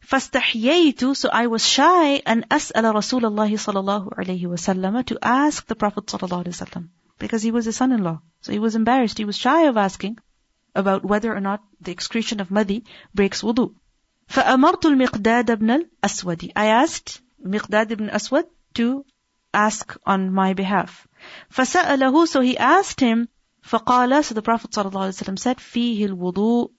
فاستحييت 0.00 1.04
so 1.14 1.28
I 1.28 1.46
was 1.46 1.66
shy 1.66 2.22
أن 2.26 2.44
أسأل 2.52 2.94
رسول 2.94 3.24
الله 3.24 3.56
صلى 3.56 3.80
الله 3.80 4.10
عليه 4.18 4.46
وسلم 4.46 5.02
to 5.02 5.18
ask 5.22 5.66
the 5.66 5.74
Prophet 5.74 6.10
صلى 6.10 6.22
الله 6.22 6.38
عليه 6.38 6.48
وسلم 6.48 6.88
because 7.18 7.42
he 7.42 7.50
was 7.50 7.66
a 7.66 7.72
son-in-law 7.72 8.20
so 8.40 8.52
he 8.52 8.58
was 8.58 8.74
embarrassed 8.74 9.18
he 9.18 9.24
was 9.24 9.36
shy 9.36 9.66
of 9.66 9.76
asking 9.76 10.18
about 10.74 11.04
whether 11.04 11.34
or 11.34 11.40
not 11.40 11.60
the 11.80 11.92
excretion 11.92 12.40
of 12.40 12.48
مذي 12.48 12.84
breaks 13.14 13.42
wudu 13.42 13.74
فأمرت 14.28 14.86
المقداد 14.86 15.58
بن 15.58 15.70
الأسود 15.70 16.52
I 16.56 16.66
asked 16.66 17.20
مقداد 17.44 17.94
بن 17.94 18.10
أسود 18.10 18.44
to 18.74 19.04
ask 19.54 19.96
on 20.06 20.32
my 20.32 20.52
behalf. 20.54 21.06
فَسَأَلَهُ 21.51 22.27
So 22.27 22.41
he 22.41 22.57
asked 22.57 22.99
him, 22.99 23.29
فَقَالَ 23.63 24.23
So 24.23 24.35
the 24.35 24.41
Prophet 24.41 24.71
ﷺ 24.71 25.39
said, 25.39 25.57
فِيهِ 25.57 26.09
الْوُضُوء 26.09 26.71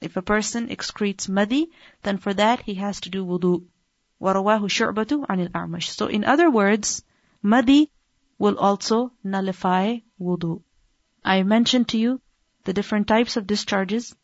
If 0.00 0.16
a 0.16 0.22
person 0.22 0.68
excretes 0.68 1.28
madi, 1.28 1.70
then 2.02 2.18
for 2.18 2.34
that 2.34 2.62
he 2.62 2.74
has 2.74 3.00
to 3.00 3.10
do 3.10 3.24
wudu. 3.24 3.66
وَرَوَاهُ 4.20 4.60
شُعْبَةُ 4.60 5.26
عَنِ 5.26 5.48
الْأَعْمَشِ 5.48 5.84
So 5.84 6.06
in 6.06 6.24
other 6.24 6.50
words, 6.50 7.02
madi 7.42 7.90
will 8.38 8.58
also 8.58 9.12
nullify 9.24 9.98
wudu. 10.20 10.62
I 11.24 11.42
mentioned 11.42 11.88
to 11.88 11.98
you 11.98 12.20
the 12.64 12.72
different 12.72 13.06
types 13.06 13.36
of 13.36 13.46
discharges 13.46 14.14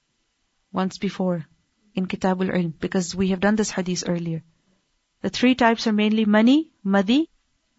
once 0.73 0.99
before 0.99 1.47
in 1.95 2.07
Kitabul 2.07 2.55
Ilm 2.55 2.79
because 2.79 3.15
we 3.15 3.29
have 3.29 3.41
done 3.41 3.57
this 3.57 3.71
hadith 3.71 4.05
earlier. 4.07 4.43
The 5.23 5.31
three 5.31 5.55
types 5.55 5.87
are 5.87 5.93
mainly 5.93 6.25
mani, 6.25 6.71
madi, 6.85 7.30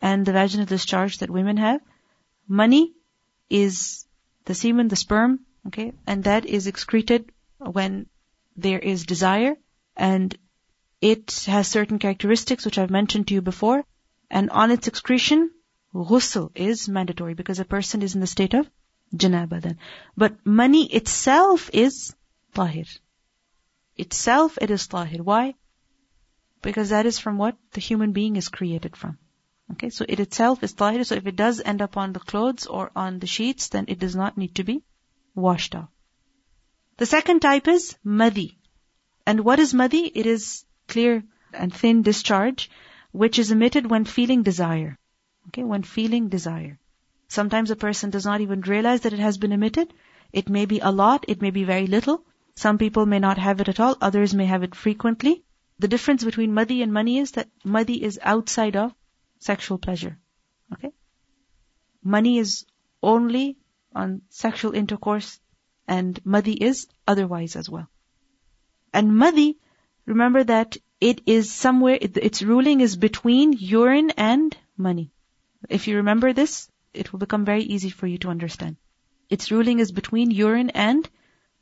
and 0.02 0.26
the 0.26 0.34
vaginal 0.34 0.66
discharge 0.66 1.20
that 1.20 1.30
women 1.30 1.58
have. 1.58 1.82
Mani 2.48 2.94
is 3.50 4.06
the 4.46 4.56
semen, 4.56 4.88
the 4.88 4.96
sperm, 4.96 5.46
okay, 5.68 5.94
and 6.08 6.24
that 6.24 6.46
is 6.46 6.68
excreted 6.68 7.32
when 7.58 8.08
there 8.58 8.80
is 8.80 9.06
desire, 9.06 9.56
and 9.96 10.38
it 11.00 11.46
has 11.46 11.68
certain 11.68 12.00
characteristics 12.00 12.66
which 12.66 12.78
I've 12.78 12.90
mentioned 12.90 13.28
to 13.28 13.34
you 13.34 13.42
before, 13.42 13.84
and 14.30 14.50
on 14.50 14.72
its 14.72 14.88
excretion, 14.88 15.52
ghusl 15.94 16.52
is 16.56 16.88
mandatory 16.90 17.34
because 17.34 17.60
a 17.60 17.66
person 17.66 18.02
is 18.02 18.16
in 18.16 18.22
the 18.22 18.28
state 18.28 18.54
of 18.54 18.70
janaba 19.16 19.62
then. 19.62 19.78
But 20.16 20.46
mani 20.46 20.86
itself 20.86 21.70
is 21.74 22.16
tahir. 22.54 22.86
Itself 23.98 24.58
it 24.62 24.72
is 24.72 24.88
tahir. 24.88 25.22
Why? 25.22 25.56
Because 26.62 26.90
that 26.90 27.06
is 27.06 27.20
from 27.20 27.38
what 27.38 27.58
the 27.74 27.82
human 27.82 28.14
being 28.14 28.36
is 28.36 28.50
created 28.50 28.96
from. 28.96 29.18
Okay, 29.72 29.90
so 29.90 30.06
it 30.08 30.20
itself 30.20 30.64
is 30.64 30.74
tahir, 30.74 31.04
so 31.06 31.16
if 31.16 31.28
it 31.28 31.36
does 31.38 31.62
end 31.64 31.82
up 31.82 31.96
on 31.96 32.12
the 32.12 32.20
clothes 32.20 32.66
or 32.66 32.92
on 32.94 33.20
the 33.20 33.28
sheets, 33.28 33.70
then 33.70 33.86
it 33.88 34.00
does 34.00 34.16
not 34.16 34.38
need 34.38 34.56
to 34.56 34.64
be 34.64 34.84
washed 35.34 35.76
off. 35.76 35.88
The 36.98 37.06
second 37.06 37.40
type 37.40 37.70
is 37.70 37.96
madi. 38.04 38.58
And 39.26 39.46
what 39.46 39.60
is 39.60 39.74
madi? 39.74 40.06
It 40.08 40.26
is 40.26 40.66
clear 40.88 41.24
and 41.54 41.74
thin 41.74 42.02
discharge, 42.02 42.70
which 43.12 43.40
is 43.40 43.52
emitted 43.52 43.90
when 43.90 44.04
feeling 44.04 44.44
desire. 44.44 44.98
Okay, 45.48 45.64
when 45.64 45.84
feeling 45.84 46.28
desire. 46.28 46.78
Sometimes 47.30 47.72
a 47.72 47.78
person 47.78 48.10
does 48.10 48.26
not 48.26 48.42
even 48.42 48.62
realize 48.62 49.02
that 49.02 49.14
it 49.14 49.20
has 49.20 49.38
been 49.38 49.54
emitted. 49.54 49.94
It 50.34 50.50
may 50.50 50.66
be 50.66 50.80
a 50.80 50.92
lot, 50.92 51.26
it 51.30 51.42
may 51.42 51.52
be 51.52 51.64
very 51.64 51.88
little. 51.88 52.26
Some 52.56 52.78
people 52.78 53.06
may 53.06 53.20
not 53.20 53.38
have 53.38 53.62
it 53.62 53.70
at 53.70 53.80
all, 53.80 53.98
others 54.02 54.34
may 54.34 54.46
have 54.46 54.64
it 54.64 54.76
frequently. 54.76 55.44
The 55.80 55.88
difference 55.88 56.26
between 56.26 56.54
madi 56.54 56.82
and 56.82 56.92
mani 56.92 57.20
is 57.20 57.32
that 57.32 57.50
madi 57.64 58.04
is 58.04 58.20
outside 58.22 58.76
of 58.76 58.94
sexual 59.42 59.78
pleasure. 59.78 60.18
Okay? 60.74 60.92
Mani 62.04 62.38
is 62.38 62.66
only 63.04 63.58
on 63.94 64.22
sexual 64.30 64.74
intercourse 64.74 65.40
and 65.88 66.20
madi 66.24 66.54
is 66.54 66.88
otherwise 67.08 67.56
as 67.56 67.70
well. 67.70 67.90
And 68.94 69.18
madi, 69.18 69.58
remember 70.06 70.44
that 70.44 70.78
it 71.02 71.22
is 71.26 71.52
somewhere, 71.52 71.98
it, 72.00 72.16
its 72.18 72.42
ruling 72.42 72.82
is 72.82 72.96
between 72.96 73.54
urine 73.54 74.12
and 74.12 74.56
mani. 74.78 75.12
If 75.70 75.88
you 75.88 75.98
remember 75.98 76.34
this, 76.34 76.70
it 76.94 77.12
will 77.12 77.20
become 77.20 77.44
very 77.44 77.64
easy 77.64 77.90
for 77.90 78.08
you 78.08 78.20
to 78.20 78.30
understand. 78.30 78.78
Its 79.30 79.52
ruling 79.52 79.80
is 79.80 79.92
between 79.92 80.30
urine 80.30 80.70
and 80.70 81.10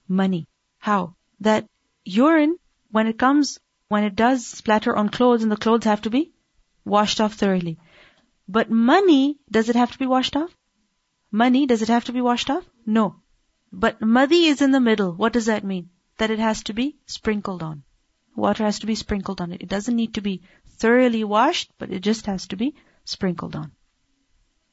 mani. 0.07 0.47
How? 0.79 1.15
That 1.39 1.65
urine, 2.03 2.57
when 2.91 3.07
it 3.07 3.17
comes, 3.17 3.59
when 3.87 4.03
it 4.03 4.15
does 4.15 4.45
splatter 4.45 4.95
on 4.95 5.09
clothes 5.09 5.43
and 5.43 5.51
the 5.51 5.57
clothes 5.57 5.85
have 5.85 6.01
to 6.01 6.09
be 6.09 6.33
washed 6.85 7.21
off 7.21 7.33
thoroughly. 7.33 7.77
But 8.47 8.71
mani, 8.71 9.37
does 9.49 9.69
it 9.69 9.75
have 9.75 9.91
to 9.91 9.99
be 9.99 10.07
washed 10.07 10.35
off? 10.35 10.55
Mani, 11.31 11.67
does 11.67 11.81
it 11.81 11.89
have 11.89 12.05
to 12.05 12.13
be 12.13 12.21
washed 12.21 12.49
off? 12.49 12.67
No. 12.85 13.17
But 13.71 14.01
madi 14.01 14.45
is 14.45 14.61
in 14.61 14.71
the 14.71 14.79
middle. 14.79 15.11
What 15.11 15.33
does 15.33 15.45
that 15.45 15.63
mean? 15.63 15.89
That 16.17 16.31
it 16.31 16.39
has 16.39 16.63
to 16.63 16.73
be 16.73 16.97
sprinkled 17.05 17.61
on. 17.61 17.83
Water 18.35 18.63
has 18.63 18.79
to 18.79 18.87
be 18.87 18.95
sprinkled 18.95 19.41
on 19.41 19.51
it. 19.51 19.61
It 19.61 19.69
doesn't 19.69 19.95
need 19.95 20.15
to 20.15 20.21
be 20.21 20.41
thoroughly 20.77 21.23
washed, 21.23 21.71
but 21.77 21.91
it 21.91 21.99
just 21.99 22.25
has 22.25 22.47
to 22.47 22.55
be 22.55 22.75
sprinkled 23.05 23.55
on. 23.55 23.71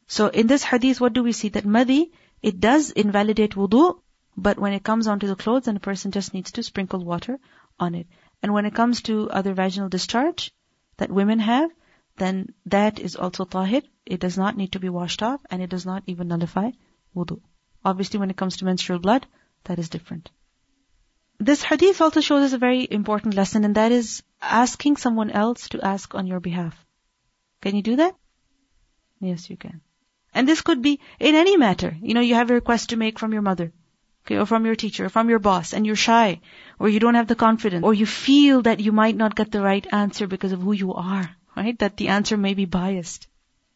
So 0.06 0.28
in 0.28 0.46
this 0.46 0.62
hadith, 0.62 1.00
what 1.00 1.12
do 1.12 1.22
we 1.22 1.32
see? 1.32 1.48
That 1.50 1.66
madi, 1.66 2.12
it 2.40 2.60
does 2.60 2.90
invalidate 2.90 3.54
wudu, 3.54 4.00
but 4.36 4.58
when 4.58 4.72
it 4.72 4.84
comes 4.84 5.06
onto 5.06 5.26
the 5.26 5.36
clothes, 5.36 5.64
then 5.64 5.76
a 5.76 5.80
person 5.80 6.12
just 6.12 6.32
needs 6.32 6.52
to 6.52 6.62
sprinkle 6.62 7.04
water 7.04 7.38
on 7.78 7.94
it. 7.94 8.06
And 8.42 8.52
when 8.52 8.66
it 8.66 8.74
comes 8.74 9.02
to 9.02 9.30
other 9.30 9.52
vaginal 9.52 9.88
discharge 9.88 10.52
that 10.98 11.10
women 11.10 11.40
have, 11.40 11.70
then 12.16 12.54
that 12.66 12.98
is 12.98 13.16
also 13.16 13.44
tahir. 13.44 13.82
It 14.04 14.20
does 14.20 14.38
not 14.38 14.56
need 14.56 14.72
to 14.72 14.80
be 14.80 14.88
washed 14.88 15.22
off 15.22 15.40
and 15.50 15.62
it 15.62 15.70
does 15.70 15.86
not 15.86 16.02
even 16.06 16.28
nullify 16.28 16.70
wudu. 17.14 17.40
Obviously 17.84 18.20
when 18.20 18.30
it 18.30 18.36
comes 18.36 18.58
to 18.58 18.64
menstrual 18.64 18.98
blood, 18.98 19.26
that 19.64 19.78
is 19.78 19.88
different. 19.88 20.30
This 21.38 21.62
hadith 21.62 22.00
also 22.00 22.20
shows 22.20 22.44
us 22.44 22.52
a 22.52 22.58
very 22.58 22.86
important 22.90 23.34
lesson 23.34 23.64
and 23.64 23.74
that 23.74 23.92
is 23.92 24.22
asking 24.40 24.96
someone 24.96 25.30
else 25.30 25.68
to 25.70 25.82
ask 25.82 26.14
on 26.14 26.26
your 26.26 26.40
behalf. 26.40 26.86
Can 27.60 27.76
you 27.76 27.82
do 27.82 27.96
that? 27.96 28.14
Yes, 29.20 29.50
you 29.50 29.56
can. 29.56 29.80
And 30.34 30.46
this 30.46 30.60
could 30.60 30.82
be 30.82 31.00
in 31.18 31.34
any 31.34 31.56
matter. 31.56 31.96
You 32.00 32.14
know, 32.14 32.20
you 32.20 32.34
have 32.34 32.50
a 32.50 32.54
request 32.54 32.90
to 32.90 32.96
make 32.96 33.18
from 33.18 33.32
your 33.32 33.42
mother, 33.42 33.72
okay, 34.24 34.36
or 34.36 34.46
from 34.46 34.66
your 34.66 34.74
teacher, 34.74 35.06
or 35.06 35.08
from 35.08 35.30
your 35.30 35.38
boss, 35.38 35.72
and 35.72 35.86
you're 35.86 35.96
shy, 35.96 36.40
or 36.78 36.88
you 36.88 37.00
don't 37.00 37.14
have 37.14 37.26
the 37.26 37.34
confidence, 37.34 37.84
or 37.84 37.94
you 37.94 38.06
feel 38.06 38.62
that 38.62 38.80
you 38.80 38.92
might 38.92 39.16
not 39.16 39.34
get 39.34 39.50
the 39.50 39.62
right 39.62 39.86
answer 39.92 40.26
because 40.26 40.52
of 40.52 40.60
who 40.60 40.72
you 40.72 40.92
are, 40.92 41.34
right? 41.56 41.78
That 41.78 41.96
the 41.96 42.08
answer 42.08 42.36
may 42.36 42.54
be 42.54 42.64
biased. 42.64 43.26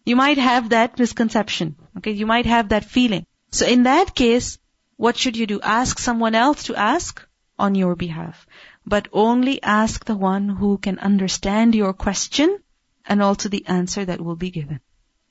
You 0.05 0.17
might 0.17 0.39
have 0.39 0.71
that 0.71 0.99
misconception, 0.99 1.77
okay? 1.99 2.13
You 2.13 2.27
might 2.27 2.47
have 2.47 2.71
that 2.71 2.85
feeling. 2.85 3.27
So 3.53 3.67
in 3.67 3.85
that 3.85 4.15
case, 4.15 4.59
what 4.97 5.17
should 5.17 5.37
you 5.37 5.47
do? 5.47 5.61
Ask 5.61 5.99
someone 5.99 6.35
else 6.35 6.65
to 6.65 6.77
ask 6.77 7.27
on 7.59 7.75
your 7.75 7.97
behalf. 7.97 8.47
But 8.87 9.09
only 9.13 9.63
ask 9.63 10.05
the 10.05 10.17
one 10.17 10.49
who 10.49 10.79
can 10.79 10.99
understand 10.99 11.75
your 11.75 11.93
question 11.93 12.59
and 13.07 13.23
also 13.23 13.49
the 13.49 13.67
answer 13.67 14.05
that 14.05 14.21
will 14.21 14.37
be 14.37 14.51
given. 14.51 14.81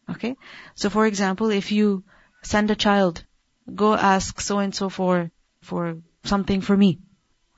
Okay? 0.10 0.36
So 0.76 0.90
for 0.90 1.06
example, 1.06 1.50
if 1.50 1.72
you 1.72 2.04
send 2.44 2.72
a 2.72 2.76
child, 2.76 3.24
go 3.74 3.94
ask 3.94 4.42
so 4.42 4.60
and 4.60 4.74
so 4.74 4.90
for, 4.90 5.32
for 5.62 5.98
something 6.24 6.62
for 6.62 6.76
me. 6.76 7.00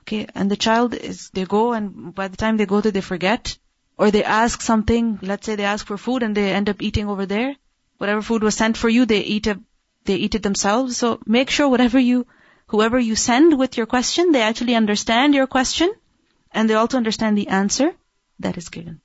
Okay? 0.02 0.26
And 0.34 0.50
the 0.50 0.56
child 0.56 0.94
is, 0.94 1.30
they 1.30 1.44
go 1.44 1.72
and 1.72 2.14
by 2.14 2.28
the 2.28 2.36
time 2.36 2.56
they 2.56 2.66
go 2.66 2.80
there, 2.80 2.92
they 2.92 3.00
forget. 3.00 3.58
Or 4.01 4.11
they 4.11 4.23
ask 4.23 4.61
something, 4.61 5.19
let's 5.21 5.45
say 5.45 5.55
they 5.55 5.65
ask 5.65 5.85
for 5.85 5.97
food 5.97 6.23
and 6.23 6.35
they 6.35 6.53
end 6.53 6.69
up 6.69 6.81
eating 6.81 7.07
over 7.09 7.25
there. 7.25 7.55
Whatever 7.97 8.21
food 8.21 8.43
was 8.43 8.55
sent 8.55 8.77
for 8.77 8.89
you, 8.89 9.05
they 9.05 9.21
eat 9.21 9.47
it, 9.47 9.59
they 10.05 10.15
eat 10.15 10.35
it 10.35 10.43
themselves. 10.43 10.97
So 10.97 11.19
make 11.25 11.49
sure 11.49 11.67
whatever 11.67 11.99
you, 11.99 12.27
whoever 12.67 12.99
you 12.99 13.15
send 13.15 13.57
with 13.57 13.77
your 13.77 13.87
question, 13.87 14.31
they 14.31 14.41
actually 14.41 14.75
understand 14.75 15.33
your 15.33 15.47
question 15.47 15.91
and 16.51 16.69
they 16.69 16.75
also 16.75 16.97
understand 16.97 17.37
the 17.37 17.47
answer 17.47 17.91
that 18.39 18.57
is 18.57 18.69
given. 18.69 19.01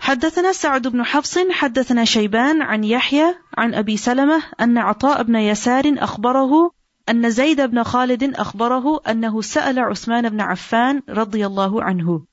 حدثنا 0.00 0.52
سعد 0.52 0.86
بن 0.88 1.02
حفص 1.04 1.38
حدثنا 1.50 2.04
شيبان 2.04 2.62
عن 2.62 2.84
يحيى 2.84 3.34
عن 3.58 3.74
أبي 3.74 3.96
سلمة 3.96 4.42
أن 4.60 4.78
عطاء 4.78 5.22
بن 5.22 5.34
يسار 5.36 5.94
أخبره 5.98 6.70
أن 7.08 7.30
زيد 7.30 7.60
بن 7.60 7.82
خالد 7.82 8.34
أخبره 8.34 9.00
أنه 9.10 9.42
سأل 9.42 9.78
عثمان 9.78 10.28
بن 10.28 10.40
عفان 10.40 11.02
رضي 11.08 11.46
الله 11.46 11.82
عنه 11.82 12.24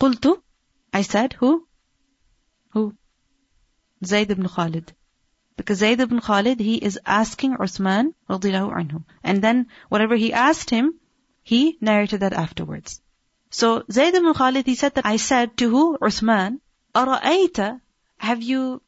قلت 0.00 0.42
I 0.93 1.01
said, 1.01 1.33
who? 1.33 1.67
Who? 2.69 2.95
Zayd 4.03 4.31
ibn 4.31 4.47
Khalid. 4.47 4.93
Because 5.55 5.79
Zayd 5.79 5.99
ibn 5.99 6.19
Khalid, 6.19 6.59
he 6.59 6.75
is 6.75 6.99
asking 7.05 7.57
Uthman 7.57 8.13
radiallahu 8.29 8.73
anhu. 8.79 9.03
And 9.23 9.41
then 9.41 9.67
whatever 9.89 10.15
he 10.15 10.33
asked 10.33 10.69
him, 10.69 10.95
he 11.43 11.77
narrated 11.81 12.19
that 12.19 12.33
afterwards. 12.33 13.01
So 13.49 13.83
Zayd 13.91 14.13
ibn 14.15 14.33
Khalid, 14.33 14.65
he 14.65 14.75
said 14.75 14.95
that 14.95 15.05
I 15.05 15.17
said 15.17 15.57
to 15.57 15.69
who? 15.69 15.97
Uthman, 15.97 16.59
أرأيت, 16.93 17.81
have 18.17 18.41
you 18.41 18.81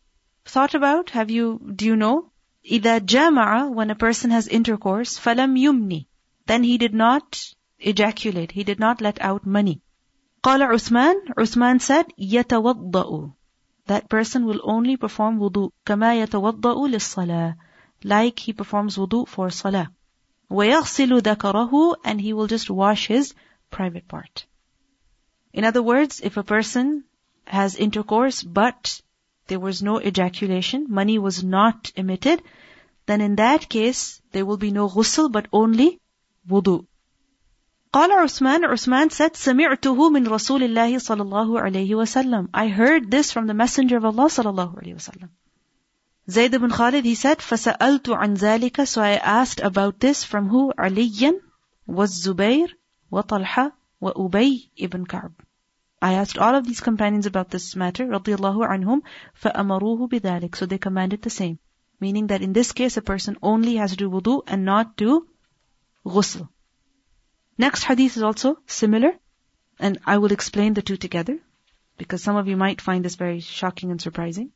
thought 0.45 0.74
about? 0.76 1.12
Have 1.12 1.32
you, 1.32 1.60
do 1.76 1.86
you 1.86 1.95
know? 1.95 2.32
إذا 2.70 3.00
جامع, 3.00 3.74
when 3.74 3.89
a 3.89 3.95
person 3.95 4.32
has 4.32 4.47
intercourse, 4.47 5.18
فلم 5.18 5.58
يمني. 5.58 6.06
Then 6.45 6.64
he 6.64 6.78
did 6.78 6.93
not 6.93 7.54
ejaculate. 7.80 8.52
He 8.52 8.64
did 8.64 8.80
not 8.80 9.02
let 9.02 9.22
out 9.22 9.45
mani. 9.45 9.82
قال 10.42 10.62
عثمان 10.62 11.16
Uthman 11.38 11.82
said 11.82 12.14
يتوضأ 12.18 13.34
That 13.88 14.08
person 14.08 14.46
will 14.46 14.62
only 14.64 14.96
perform 14.96 15.40
wudu 15.40 15.72
كما 15.86 16.16
يتوضأ 16.24 16.88
للصلاة 16.88 17.56
Like 18.04 18.40
he 18.40 18.54
performs 18.54 18.98
wudu 18.98 19.28
for 19.28 19.50
salah 19.50 19.90
ويغسل 20.50 21.22
ذكره 21.22 21.96
and 22.06 22.22
he 22.22 22.34
will 22.34 22.48
just 22.48 22.70
wash 22.70 23.08
his 23.08 23.34
private 23.70 24.08
part. 24.08 24.46
In 25.52 25.66
other 25.66 25.84
words, 25.84 26.22
if 26.22 26.38
a 26.38 26.44
person 26.44 27.04
has 27.46 27.76
intercourse 27.76 28.42
but 28.42 29.02
there 29.48 29.60
was 29.60 29.82
no 29.82 30.00
ejaculation, 30.00 30.86
mani 30.90 31.20
was 31.20 31.44
not 31.44 31.92
emitted, 31.96 32.42
then 33.08 33.20
in 33.20 33.36
that 33.36 33.68
case 33.68 34.22
there 34.32 34.46
will 34.46 34.58
be 34.58 34.72
no 34.72 34.88
ghusl 34.88 35.32
but 35.32 35.48
only 35.52 36.00
wudu. 36.48 36.86
قال 37.95 38.12
عثمان 38.12 38.64
عثمان 38.64 39.11
said 39.11 39.37
سمعته 39.37 40.11
من 40.11 40.26
رسول 40.26 40.62
الله 40.62 40.99
صلى 40.99 41.22
الله 41.22 41.61
عليه 41.61 41.95
وسلم 41.95 42.49
I 42.53 42.66
heard 42.68 43.11
this 43.11 43.30
from 43.32 43.47
the 43.47 43.55
messenger 43.55 43.97
of 43.97 44.05
Allah 44.05 44.26
صلى 44.28 44.51
الله 44.51 44.74
عليه 44.78 44.95
وسلم 44.95 45.28
Zayd 46.28 46.55
ibn 46.55 46.70
Khalid 46.70 47.05
he 47.05 47.14
said 47.14 47.39
فسألت 47.39 48.09
عن 48.09 48.35
ذلك 48.35 48.85
so 48.85 49.01
I 49.01 49.14
asked 49.16 49.61
about 49.61 50.01
this 50.01 50.24
from 50.24 50.49
who 50.49 50.72
عليا 50.78 51.41
والزبير 51.87 52.78
وطلحة 53.12 53.72
وأبي 54.01 54.70
ibn 54.76 55.07
Ka'b 55.07 55.32
I 56.03 56.14
asked 56.14 56.37
all 56.37 56.57
of 56.57 56.66
these 56.66 56.80
companions 56.80 57.26
about 57.26 57.51
this 57.51 57.76
matter 57.76 58.07
رضي 58.07 58.35
الله 58.35 58.66
عنهم 58.66 59.03
فأمروه 59.35 60.09
بذلك 60.09 60.57
so 60.57 60.66
they 60.66 60.78
commanded 60.78 61.22
the 61.22 61.30
same 61.30 61.59
meaning 62.01 62.26
that 62.26 62.43
in 62.43 62.53
this 62.53 62.72
case 62.72 62.97
a 62.97 63.03
person 63.03 63.37
only 63.41 63.76
has 63.76 63.93
to 63.93 63.97
do 63.97 64.11
wudu 64.11 64.43
and 64.49 64.64
not 64.64 64.97
do 64.97 65.26
ghusl 66.05 66.49
Next 67.59 67.85
hadith 67.85 68.16
is 68.16 68.22
also 68.22 68.59
similar, 68.66 69.12
and 69.78 69.99
I 70.05 70.18
will 70.18 70.32
explain 70.32 70.74
the 70.74 70.82
two 70.82 70.97
together, 70.97 71.39
because 71.99 72.22
some 72.22 72.37
of 72.37 72.49
you 72.49 72.57
might 72.57 72.80
find 72.80 73.05
this 73.05 73.14
very 73.14 73.41
shocking 73.41 73.91
and 73.91 74.01
surprising. 74.01 74.51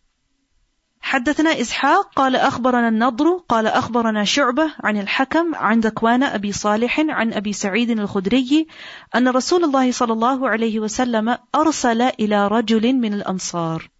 حدثنا 1.01 1.61
إسحاق 1.61 2.13
قال 2.17 2.37
أخبرنا 2.37 2.89
النضر 2.89 3.45
قال 3.49 3.67
أخبرنا 3.67 4.25
شعبة 4.25 4.75
عن 4.85 4.97
الحكم 4.97 5.55
عن 5.55 5.81
ذكوان 5.81 6.23
أبي 6.23 6.53
صالح 6.53 7.01
عن 7.01 7.33
أبي 7.33 7.53
سعيد 7.53 7.91
الخدري 7.91 8.67
أن 9.15 9.29
رسول 9.29 9.65
الله 9.65 9.93
صلى 9.93 10.13
الله 10.13 10.49
عليه 10.49 10.81
وسلم 10.81 11.39
أرسل 11.55 12.03
إلى 12.03 12.49
رجل 12.49 12.93
من 12.93 13.15
الأنصار 13.15 13.91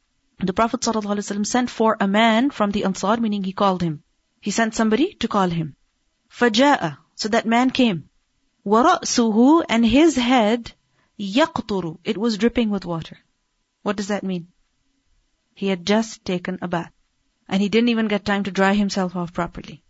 The 0.41 0.53
Prophet 0.53 0.85
صلى 0.85 0.99
الله 0.99 1.11
عليه 1.11 1.23
وسلم 1.23 1.45
sent 1.45 1.71
for 1.71 1.97
a 2.01 2.07
man 2.07 2.51
from 2.51 2.71
the 2.71 2.85
Ansar, 2.85 3.17
meaning 3.17 3.43
he 3.43 3.53
called 3.53 3.83
him. 3.83 4.03
He 4.41 4.51
sent 4.51 4.75
somebody 4.75 5.15
to 5.15 5.29
call 5.29 5.49
him. 5.49 5.75
فجاء, 6.31 6.97
so 7.15 7.29
that 7.29 7.47
man 7.47 7.71
came. 7.71 8.09
وَرَأْسُهُ 8.65 9.65
and 9.69 9.85
his 9.85 10.15
head 10.15 10.73
يَقْطُرُ 11.19 11.99
It 12.05 12.17
was 12.17 12.39
dripping 12.39 12.71
with 12.71 12.85
water. 12.85 13.19
What 13.83 13.97
does 13.97 14.09
that 14.09 14.23
mean? 14.23 14.49
He 15.55 15.67
had 15.67 15.85
just 15.85 16.25
taken 16.25 16.59
a 16.63 16.69
bath. 16.69 16.93
And 17.49 17.61
he 17.61 17.69
didn't 17.69 17.89
even 17.89 18.07
get 18.07 18.25
time 18.25 18.45
to 18.45 18.53
dry 18.53 18.75
himself 18.75 19.17
off 19.17 19.33
properly. 19.33 19.83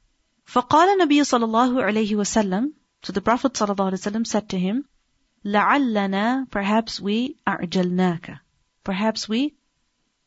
فقال 0.47 0.89
النبي 0.95 1.25
صلى 1.25 1.45
الله 1.45 1.83
عليه 1.83 2.17
وسلم 2.17 2.73
So 3.03 3.13
the 3.13 3.21
Prophet 3.21 3.53
صلى 3.53 3.77
الله 3.77 3.91
عليه 3.91 3.99
وسلم 3.99 4.27
said 4.27 4.49
to 4.49 4.59
him, 4.59 4.85
لعلنا 5.45 6.51
Perhaps 6.51 7.01
we 7.01 7.37
أعجلناك 7.47 8.39
Perhaps 8.83 9.29
we 9.29 9.57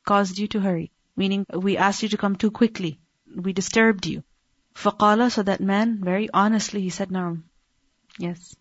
caused 0.06 0.38
you 0.38 0.48
to 0.48 0.60
hurry. 0.60 0.92
Meaning, 1.16 1.46
we 1.54 1.78
asked 1.78 2.04
you 2.04 2.10
to 2.10 2.18
come 2.18 2.36
too 2.36 2.52
quickly. 2.52 3.00
We 3.36 3.54
disturbed 3.54 4.06
you. 4.06 4.24
فقال 4.76 5.32
So 5.32 5.42
that 5.44 5.62
man, 5.62 6.04
very 6.04 6.30
honestly, 6.32 6.82
he 6.82 6.90
said, 6.90 7.10
نعم 7.10 7.44
Yes. 8.18 8.56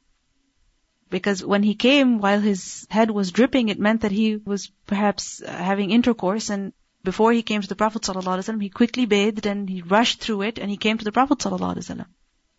Because 1.10 1.44
when 1.44 1.62
he 1.62 1.74
came 1.74 2.18
while 2.18 2.40
his 2.40 2.86
head 2.88 3.10
was 3.10 3.32
dripping, 3.32 3.68
it 3.68 3.80
meant 3.80 4.02
that 4.02 4.12
he 4.12 4.36
was 4.36 4.70
perhaps 4.86 5.42
uh, 5.42 5.50
having 5.50 5.90
intercourse 5.90 6.50
and 6.50 6.72
before 7.02 7.32
he 7.32 7.42
came 7.42 7.62
to 7.62 7.68
the 7.68 7.74
Prophet 7.74 8.02
ﷺ, 8.02 8.62
he 8.62 8.68
quickly 8.68 9.06
bathed 9.06 9.46
and 9.46 9.68
he 9.68 9.82
rushed 9.82 10.20
through 10.20 10.42
it 10.42 10.58
and 10.58 10.70
he 10.70 10.76
came 10.76 10.98
to 10.98 11.04
the 11.04 11.12
Prophet 11.12 11.38
ﷺ. 11.38 12.04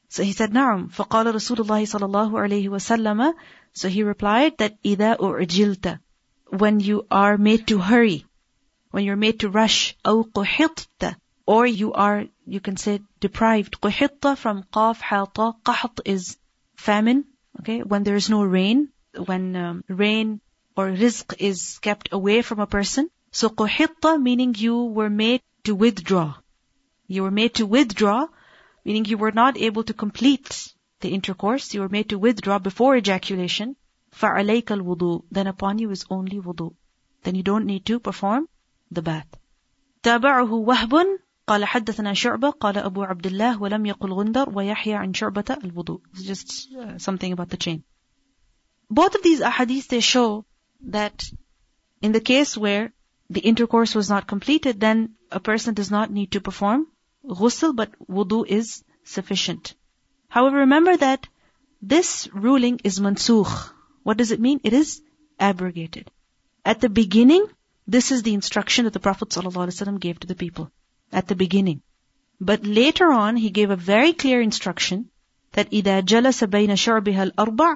So 0.10 0.24
he 0.24 0.34
said, 0.34 0.52
نعم. 0.52 0.90
فقال 0.92 1.34
رسول 1.34 1.60
الله 1.60 1.86
صلى 1.86 2.06
الله 2.10 2.32
عليه 2.32 2.70
وسلم 2.70 3.34
So 3.74 3.88
he 3.88 4.04
replied 4.04 4.58
that 4.58 4.78
إذا 4.84 5.18
أعجلت 5.20 6.00
When 6.50 6.80
you 6.82 7.08
are 7.10 7.38
made 7.38 7.68
to 7.68 7.78
hurry, 7.78 8.26
when 8.90 9.06
you're 9.06 9.16
made 9.16 9.40
to 9.40 9.50
rush, 9.50 9.96
أو 10.06 10.24
قحطت 10.34 11.16
Or 11.46 11.66
you 11.66 11.94
are, 11.94 12.26
you 12.46 12.60
can 12.60 12.76
say, 12.76 13.00
deprived. 13.20 13.80
قحطت 13.80 14.38
from 14.38 14.64
قاف 14.64 15.02
حاطة 15.02 15.56
قحط 15.64 16.02
is 16.06 16.38
famine, 16.76 17.26
okay, 17.60 17.84
when 17.84 18.04
there 18.04 18.16
is 18.16 18.30
no 18.30 18.44
rain, 18.44 18.90
when 19.26 19.56
um, 19.56 19.84
rain 19.88 20.42
or 20.76 20.88
rizq 20.88 21.36
is 21.40 21.80
kept 21.80 22.10
away 22.12 22.42
from 22.42 22.60
a 22.60 22.68
person. 22.68 23.10
So 23.32 23.50
quhitta 23.50 24.22
meaning 24.22 24.56
you 24.58 24.84
were 24.84 25.10
made 25.10 25.42
to 25.64 25.76
withdraw. 25.76 26.36
You 27.08 27.24
were 27.24 27.32
made 27.32 27.56
to 27.56 27.66
withdraw 27.66 28.28
meaning 28.84 29.06
you 29.06 29.18
were 29.18 29.32
not 29.32 29.58
able 29.58 29.84
to 29.84 29.94
complete 29.94 30.74
the 31.02 31.14
intercourse, 31.14 31.74
you 31.74 31.82
were 31.82 31.90
made 31.90 32.10
to 32.10 32.18
withdraw 32.18 32.60
before 32.60 32.96
ejaculation, 32.96 33.76
فَعَلَيْكَ 34.12 34.66
الْوُضُوء 34.66 35.24
Then 35.32 35.48
upon 35.48 35.78
you 35.80 35.92
is 35.92 36.06
only 36.10 36.40
wudu. 36.40 36.74
Then 37.24 37.36
you 37.36 37.44
don't 37.44 37.66
need 37.66 37.86
to 37.86 38.00
perform 38.00 38.48
the 38.92 39.02
bath. 39.02 39.28
تابعه 40.04 40.52
وهب 40.52 41.20
قال 41.47 41.65
حدثنا 41.65 42.15
شعبة 42.15 42.51
قال 42.51 42.79
أبو 42.79 43.03
عبد 43.03 43.27
الله 43.27 43.63
ولم 43.63 43.87
يقل 43.87 44.13
غندر 44.13 44.51
ويحيى 44.51 44.95
عن 44.95 45.15
شعبة 45.15 45.57
الوضوء. 45.65 46.01
It's 46.13 46.23
just 46.23 46.73
uh, 46.75 46.99
something 46.99 47.33
about 47.33 47.49
the 47.51 47.57
chain. 47.57 47.85
Both 48.91 49.15
of 49.15 49.23
these 49.23 49.41
ahadith, 49.41 49.89
they 49.89 50.01
show 50.01 50.45
that 50.89 51.25
in 52.03 52.13
the 52.13 52.21
case 52.21 52.57
where 52.57 52.93
the 53.31 53.41
intercourse 53.41 53.95
was 53.95 54.09
not 54.09 54.27
completed, 54.27 54.81
then 54.81 55.15
a 55.31 55.41
person 55.41 55.75
does 55.75 55.91
not 55.91 56.11
need 56.11 56.33
to 56.33 56.41
perform 56.41 56.87
ghusl, 57.25 57.75
but 57.75 57.91
wudu 58.09 58.47
is 58.47 58.85
sufficient. 59.05 59.75
However, 60.29 60.59
remember 60.59 60.97
that 60.97 61.29
this 61.83 62.29
ruling 62.33 62.81
is 62.85 63.01
mansukh. 63.01 63.71
What 64.03 64.17
does 64.17 64.31
it 64.31 64.41
mean? 64.41 64.61
It 64.65 64.73
is 64.73 65.03
abrogated. 65.39 66.11
At 66.65 66.81
the 66.81 66.89
beginning, 66.89 67.47
this 67.87 68.11
is 68.11 68.23
the 68.23 68.35
instruction 68.35 68.85
that 68.85 68.93
the 68.93 69.01
Prophet 69.01 69.29
ﷺ 69.29 70.01
gave 70.01 70.19
to 70.21 70.27
the 70.27 70.35
people. 70.35 70.71
At 71.12 71.28
the 71.28 71.36
beginning. 71.36 71.82
But 72.40 72.66
later 72.66 73.12
on, 73.12 73.36
he 73.36 73.52
gave 73.52 73.70
a 73.70 73.76
very 73.76 74.14
clear 74.14 74.42
instruction 74.42 75.10
that 75.52 75.70
إِذَا 75.70 76.02
جَلَسَ 76.02 76.48
بَيْنَ 76.48 76.72
شُعْبِهَا 76.76 77.32
الْأَرْبَعِ 77.32 77.76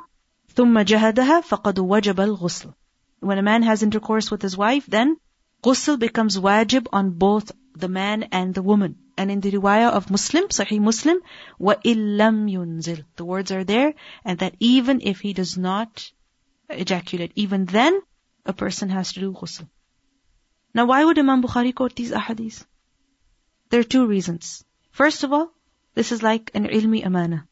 ثُمَّ 0.55 0.83
جَهَدَهَا 0.83 1.43
فَقَدْ 1.43 1.75
وَجَبَ 1.75 2.15
الْغُسْلِ 2.15 2.73
When 3.19 3.37
a 3.37 3.43
man 3.43 3.63
has 3.63 3.83
intercourse 3.83 4.31
with 4.31 4.41
his 4.41 4.57
wife, 4.57 4.85
then 4.87 5.17
ghusl 5.63 5.99
becomes 5.99 6.39
wajib 6.39 6.87
on 6.93 7.11
both 7.11 7.51
the 7.75 7.89
man 7.89 8.23
and 8.31 8.53
the 8.55 8.63
woman. 8.63 8.97
And 9.17 9.29
in 9.29 9.41
the 9.41 9.51
riwayah 9.51 9.91
of 9.91 10.09
Muslim, 10.09 10.45
Sahih 10.45 10.79
Muslim, 10.79 11.19
وَإِلَّمْ 11.59 12.49
يُنزِلْ 12.49 13.05
The 13.17 13.25
words 13.25 13.51
are 13.51 13.63
there, 13.63 13.93
and 14.23 14.39
that 14.39 14.55
even 14.59 15.01
if 15.01 15.19
he 15.19 15.33
does 15.33 15.57
not 15.57 16.11
ejaculate, 16.69 17.33
even 17.35 17.65
then, 17.65 18.01
a 18.45 18.53
person 18.53 18.89
has 18.89 19.13
to 19.13 19.19
do 19.19 19.31
ghusl. 19.31 19.67
Now 20.73 20.85
why 20.85 21.05
would 21.05 21.19
Imam 21.19 21.43
Bukhari 21.43 21.73
quote 21.73 21.95
these 21.95 22.11
ahadith? 22.11 22.65
There 23.70 23.80
are 23.80 23.94
two 23.94 24.06
reasons. 24.06 24.64
First 24.90 25.24
of 25.24 25.32
all, 25.32 25.52
this 25.94 26.12
is 26.12 26.22
like 26.22 26.50
an 26.54 26.66
ilmi 26.66 27.04
amana. 27.06 27.46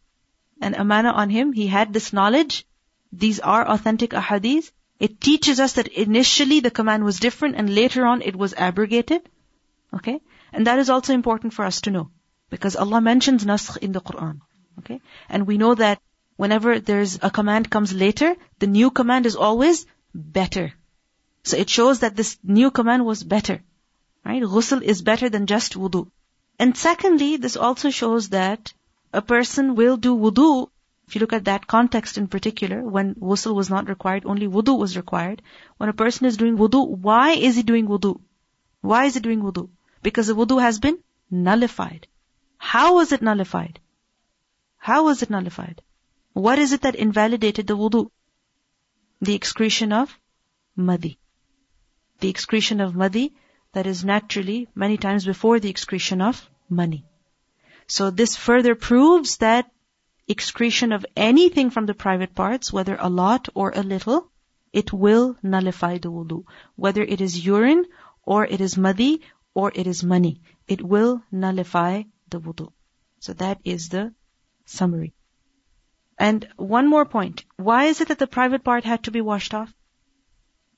An 0.61 0.75
amana 0.75 1.12
on 1.12 1.31
him, 1.31 1.53
he 1.53 1.69
had 1.69 1.93
this 1.93 2.12
knowledge. 2.12 2.66
These 3.12 3.39
are 3.41 3.66
authentic 3.66 4.11
ahadith. 4.11 4.71
It 4.99 5.21
teaches 5.21 5.61
us 5.61 5.75
that 5.75 5.89
initially 5.89 6.59
the 6.61 6.73
command 6.73 7.05
was 7.05 7.21
different 7.21 7.55
and 7.55 7.73
later 7.73 8.05
on 8.05 8.23
it 8.23 8.35
was 8.35 8.55
abrogated. 8.55 9.29
Okay? 9.95 10.21
And 10.53 10.66
that 10.66 10.81
is 10.81 10.91
also 10.91 11.14
important 11.14 11.55
for 11.55 11.64
us 11.64 11.81
to 11.83 11.93
know. 11.93 12.11
Because 12.51 12.75
Allah 12.75 13.01
mentions 13.01 13.45
naskh 13.45 13.77
in 13.77 13.93
the 13.93 14.01
Quran. 14.01 14.41
Okay? 14.81 15.01
And 15.29 15.47
we 15.47 15.57
know 15.57 15.75
that 15.77 16.03
whenever 16.37 16.81
there's 16.81 17.19
a 17.23 17.31
command 17.31 17.71
comes 17.71 17.93
later, 17.93 18.35
the 18.59 18.66
new 18.66 18.91
command 18.91 19.27
is 19.27 19.37
always 19.37 19.87
better. 20.12 20.73
So 21.45 21.57
it 21.57 21.71
shows 21.71 22.01
that 22.01 22.16
this 22.16 22.37
new 22.43 22.73
command 22.73 23.07
was 23.07 23.23
better. 23.23 23.62
Right? 24.25 24.43
Ghusl 24.43 24.83
is 24.83 25.03
better 25.03 25.29
than 25.29 25.47
just 25.47 25.75
wudu. 25.75 26.11
And 26.59 26.77
secondly, 26.77 27.37
this 27.37 27.57
also 27.57 27.91
shows 27.91 28.31
that 28.31 28.73
a 29.12 29.23
person 29.23 29.75
will 29.75 29.97
do 29.97 30.16
wudu. 30.16 30.69
If 31.07 31.14
you 31.14 31.21
look 31.21 31.33
at 31.33 31.47
that 31.47 31.66
context 31.66 32.19
in 32.19 32.29
particular, 32.29 32.83
when 32.83 33.14
ghusl 33.14 33.55
was 33.55 33.71
not 33.71 33.89
required, 33.89 34.27
only 34.27 34.47
wudu 34.47 34.79
was 34.79 34.97
required. 34.97 35.41
When 35.79 35.89
a 35.89 35.95
person 35.95 36.27
is 36.27 36.37
doing 36.37 36.59
wudu, 36.59 36.87
why 36.87 37.31
is 37.33 37.57
he 37.57 37.62
doing 37.62 37.87
wudu? 37.87 38.21
Why 38.81 39.07
is 39.07 39.14
he 39.14 39.21
doing 39.21 39.43
wudu? 39.43 39.69
Because 40.03 40.27
the 40.27 40.35
wudu 40.35 40.61
has 40.61 40.79
been 40.79 40.99
nullified. 41.31 42.07
How 42.59 42.97
was 42.97 43.12
it 43.12 43.23
nullified? 43.23 43.81
How 44.77 45.05
was 45.05 45.23
it 45.23 45.31
nullified? 45.31 45.81
What 46.33 46.59
is 46.59 46.73
it 46.73 46.83
that 46.83 46.95
invalidated 46.95 47.66
the 47.66 47.77
wudu? 47.77 48.11
The 49.21 49.35
excretion 49.35 49.93
of 49.93 50.16
madi. 50.77 51.19
The 52.21 52.29
excretion 52.29 52.81
of 52.81 52.95
madi 52.95 53.33
that 53.73 53.87
is 53.87 54.05
naturally 54.05 54.69
many 54.75 54.97
times 54.97 55.25
before 55.25 55.61
the 55.61 55.71
excretion 55.71 56.21
of 56.21 56.49
mani. 56.69 57.05
So 57.87 58.11
this 58.11 58.37
further 58.37 58.75
proves 58.75 59.39
that 59.39 59.71
excretion 60.27 60.93
of 60.93 61.07
anything 61.16 61.71
from 61.71 61.87
the 61.87 61.95
private 61.95 62.35
parts, 62.35 62.73
whether 62.73 62.97
a 62.99 63.09
lot 63.09 63.49
or 63.55 63.73
a 63.75 63.83
little, 63.83 64.31
it 64.73 64.93
will 64.93 65.37
nullify 65.43 65.99
the 65.99 66.11
wudu. 66.11 66.45
Whether 66.77 67.03
it 67.03 67.21
is 67.21 67.45
urine 67.45 67.87
or 68.23 68.45
it 68.45 68.61
is 68.61 68.77
madi 68.77 69.23
or 69.55 69.73
it 69.75 69.87
is 69.87 70.05
mani. 70.05 70.43
It 70.66 70.83
will 70.83 71.23
nullify 71.33 72.03
the 72.29 72.41
wudu. 72.41 72.73
So 73.21 73.33
that 73.35 73.61
is 73.64 73.89
the 73.89 74.14
summary. 74.66 75.14
And 76.19 76.47
one 76.57 76.89
more 76.89 77.07
point. 77.07 77.45
Why 77.57 77.85
is 77.85 78.01
it 78.01 78.09
that 78.09 78.19
the 78.19 78.27
private 78.27 78.64
part 78.64 78.85
had 78.85 79.05
to 79.05 79.11
be 79.11 79.21
washed 79.21 79.55
off? 79.55 79.73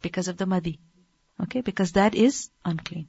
Because 0.01 0.29
of 0.29 0.37
the 0.37 0.47
madi. 0.47 0.79
Okay, 1.43 1.61
because 1.61 1.93
that 1.93 2.15
is 2.15 2.51
unclean. 2.65 3.09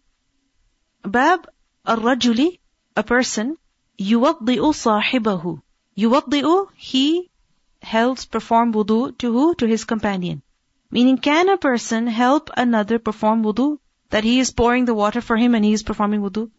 Bab 1.03 1.47
al-rajuli, 1.85 2.59
a 2.95 3.03
person, 3.03 3.57
yuwaddi'u 3.99 4.71
sahibahu. 4.83 5.61
Yuwaddi'u, 5.97 6.67
he 6.75 7.29
helps 7.81 8.25
perform 8.25 8.73
wudu 8.73 9.17
to 9.17 9.31
who? 9.31 9.55
To 9.55 9.67
his 9.67 9.85
companion. 9.85 10.41
Meaning, 10.91 11.17
can 11.17 11.49
a 11.49 11.57
person 11.57 12.07
help 12.07 12.49
another 12.55 12.99
perform 12.99 13.43
wudu? 13.43 13.79
That 14.09 14.23
he 14.23 14.39
is 14.39 14.51
pouring 14.51 14.85
the 14.85 14.93
water 14.93 15.21
for 15.21 15.37
him 15.37 15.55
and 15.55 15.65
he 15.65 15.73
is 15.73 15.83
performing 15.83 16.21
wudu? 16.21 16.49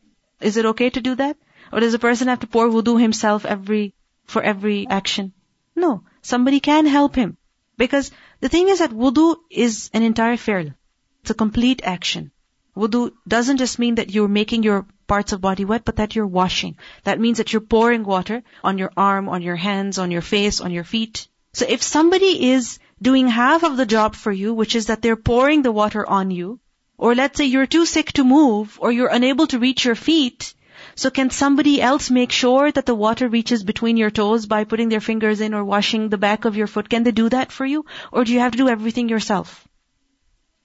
Is 0.41 0.57
it 0.57 0.66
okay 0.66 0.91
to 0.91 1.01
do 1.01 1.14
that? 1.16 1.37
Or 1.73 1.81
does 1.81 1.95
a 1.95 1.99
person 1.99 2.29
have 2.29 2.41
to 2.41 2.47
pour 2.47 2.68
wudu 2.68 3.01
himself 3.01 3.45
every, 3.45 3.95
for 4.25 4.43
every 4.43 4.87
action? 4.89 5.33
No. 5.77 6.05
Somebody 6.23 6.61
can 6.61 6.87
help 6.87 7.14
him. 7.14 7.37
Because 7.77 8.11
the 8.41 8.49
thing 8.49 8.68
is 8.68 8.81
that 8.81 8.91
wudu 8.91 9.37
is 9.51 9.91
an 9.93 10.03
entire 10.03 10.37
fi'l. 10.37 10.75
It's 11.23 11.31
a 11.31 11.35
complete 11.35 11.83
action. 11.85 12.33
Wudu 12.77 13.12
doesn't 13.29 13.59
just 13.59 13.79
mean 13.79 13.95
that 13.95 14.11
you're 14.11 14.27
making 14.27 14.64
your 14.64 14.87
parts 15.07 15.33
of 15.33 15.41
body 15.41 15.64
wet, 15.64 15.85
but 15.85 15.95
that 15.97 16.16
you're 16.16 16.27
washing. 16.27 16.77
That 17.05 17.20
means 17.20 17.39
that 17.39 17.53
you're 17.53 17.61
pouring 17.61 18.03
water 18.03 18.43
on 18.64 18.77
your 18.77 18.91
arm, 18.97 19.29
on 19.29 19.41
your 19.41 19.55
hands, 19.55 19.99
on 19.99 20.11
your 20.11 20.20
face, 20.20 20.61
on 20.61 20.73
your 20.73 20.83
feet. 20.83 21.29
So 21.53 21.64
if 21.68 21.81
somebody 21.81 22.51
is 22.51 22.81
doing 23.01 23.29
half 23.29 23.62
of 23.62 23.77
the 23.77 23.87
job 23.87 24.16
for 24.16 24.33
you, 24.33 24.53
which 24.53 24.75
is 24.75 24.87
that 24.87 25.01
they're 25.01 25.14
pouring 25.14 25.62
the 25.62 25.70
water 25.70 26.05
on 26.05 26.33
you, 26.33 26.59
or 26.99 27.14
let's 27.14 27.39
say 27.39 27.45
you're 27.45 27.66
too 27.66 27.87
sick 27.87 28.11
to 28.14 28.25
move, 28.25 28.77
or 28.81 28.91
you're 28.91 29.16
unable 29.20 29.47
to 29.47 29.61
reach 29.61 29.85
your 29.85 29.95
feet, 29.95 30.55
so 30.97 31.09
can 31.09 31.31
somebody 31.31 31.81
else 31.81 32.11
make 32.11 32.33
sure 32.33 32.73
that 32.73 32.85
the 32.85 32.97
water 32.97 33.29
reaches 33.29 33.62
between 33.62 33.97
your 33.97 34.11
toes 34.11 34.47
by 34.47 34.64
putting 34.64 34.89
their 34.89 35.01
fingers 35.01 35.41
in 35.41 35.55
or 35.55 35.64
washing 35.64 36.09
the 36.09 36.18
back 36.18 36.47
of 36.47 36.57
your 36.57 36.66
foot? 36.66 36.89
Can 36.89 37.05
they 37.05 37.12
do 37.12 37.29
that 37.29 37.53
for 37.53 37.64
you? 37.64 37.85
Or 38.11 38.25
do 38.25 38.33
you 38.33 38.41
have 38.41 38.51
to 38.53 38.59
do 38.59 38.68
everything 38.68 39.09
yourself? 39.09 39.68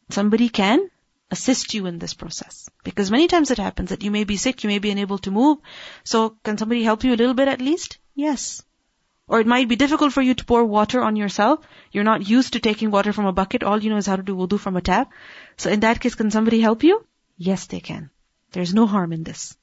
Somebody 0.10 0.50
can 0.50 0.90
assist 1.32 1.74
you 1.74 1.86
in 1.86 2.00
this 2.00 2.14
process. 2.14 2.70
Because 2.84 3.12
many 3.12 3.28
times 3.28 3.52
it 3.52 3.58
happens 3.58 3.90
that 3.90 4.04
you 4.04 4.12
may 4.12 4.24
be 4.24 4.38
sick, 4.38 4.64
you 4.64 4.70
may 4.70 4.80
be 4.80 4.92
unable 4.92 5.18
to 5.20 5.32
move. 5.32 5.58
So 6.04 6.38
can 6.44 6.58
somebody 6.58 6.84
help 6.84 7.04
you 7.04 7.14
a 7.14 7.20
little 7.22 7.34
bit 7.34 7.48
at 7.48 7.62
least? 7.62 7.98
Yes. 8.16 8.64
Or 9.28 9.42
it 9.42 9.48
might 9.48 9.68
be 9.68 9.76
difficult 9.76 10.14
for 10.14 10.22
you 10.22 10.34
to 10.34 10.46
pour 10.46 10.64
water 10.64 11.02
on 11.02 11.18
yourself. 11.18 11.60
You're 11.92 12.06
not 12.06 12.30
used 12.30 12.54
to 12.54 12.62
taking 12.62 12.92
water 12.92 13.12
from 13.12 13.26
a 13.26 13.34
bucket. 13.34 13.64
All 13.64 13.84
you 13.84 13.90
know 13.90 13.98
is 13.98 14.06
how 14.06 14.16
to 14.16 14.24
do 14.24 14.36
wudu 14.36 14.58
from 14.58 14.78
a 14.78 14.82
tap. 14.82 15.12
So 15.58 15.70
in 15.70 15.82
that 15.82 16.00
case, 16.00 16.16
can 16.16 16.32
somebody 16.32 16.62
help 16.62 16.84
you? 16.84 17.06
Yes, 17.38 17.66
they 17.66 17.82
can. 17.82 18.10
There's 18.54 18.74
no 18.74 18.88
harm 18.88 19.12
in 19.12 19.24
this. 19.24 19.57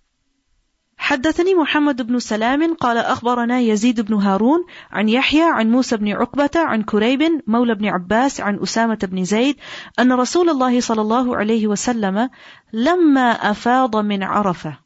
حدثني 0.96 1.54
محمد 1.54 2.02
بن 2.02 2.18
سلام 2.18 2.74
قال 2.74 2.98
أخبرنا 2.98 3.60
يزيد 3.60 4.00
بن 4.00 4.14
هارون 4.14 4.64
عن 4.90 5.08
يحيى 5.08 5.42
عن 5.42 5.70
موسى 5.70 5.96
بن 5.96 6.08
عقبة 6.08 6.50
عن 6.56 6.82
كريب 6.82 7.42
مولى 7.46 7.74
بن 7.74 7.86
عباس 7.86 8.40
عن 8.40 8.58
أسامة 8.62 8.98
بن 9.02 9.24
زيد 9.24 9.56
أن 9.98 10.12
رسول 10.12 10.50
الله 10.50 10.80
صلى 10.80 11.00
الله 11.00 11.36
عليه 11.36 11.66
وسلم 11.66 12.30
لما 12.72 13.30
أفاض 13.30 13.96
من 13.96 14.22
عرفة. 14.22 14.78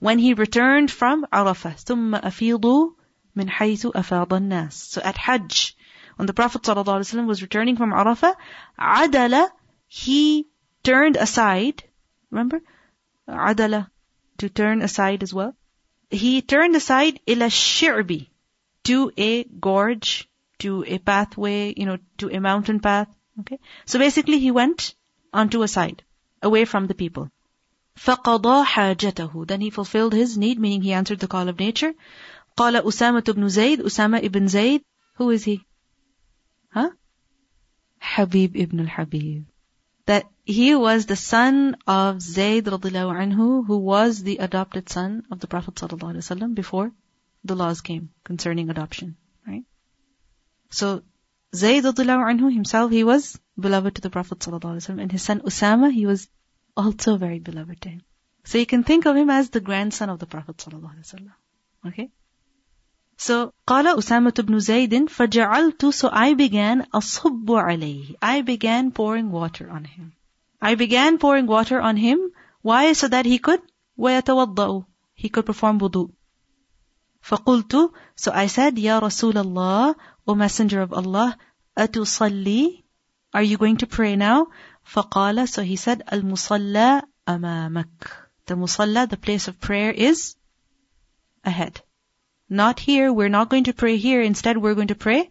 When 0.00 0.18
he 0.18 0.34
returned 0.34 0.90
from 0.90 1.24
عرفة. 1.32 1.70
ثم 1.70 2.14
أفيضوا 2.14 2.90
من 3.36 3.50
حيث 3.50 3.86
أفاض 3.86 4.34
الناس. 4.34 4.98
so 4.98 5.02
at 5.02 5.16
Hajj 5.16 5.76
when 6.16 6.26
the 6.26 6.32
Prophet 6.32 6.66
صلى 6.66 6.80
الله 6.80 6.92
عليه 6.92 7.04
وسلم 7.04 7.28
was 7.28 7.42
returning 7.42 7.76
from 7.76 7.92
عرفة 7.94 8.36
عدل. 8.78 9.48
He 9.88 10.46
turned 10.84 11.16
aside. 11.16 11.82
Remember? 12.30 12.60
عدل. 13.28 13.86
to 14.37 14.49
turn 14.49 14.81
aside 14.81 15.23
as 15.23 15.33
well. 15.33 15.55
He 16.09 16.41
turned 16.41 16.75
aside 16.75 17.19
ila 17.27 17.49
shi'bi, 17.49 18.29
to 18.83 19.11
a 19.17 19.43
gorge, 19.43 20.29
to 20.59 20.83
a 20.87 20.97
pathway, 20.97 21.73
you 21.77 21.85
know, 21.85 21.97
to 22.17 22.29
a 22.29 22.39
mountain 22.39 22.79
path. 22.79 23.07
Okay. 23.39 23.59
So 23.85 23.99
basically 23.99 24.39
he 24.39 24.51
went 24.51 24.95
onto 25.33 25.61
a 25.61 25.67
side, 25.67 26.03
away 26.41 26.65
from 26.65 26.87
the 26.87 26.95
people. 26.95 27.29
فَقَضَى 27.97 28.65
حَاجَتَهُ 28.65 29.47
Then 29.47 29.61
he 29.61 29.69
fulfilled 29.69 30.13
his 30.13 30.37
need, 30.37 30.59
meaning 30.59 30.81
he 30.81 30.93
answered 30.93 31.19
the 31.19 31.27
call 31.27 31.47
of 31.47 31.59
nature. 31.59 31.93
قال 32.57 32.81
أسامة 32.81 33.23
بن 33.23 33.47
زيد 33.47 33.79
Usama 33.79 34.21
ibn 34.21 34.47
Zayd. 34.47 34.83
Who 35.15 35.29
is 35.29 35.43
he? 35.43 35.65
Huh? 36.69 36.89
Habib 37.99 38.55
ibn 38.57 38.79
al-Habib 38.79 39.45
that 39.45 39.54
he 40.45 40.75
was 40.75 41.05
the 41.05 41.15
son 41.15 41.77
of 41.87 42.21
Zayd 42.21 42.65
radiallahu 42.65 43.15
anhu, 43.23 43.65
who 43.65 43.77
was 43.77 44.23
the 44.23 44.37
adopted 44.37 44.89
son 44.89 45.23
of 45.31 45.39
the 45.39 45.47
Prophet 45.47 45.75
sallallahu 45.75 46.13
alaihi 46.13 46.25
wasallam 46.25 46.55
before 46.55 46.91
the 47.43 47.55
laws 47.55 47.81
came 47.81 48.09
concerning 48.23 48.69
adoption, 48.69 49.15
right? 49.47 49.63
So, 50.69 51.01
Zayd 51.55 51.83
anhu 51.83 52.53
himself, 52.53 52.91
he 52.91 53.03
was 53.03 53.39
beloved 53.59 53.95
to 53.95 54.01
the 54.01 54.09
Prophet 54.09 54.39
ﷺ, 54.39 55.01
and 55.01 55.11
his 55.11 55.21
son 55.21 55.41
Usama, 55.41 55.91
he 55.91 56.05
was 56.05 56.29
also 56.77 57.17
very 57.17 57.39
beloved 57.39 57.81
to 57.81 57.89
him. 57.89 58.01
So 58.43 58.57
you 58.57 58.65
can 58.65 58.83
think 58.83 59.05
of 59.05 59.15
him 59.15 59.29
as 59.29 59.49
the 59.49 59.59
grandson 59.59 60.09
of 60.09 60.19
the 60.19 60.25
Prophet 60.25 60.57
ﷺ. 60.57 61.31
Okay? 61.87 62.09
So, 63.17 63.53
قال 63.67 63.85
أسامة 63.97 64.33
بن 64.33 64.59
زيد 64.59 65.09
فجعلت 65.09 65.93
So 65.93 66.09
I 66.11 66.33
began 66.33 66.87
أصب 66.93 67.45
عليه. 67.45 68.15
I 68.21 68.41
began 68.41 68.91
pouring 68.91 69.31
water 69.31 69.69
on 69.69 69.83
him. 69.83 70.13
I 70.61 70.75
began 70.75 71.17
pouring 71.17 71.47
water 71.47 71.81
on 71.81 71.97
him. 71.97 72.31
Why? 72.61 72.93
So 72.93 73.07
that 73.07 73.25
he 73.25 73.39
could 73.39 73.61
ويتوضأ. 73.97 74.85
He 75.13 75.29
could 75.29 75.45
perform 75.45 75.79
wudu. 75.79 76.11
فقلت 77.23 77.91
So 78.15 78.31
I 78.31 78.47
said, 78.47 78.77
يا 78.77 78.99
رسول 78.99 79.33
الله, 79.33 79.95
O 80.27 80.35
Messenger 80.35 80.81
of 80.81 80.93
Allah, 80.93 81.37
أتصلي? 81.77 82.83
Are 83.33 83.43
you 83.43 83.57
going 83.57 83.77
to 83.77 83.87
pray 83.87 84.15
now? 84.15 84.47
فقال 84.85 85.47
So 85.47 85.61
he 85.61 85.75
said, 85.75 86.03
المصلى 86.11 87.03
أمامك. 87.27 88.11
The 88.47 88.55
musalla, 88.55 89.07
the 89.07 89.17
place 89.17 89.47
of 89.47 89.59
prayer 89.59 89.91
is 89.91 90.35
ahead. 91.43 91.81
Not 92.49 92.79
here, 92.79 93.13
we're 93.13 93.29
not 93.29 93.49
going 93.49 93.65
to 93.65 93.73
pray 93.73 93.97
here. 93.97 94.21
Instead, 94.21 94.57
we're 94.57 94.75
going 94.75 94.89
to 94.89 94.95
pray 94.95 95.29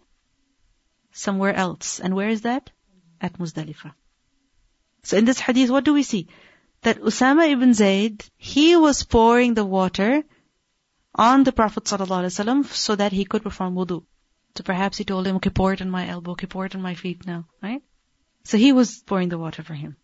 somewhere 1.11 1.53
else. 1.53 1.99
And 1.99 2.15
where 2.15 2.29
is 2.29 2.41
that? 2.41 2.71
At 3.19 3.37
Muzdalifah. 3.37 3.93
So 5.05 5.17
in 5.17 5.25
this 5.25 5.39
hadith, 5.39 5.69
what 5.69 5.83
do 5.83 5.93
we 5.93 6.03
see? 6.03 6.27
That 6.83 6.99
Usama 6.99 7.49
ibn 7.51 7.73
Zayd, 7.73 8.23
he 8.37 8.75
was 8.75 9.03
pouring 9.03 9.53
the 9.53 9.65
water 9.65 10.23
on 11.15 11.43
the 11.43 11.51
Prophet 11.51 11.83
ﷺ 11.83 12.65
so 12.65 12.95
that 12.95 13.11
he 13.11 13.25
could 13.25 13.43
perform 13.43 13.75
wudu. 13.75 14.03
So 14.55 14.63
perhaps 14.63 14.97
he 14.97 15.03
told 15.03 15.27
him, 15.27 15.37
okay, 15.37 15.49
pour 15.49 15.73
it 15.73 15.81
on 15.81 15.89
my 15.89 16.07
elbow, 16.07 16.31
okay, 16.31 16.47
pour 16.47 16.65
it 16.65 16.75
on 16.75 16.81
my 16.81 16.95
feet 16.95 17.25
now, 17.25 17.45
right? 17.61 17.81
So 18.43 18.57
he 18.57 18.71
was 18.71 19.03
pouring 19.05 19.29
the 19.29 19.37
water 19.37 19.63
for 19.63 19.73
him. 19.73 19.95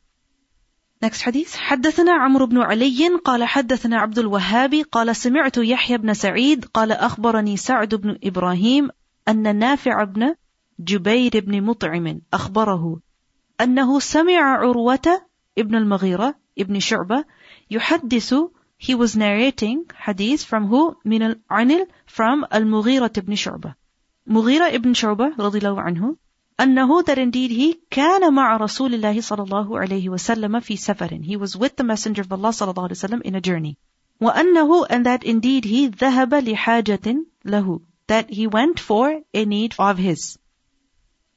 Next 1.01 1.21
hadith. 1.21 1.55
حدثنا 1.55 2.11
عمرو 2.11 2.45
بن 2.45 2.57
علي 2.57 3.19
قال 3.25 3.43
حدثنا 3.43 3.97
عبد 3.97 4.19
الوهاب 4.19 4.75
قال 4.75 5.15
سمعت 5.15 5.57
يحيى 5.57 5.97
بن 5.97 6.13
سعيد 6.13 6.65
قال 6.65 6.91
أخبرني 6.91 7.57
سعد 7.57 7.95
بن 7.95 8.17
إبراهيم 8.23 8.89
أن 9.27 9.55
نافع 9.55 10.03
بن 10.03 10.35
جبير 10.79 11.31
بن 11.45 11.61
مطعم 11.61 12.21
أخبره 12.33 12.99
أنه 13.60 14.00
سمع 14.00 14.40
عروة 14.40 15.22
ابن 15.58 15.74
المغيرة 15.74 16.34
ابن 16.58 16.80
شعبة 16.80 17.24
يحدث 17.70 18.34
he 18.78 18.94
was 18.96 19.14
narrating 19.16 19.84
hadith 19.94 20.42
from 20.42 20.66
who 20.66 20.96
من 21.04 21.22
العنل 21.22 21.86
from 22.06 22.44
المغيرة 22.54 23.12
ابن 23.18 23.34
شعبة. 23.34 23.74
مغيرة 24.26 24.74
ابن 24.74 24.94
شعبة 24.94 25.34
رضي 25.38 25.58
الله 25.58 25.80
عنه 25.80 26.16
أنه 26.60 27.02
that 27.02 27.18
indeed 27.18 27.50
he 27.50 27.80
كان 27.90 28.34
مع 28.34 28.56
رسول 28.56 28.94
الله 28.94 29.20
صلى 29.20 29.42
الله 29.42 29.78
عليه 29.78 30.08
وسلم 30.08 30.60
في 30.60 30.76
سفر. 30.76 31.22
He 31.22 31.36
was 31.36 31.56
with 31.56 31.76
the 31.76 31.84
messenger 31.84 32.22
of 32.22 32.32
Allah 32.32 32.50
صلى 32.50 32.70
الله 32.70 32.82
عليه 32.82 32.96
وسلم 32.96 33.22
in 33.24 33.34
a 33.34 33.40
journey. 33.40 33.76
وأنه 34.20 34.86
and 34.90 35.06
that 35.06 35.24
indeed 35.24 35.64
he 35.64 35.88
ذهب 35.88 36.34
لحاجة 36.34 37.24
له. 37.44 37.80
That 38.08 38.30
he 38.30 38.46
went 38.46 38.80
for 38.80 39.20
a 39.32 39.44
need 39.44 39.74
of 39.78 39.98
his. 39.98 40.38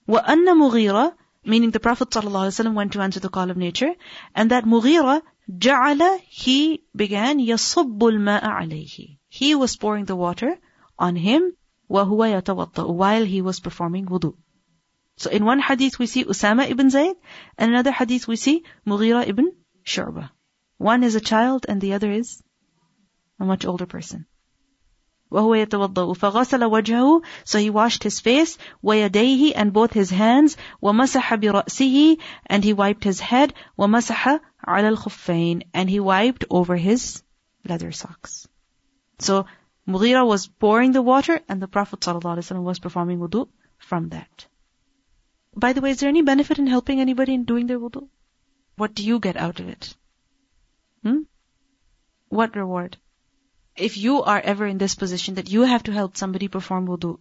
وأن 0.08 0.58
مغيرة 0.58 1.16
meaning 1.45 1.71
the 1.71 1.81
Prophet 1.81 2.11
صلى 2.11 2.29
الله 2.29 2.41
عليه 2.41 2.61
وسلم 2.61 2.75
went 2.75 2.93
to 2.93 3.01
answer 3.01 3.21
the 3.21 3.29
call 3.29 3.51
of 3.51 3.57
nature 3.57 3.95
and 4.35 4.51
that 4.51 4.65
مغيرة 4.65 5.23
جعل 5.49 6.21
he 6.29 6.83
began 6.97 7.39
يصب 7.39 8.03
الماء 8.03 8.45
عليه 8.45 9.19
he 9.29 9.55
was 9.55 9.77
pouring 9.77 10.05
the 10.05 10.17
water 10.17 10.59
on 10.99 11.17
him 11.17 11.57
وهو 11.89 12.25
يتوضأ 12.25 12.95
while 12.95 13.25
he 13.25 13.43
was 13.43 13.61
performing 13.61 14.07
wudu 14.07 14.35
so 15.21 15.29
in 15.29 15.45
one 15.45 15.61
hadith 15.61 15.99
we 15.99 16.07
see 16.07 16.25
Usama 16.25 16.71
ibn 16.71 16.89
Zayd, 16.89 17.15
and 17.59 17.71
another 17.71 17.93
hadith 17.93 18.27
we 18.27 18.37
see 18.37 18.65
Mughira 18.87 19.29
ibn 19.29 19.53
Shu'bah. 19.85 20.31
One 20.79 21.05
is 21.05 21.15
a 21.15 21.21
child 21.21 21.67
and 21.69 21.79
the 21.79 21.93
other 21.93 22.11
is 22.11 22.43
a 23.39 23.45
much 23.45 23.67
older 23.67 23.85
person. 23.85 24.25
وهو 25.35 25.55
يتوضأ 25.55 26.13
فغسل 26.15 26.65
وجهه 26.65 27.23
so 27.45 27.59
he 27.59 27.71
washed 27.71 28.03
his 28.03 28.21
face 28.21 28.59
ويديه 28.83 29.53
and 29.55 29.73
both 29.73 29.93
his 29.93 30.11
hands 30.11 30.57
ومسح 30.83 31.35
برأسه 31.35 32.19
and 32.47 32.65
he 32.65 32.73
wiped 32.73 33.05
his 33.05 33.21
head 33.21 33.53
ومسح 33.79 34.41
على 34.65 34.89
الخفين 34.89 35.63
and 35.73 35.89
he 35.89 36.01
wiped 36.01 36.45
over 36.51 36.77
his 36.77 37.23
leather 37.65 37.93
socks. 37.93 38.49
So 39.19 39.47
Mughira 39.87 40.27
was 40.27 40.47
pouring 40.47 40.93
the 40.93 41.03
water 41.03 41.41
and 41.49 41.61
the 41.61 41.69
Prophet 41.69 42.01
ﷺ 42.01 42.63
was 42.63 42.79
performing 42.79 43.19
wudu 43.19 43.49
from 43.79 44.09
that. 44.11 44.47
By 45.55 45.73
the 45.73 45.81
way, 45.81 45.91
is 45.91 46.01
there 46.01 46.09
any 46.09 46.23
benefit 46.23 46.59
in 46.59 46.67
helping 46.67 47.01
anybody 47.01 47.35
in 47.35 47.45
doing 47.45 47.67
their 47.67 47.79
wudu? 47.79 48.09
What 48.77 48.95
do 48.95 49.05
you 49.05 49.19
get 49.19 49.37
out 49.37 49.61
of 49.61 49.69
it? 49.69 49.97
Hmm? 51.03 51.23
What 52.29 52.57
reward? 52.57 52.99
If 53.76 53.98
you 53.98 54.24
are 54.24 54.40
ever 54.40 54.66
in 54.66 54.78
this 54.78 54.96
position 54.96 55.36
that 55.36 55.50
you 55.50 55.64
have 55.64 55.84
to 55.84 55.92
help 55.92 56.16
somebody 56.16 56.48
perform 56.48 56.88
wudu, 56.88 57.20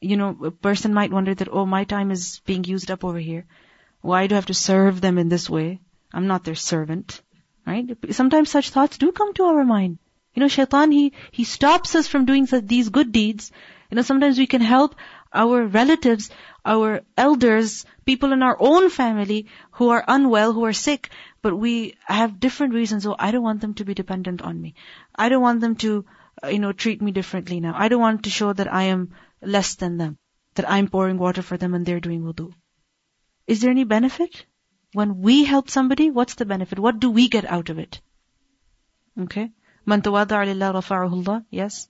you 0.00 0.16
know, 0.16 0.36
a 0.44 0.50
person 0.50 0.94
might 0.94 1.12
wonder 1.12 1.34
that, 1.34 1.48
oh, 1.50 1.66
my 1.66 1.84
time 1.84 2.10
is 2.10 2.40
being 2.46 2.64
used 2.64 2.90
up 2.90 3.04
over 3.04 3.18
here. 3.18 3.46
Why 4.00 4.26
do 4.26 4.34
I 4.34 4.36
have 4.36 4.46
to 4.46 4.54
serve 4.54 5.00
them 5.00 5.18
in 5.18 5.28
this 5.28 5.50
way? 5.50 5.80
I'm 6.12 6.28
not 6.28 6.44
their 6.44 6.54
servant. 6.54 7.20
Right? 7.66 7.96
Sometimes 8.10 8.50
such 8.50 8.70
thoughts 8.70 8.96
do 8.96 9.12
come 9.12 9.34
to 9.34 9.44
our 9.44 9.64
mind. 9.64 9.98
You 10.34 10.40
know, 10.40 10.48
shaitan, 10.48 10.92
he, 10.92 11.12
he 11.32 11.44
stops 11.44 11.94
us 11.94 12.06
from 12.06 12.24
doing 12.24 12.46
these 12.46 12.90
good 12.90 13.10
deeds. 13.10 13.50
You 13.90 13.96
know, 13.96 14.02
sometimes 14.02 14.38
we 14.38 14.46
can 14.46 14.60
help 14.60 14.94
our 15.32 15.66
relatives, 15.66 16.30
our 16.64 17.00
elders, 17.16 17.84
people 18.06 18.32
in 18.32 18.42
our 18.42 18.56
own 18.58 18.88
family 18.88 19.46
who 19.72 19.88
are 19.88 20.04
unwell, 20.06 20.52
who 20.52 20.64
are 20.64 20.72
sick, 20.72 21.10
but 21.48 21.56
we 21.56 21.94
have 22.04 22.40
different 22.40 22.74
reasons. 22.74 23.06
Oh, 23.06 23.16
I 23.18 23.30
don't 23.30 23.42
want 23.42 23.62
them 23.62 23.72
to 23.76 23.84
be 23.86 23.94
dependent 23.94 24.42
on 24.42 24.60
me. 24.60 24.74
I 25.14 25.30
don't 25.30 25.40
want 25.40 25.62
them 25.62 25.76
to, 25.76 26.04
uh, 26.44 26.48
you 26.48 26.58
know, 26.58 26.72
treat 26.72 27.00
me 27.00 27.10
differently 27.10 27.58
now. 27.58 27.72
I 27.74 27.88
don't 27.88 28.02
want 28.02 28.24
to 28.24 28.30
show 28.38 28.52
that 28.52 28.70
I 28.70 28.82
am 28.94 29.14
less 29.40 29.76
than 29.76 29.96
them, 29.96 30.18
that 30.56 30.68
I'm 30.68 30.88
pouring 30.88 31.16
water 31.16 31.40
for 31.40 31.56
them 31.56 31.72
and 31.72 31.86
they're 31.86 32.00
doing 32.00 32.20
wudu. 32.22 32.52
Is 33.46 33.62
there 33.62 33.70
any 33.70 33.84
benefit? 33.84 34.44
When 34.92 35.22
we 35.22 35.44
help 35.44 35.70
somebody, 35.70 36.10
what's 36.10 36.34
the 36.34 36.44
benefit? 36.44 36.78
What 36.78 37.00
do 37.00 37.08
we 37.08 37.28
get 37.28 37.46
out 37.46 37.70
of 37.70 37.78
it? 37.78 38.02
Okay? 39.18 39.50
Man 39.86 40.02
Yes? 41.50 41.88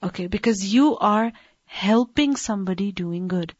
Okay, 0.00 0.28
because 0.28 0.72
you 0.72 0.96
are 0.98 1.32
helping 1.64 2.36
somebody 2.36 2.92
doing 2.92 3.26
good. 3.26 3.52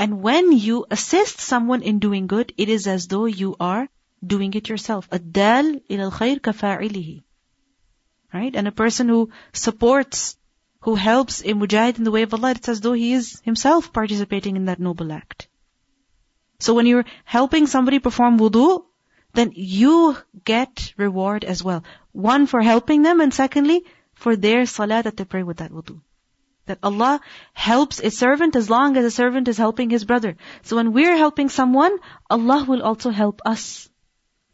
And 0.00 0.22
when 0.22 0.50
you 0.50 0.86
assist 0.90 1.40
someone 1.40 1.82
in 1.82 1.98
doing 1.98 2.26
good, 2.26 2.54
it 2.56 2.70
is 2.70 2.86
as 2.86 3.06
though 3.06 3.26
you 3.26 3.54
are 3.60 3.86
doing 4.34 4.54
it 4.54 4.70
yourself. 4.70 5.10
Adal 5.10 5.66
ilal 5.90 6.12
khair 6.18 6.40
kafa'ilihi. 6.40 7.22
Right? 8.32 8.56
And 8.56 8.66
a 8.66 8.72
person 8.72 9.10
who 9.10 9.28
supports, 9.52 10.38
who 10.86 10.94
helps 10.94 11.42
a 11.42 11.52
mujahid 11.52 11.98
in 11.98 12.04
the 12.04 12.10
way 12.16 12.22
of 12.22 12.32
Allah, 12.32 12.52
it's 12.52 12.70
as 12.70 12.80
though 12.80 12.94
he 12.94 13.12
is 13.12 13.42
himself 13.44 13.92
participating 13.92 14.56
in 14.56 14.64
that 14.70 14.80
noble 14.80 15.12
act. 15.12 15.48
So 16.60 16.72
when 16.72 16.86
you're 16.86 17.10
helping 17.24 17.66
somebody 17.66 17.98
perform 17.98 18.38
wudu, 18.38 18.84
then 19.34 19.52
you 19.54 20.16
get 20.46 20.94
reward 20.96 21.44
as 21.44 21.62
well. 21.62 21.84
One 22.12 22.46
for 22.46 22.62
helping 22.62 23.02
them 23.02 23.20
and 23.20 23.34
secondly, 23.34 23.84
for 24.14 24.34
their 24.34 24.64
salat 24.64 25.04
that 25.04 25.18
they 25.18 25.26
pray 25.26 25.42
with 25.42 25.58
that 25.58 25.72
wudu. 25.72 26.00
That 26.66 26.78
Allah 26.82 27.20
helps 27.52 28.00
a 28.00 28.10
servant 28.10 28.54
as 28.54 28.70
long 28.70 28.96
as 28.96 29.04
a 29.04 29.10
servant 29.10 29.48
is 29.48 29.58
helping 29.58 29.90
his 29.90 30.04
brother. 30.04 30.36
So 30.62 30.76
when 30.76 30.92
we're 30.92 31.16
helping 31.16 31.48
someone, 31.48 31.98
Allah 32.28 32.64
will 32.68 32.82
also 32.82 33.10
help 33.10 33.40
us. 33.44 33.88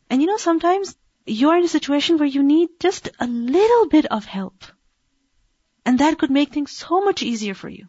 And 0.09 0.23
you 0.23 0.29
know, 0.29 0.37
sometimes 0.37 0.97
you're 1.27 1.57
in 1.57 1.65
a 1.65 1.69
situation 1.69 2.19
where 2.19 2.29
you 2.29 2.43
need 2.43 2.69
just 2.81 3.11
a 3.19 3.27
little 3.27 3.89
bit 3.89 4.07
of 4.07 4.25
help. 4.25 4.65
And 5.85 5.99
that 5.99 6.19
could 6.19 6.31
make 6.31 6.53
things 6.53 6.73
so 6.73 7.01
much 7.01 7.23
easier 7.23 7.55
for 7.55 7.69
you. 7.69 7.87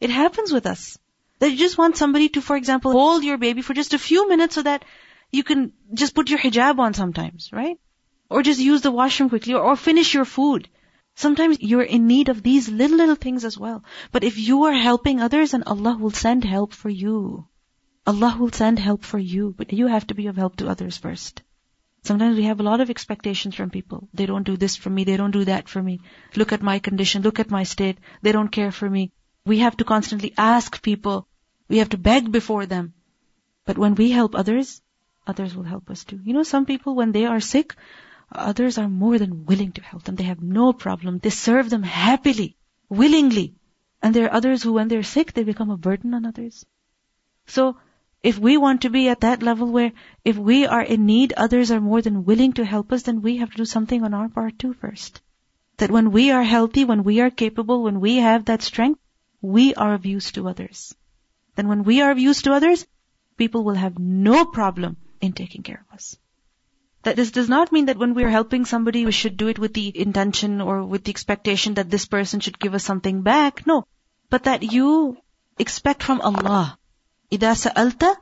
It 0.00 0.10
happens 0.10 0.52
with 0.52 0.66
us. 0.66 0.98
That 1.38 1.50
you 1.50 1.56
just 1.56 1.78
want 1.78 1.96
somebody 1.96 2.28
to, 2.30 2.40
for 2.40 2.56
example, 2.56 2.92
hold 2.92 3.24
your 3.24 3.38
baby 3.38 3.62
for 3.62 3.74
just 3.74 3.94
a 3.94 3.98
few 3.98 4.28
minutes 4.28 4.54
so 4.54 4.62
that 4.62 4.84
you 5.32 5.42
can 5.42 5.72
just 5.92 6.14
put 6.14 6.30
your 6.30 6.38
hijab 6.38 6.78
on 6.78 6.94
sometimes, 6.94 7.50
right? 7.52 7.78
Or 8.30 8.42
just 8.42 8.60
use 8.60 8.82
the 8.82 8.92
washroom 8.92 9.28
quickly 9.28 9.54
or, 9.54 9.62
or 9.62 9.76
finish 9.76 10.14
your 10.14 10.24
food. 10.24 10.68
Sometimes 11.14 11.60
you're 11.60 11.82
in 11.82 12.06
need 12.06 12.28
of 12.28 12.42
these 12.42 12.68
little, 12.68 12.96
little 12.96 13.14
things 13.14 13.44
as 13.44 13.58
well. 13.58 13.84
But 14.10 14.24
if 14.24 14.38
you 14.38 14.64
are 14.64 14.72
helping 14.72 15.20
others, 15.20 15.50
then 15.52 15.62
Allah 15.64 15.96
will 15.98 16.10
send 16.10 16.44
help 16.44 16.72
for 16.72 16.88
you. 16.88 17.46
Allah 18.06 18.36
will 18.38 18.50
send 18.50 18.78
help 18.78 19.04
for 19.04 19.18
you, 19.18 19.54
but 19.56 19.72
you 19.72 19.86
have 19.86 20.06
to 20.08 20.14
be 20.14 20.26
of 20.26 20.36
help 20.36 20.56
to 20.56 20.68
others 20.68 20.96
first. 20.96 21.42
Sometimes 22.04 22.36
we 22.36 22.44
have 22.44 22.58
a 22.58 22.64
lot 22.64 22.80
of 22.80 22.90
expectations 22.90 23.54
from 23.54 23.70
people. 23.70 24.08
They 24.12 24.26
don't 24.26 24.42
do 24.42 24.56
this 24.56 24.74
for 24.74 24.90
me, 24.90 25.04
they 25.04 25.16
don't 25.16 25.30
do 25.30 25.44
that 25.44 25.68
for 25.68 25.80
me. 25.80 26.00
Look 26.34 26.52
at 26.52 26.62
my 26.62 26.80
condition, 26.80 27.22
look 27.22 27.38
at 27.38 27.50
my 27.50 27.62
state, 27.62 27.98
they 28.22 28.32
don't 28.32 28.50
care 28.50 28.72
for 28.72 28.90
me. 28.90 29.12
We 29.46 29.58
have 29.58 29.76
to 29.76 29.84
constantly 29.84 30.34
ask 30.36 30.82
people, 30.82 31.28
we 31.68 31.78
have 31.78 31.90
to 31.90 31.98
beg 31.98 32.32
before 32.32 32.66
them. 32.66 32.94
But 33.64 33.78
when 33.78 33.94
we 33.94 34.10
help 34.10 34.34
others, 34.34 34.82
others 35.28 35.54
will 35.54 35.62
help 35.62 35.90
us 35.90 36.02
too. 36.02 36.18
You 36.24 36.32
know, 36.32 36.42
some 36.42 36.66
people 36.66 36.96
when 36.96 37.12
they 37.12 37.26
are 37.26 37.38
sick, 37.38 37.76
others 38.34 38.78
are 38.78 38.88
more 38.88 39.18
than 39.18 39.44
willing 39.46 39.72
to 39.72 39.82
help 39.82 40.04
them. 40.04 40.16
They 40.16 40.24
have 40.24 40.42
no 40.42 40.72
problem. 40.72 41.18
They 41.18 41.30
serve 41.30 41.70
them 41.70 41.82
happily, 41.82 42.56
willingly. 42.88 43.54
And 44.02 44.14
there 44.14 44.26
are 44.26 44.34
others 44.34 44.62
who, 44.62 44.72
when 44.72 44.88
they're 44.88 45.02
sick, 45.02 45.32
they 45.32 45.44
become 45.44 45.70
a 45.70 45.76
burden 45.76 46.14
on 46.14 46.26
others. 46.26 46.66
So, 47.46 47.76
if 48.22 48.38
we 48.38 48.56
want 48.56 48.82
to 48.82 48.90
be 48.90 49.08
at 49.08 49.20
that 49.20 49.42
level 49.42 49.68
where 49.68 49.92
if 50.24 50.36
we 50.36 50.66
are 50.66 50.82
in 50.82 51.06
need, 51.06 51.32
others 51.36 51.70
are 51.70 51.80
more 51.80 52.00
than 52.00 52.24
willing 52.24 52.52
to 52.54 52.64
help 52.64 52.92
us, 52.92 53.02
then 53.02 53.20
we 53.20 53.38
have 53.38 53.50
to 53.50 53.56
do 53.58 53.64
something 53.64 54.04
on 54.04 54.14
our 54.14 54.28
part 54.28 54.58
too 54.58 54.74
first. 54.74 55.20
That 55.78 55.90
when 55.90 56.12
we 56.12 56.30
are 56.30 56.42
healthy, 56.42 56.84
when 56.84 57.02
we 57.02 57.20
are 57.20 57.30
capable, 57.30 57.82
when 57.82 58.00
we 58.00 58.16
have 58.16 58.44
that 58.44 58.62
strength, 58.62 59.00
we 59.40 59.74
are 59.74 59.94
of 59.94 60.06
use 60.06 60.30
to 60.32 60.48
others. 60.48 60.94
Then 61.56 61.68
when 61.68 61.82
we 61.82 62.00
are 62.00 62.12
of 62.12 62.18
use 62.18 62.42
to 62.42 62.52
others, 62.52 62.86
people 63.36 63.64
will 63.64 63.74
have 63.74 63.98
no 63.98 64.44
problem 64.44 64.96
in 65.20 65.32
taking 65.32 65.62
care 65.62 65.84
of 65.88 65.94
us. 65.94 66.16
That 67.03 67.15
this 67.15 67.31
does 67.31 67.47
not 67.47 67.71
mean 67.71 67.85
that 67.85 67.97
when 67.97 68.13
we 68.13 68.23
are 68.23 68.29
helping 68.29 68.65
somebody, 68.65 69.05
we 69.05 69.11
should 69.11 69.37
do 69.37 69.47
it 69.47 69.59
with 69.59 69.73
the 69.73 69.97
intention 69.97 70.61
or 70.61 70.83
with 70.83 71.03
the 71.03 71.11
expectation 71.11 71.75
that 71.75 71.89
this 71.89 72.05
person 72.05 72.39
should 72.39 72.59
give 72.59 72.73
us 72.73 72.83
something 72.83 73.21
back. 73.21 73.65
No. 73.65 73.87
But 74.29 74.43
that 74.43 74.63
you 74.63 75.17
expect 75.57 76.03
from 76.03 76.21
Allah. 76.21 76.77
إِذَا 77.31 77.53
سَأَلْتَ 77.55 78.15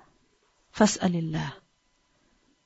فَاسْأَلِ 0.76 1.14
اللَّهِ 1.22 1.54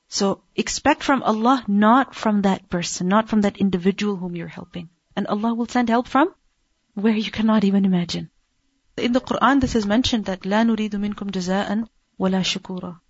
So 0.08 0.42
expect 0.56 1.02
from 1.02 1.22
Allah, 1.22 1.64
not 1.68 2.14
from 2.14 2.42
that 2.42 2.68
person, 2.68 3.08
not 3.08 3.28
from 3.28 3.42
that 3.42 3.58
individual 3.58 4.16
whom 4.16 4.36
you're 4.36 4.48
helping. 4.48 4.90
And 5.16 5.26
Allah 5.26 5.54
will 5.54 5.66
send 5.66 5.88
help 5.88 6.08
from 6.08 6.34
where 6.94 7.16
you 7.16 7.30
cannot 7.30 7.64
even 7.64 7.84
imagine. 7.84 8.30
In 8.96 9.12
the 9.12 9.20
Quran, 9.20 9.60
this 9.60 9.76
is 9.76 9.86
mentioned 9.86 10.26
that 10.26 10.42
لا 10.42 10.64
نريد 10.64 10.96
منكم 10.96 11.30
جزاء 11.30 11.88
ولا 12.18 12.42
شكورا 12.42 13.00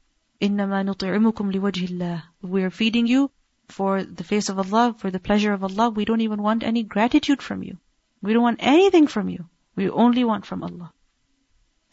إنما 0.43 0.83
نطعمكم 0.83 1.53
لوجه 1.53 1.85
الله. 1.87 2.23
We 2.43 2.63
are 2.63 2.71
feeding 2.71 3.07
you 3.07 3.31
for 3.69 4.03
the 4.03 4.25
face 4.25 4.49
of 4.49 4.59
Allah, 4.59 4.95
for 4.99 5.11
the 5.11 5.21
pleasure 5.21 5.53
of 5.53 5.63
Allah. 5.65 5.91
We 5.91 6.05
don't 6.05 6.21
even 6.21 6.43
want 6.43 6.63
any 6.63 6.83
gratitude 6.83 7.43
from 7.43 7.63
you. 7.63 7.79
We 8.23 8.33
don't 8.33 8.43
want 8.43 8.61
anything 8.61 9.07
from 9.07 9.29
you. 9.29 9.47
We 9.77 9.89
only 9.91 10.25
want 10.25 10.47
from 10.47 10.63
Allah. 10.63 10.93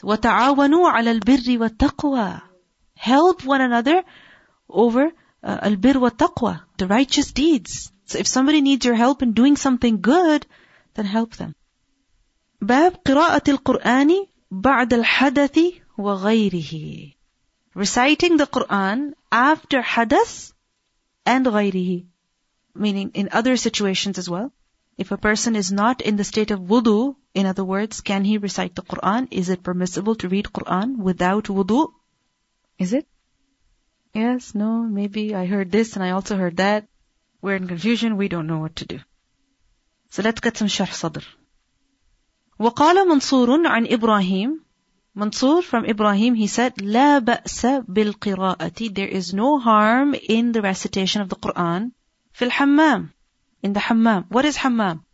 وَتَعَاوَنُوا 0.02 0.92
عَلَى 0.92 1.20
الْبِرِّ 1.20 1.58
وَالتَّقْوَى 1.58 2.42
Help 2.94 3.44
one 3.44 3.60
another 3.60 4.02
over 4.68 5.10
uh, 5.42 5.58
al-bir 5.62 5.98
wa 5.98 6.10
taqwa, 6.10 6.62
the 6.76 6.86
righteous 6.86 7.32
deeds. 7.32 7.92
So 8.06 8.18
if 8.18 8.26
somebody 8.26 8.60
needs 8.60 8.84
your 8.84 8.94
help 8.94 9.22
in 9.22 9.32
doing 9.32 9.56
something 9.56 10.00
good, 10.00 10.46
then 10.94 11.06
help 11.06 11.36
them. 11.36 11.54
باب 12.60 12.96
قراءة 13.06 13.50
القرآن 13.50 14.26
بعد 14.50 14.94
الحدث 14.94 15.58
وغيره 15.98 17.12
Reciting 17.74 18.36
the 18.36 18.46
Quran 18.46 19.14
after 19.30 19.82
hadath 19.82 20.52
and 21.24 21.46
غيره 21.46 22.06
Meaning 22.74 23.10
in 23.14 23.28
other 23.32 23.56
situations 23.56 24.18
as 24.18 24.28
well. 24.28 24.52
If 24.96 25.12
a 25.12 25.16
person 25.16 25.54
is 25.54 25.70
not 25.70 26.00
in 26.00 26.16
the 26.16 26.24
state 26.24 26.50
of 26.50 26.60
wudu, 26.60 27.16
in 27.34 27.46
other 27.46 27.64
words, 27.64 28.00
can 28.00 28.24
he 28.24 28.38
recite 28.38 28.74
the 28.74 28.82
Quran? 28.82 29.28
Is 29.30 29.48
it 29.48 29.62
permissible 29.62 30.16
to 30.16 30.28
read 30.28 30.46
Quran 30.46 30.96
without 30.96 31.44
wudu? 31.44 31.92
Is 32.78 32.92
it? 32.92 33.06
Yes, 34.12 34.54
no, 34.54 34.82
maybe 34.82 35.34
I 35.34 35.46
heard 35.46 35.70
this 35.70 35.94
and 35.94 36.04
I 36.04 36.10
also 36.10 36.36
heard 36.36 36.56
that. 36.56 36.88
We're 37.40 37.56
in 37.56 37.68
confusion, 37.68 38.16
we 38.16 38.28
don't 38.28 38.48
know 38.48 38.58
what 38.58 38.76
to 38.76 38.86
do. 38.86 38.98
So 40.10 40.22
let's 40.22 40.40
get 40.40 40.56
some 40.56 40.68
sharh 40.68 40.92
sadr. 40.92 41.22
وقال 42.58 43.08
منصور 43.08 43.66
عن 43.66 43.86
إبراهيم 43.86 44.60
Mansur 45.14 45.62
from 45.62 45.84
Ibrahim, 45.84 46.34
he 46.34 46.46
said, 46.46 46.76
لا 46.76 47.18
بأس 47.18 47.84
بالقراءة 47.88 48.94
There 48.94 49.08
is 49.08 49.34
no 49.34 49.58
harm 49.58 50.14
in 50.14 50.52
the 50.52 50.62
recitation 50.62 51.20
of 51.22 51.28
the 51.28 51.34
Quran. 51.34 51.90
في 52.34 52.48
الحمام 52.48 53.10
In 53.64 53.72
the 53.72 53.80
hammam. 53.80 54.26
What 54.28 54.44
is 54.44 54.56
hammam? 54.56 55.04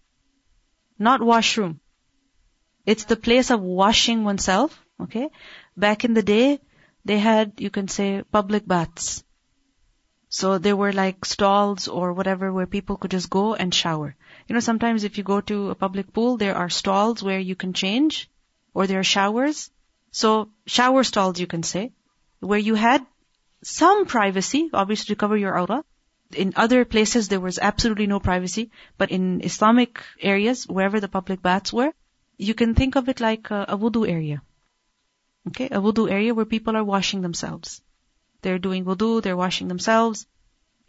Not 0.98 1.22
washroom. 1.22 1.80
It's 2.84 3.04
the 3.04 3.16
place 3.16 3.50
of 3.50 3.62
washing 3.62 4.24
oneself. 4.24 4.78
Okay? 5.00 5.30
Back 5.74 6.04
in 6.04 6.12
the 6.12 6.22
day, 6.22 6.60
they 7.06 7.18
had, 7.18 7.52
you 7.56 7.70
can 7.70 7.88
say, 7.88 8.22
public 8.30 8.68
baths. 8.68 9.24
So 10.28 10.58
there 10.58 10.76
were 10.76 10.92
like 10.92 11.24
stalls 11.24 11.88
or 11.88 12.12
whatever 12.12 12.52
where 12.52 12.66
people 12.66 12.98
could 12.98 13.12
just 13.12 13.30
go 13.30 13.54
and 13.54 13.72
shower. 13.72 14.16
You 14.48 14.54
know, 14.54 14.60
sometimes 14.60 15.04
if 15.04 15.16
you 15.16 15.24
go 15.24 15.40
to 15.40 15.70
a 15.70 15.74
public 15.74 16.12
pool, 16.12 16.36
there 16.36 16.56
are 16.56 16.68
stalls 16.68 17.22
where 17.22 17.38
you 17.38 17.56
can 17.56 17.72
change, 17.72 18.28
or 18.74 18.86
there 18.86 18.98
are 18.98 19.04
showers. 19.04 19.70
so, 20.11 20.49
shower 20.65 21.03
stalls, 21.03 21.39
you 21.39 21.47
can 21.47 21.63
say, 21.63 21.91
where 22.39 22.59
you 22.59 22.75
had 22.75 23.05
some 23.63 24.05
privacy, 24.05 24.69
obviously 24.73 25.13
to 25.13 25.19
cover 25.19 25.37
your 25.37 25.57
aura. 25.59 25.83
In 26.35 26.53
other 26.55 26.85
places, 26.85 27.27
there 27.27 27.39
was 27.39 27.59
absolutely 27.59 28.07
no 28.07 28.19
privacy, 28.19 28.71
but 28.97 29.11
in 29.11 29.41
Islamic 29.43 30.01
areas, 30.21 30.67
wherever 30.67 30.99
the 30.99 31.07
public 31.07 31.41
baths 31.41 31.73
were, 31.73 31.91
you 32.37 32.53
can 32.53 32.75
think 32.75 32.95
of 32.95 33.09
it 33.09 33.19
like 33.19 33.51
a, 33.51 33.65
a 33.69 33.77
wudu 33.77 34.07
area. 34.07 34.41
Okay, 35.47 35.67
a 35.67 35.81
wudu 35.81 36.09
area 36.09 36.33
where 36.33 36.45
people 36.45 36.77
are 36.77 36.83
washing 36.83 37.21
themselves. 37.21 37.81
They're 38.41 38.59
doing 38.59 38.85
wudu, 38.85 39.21
they're 39.21 39.37
washing 39.37 39.67
themselves. 39.67 40.27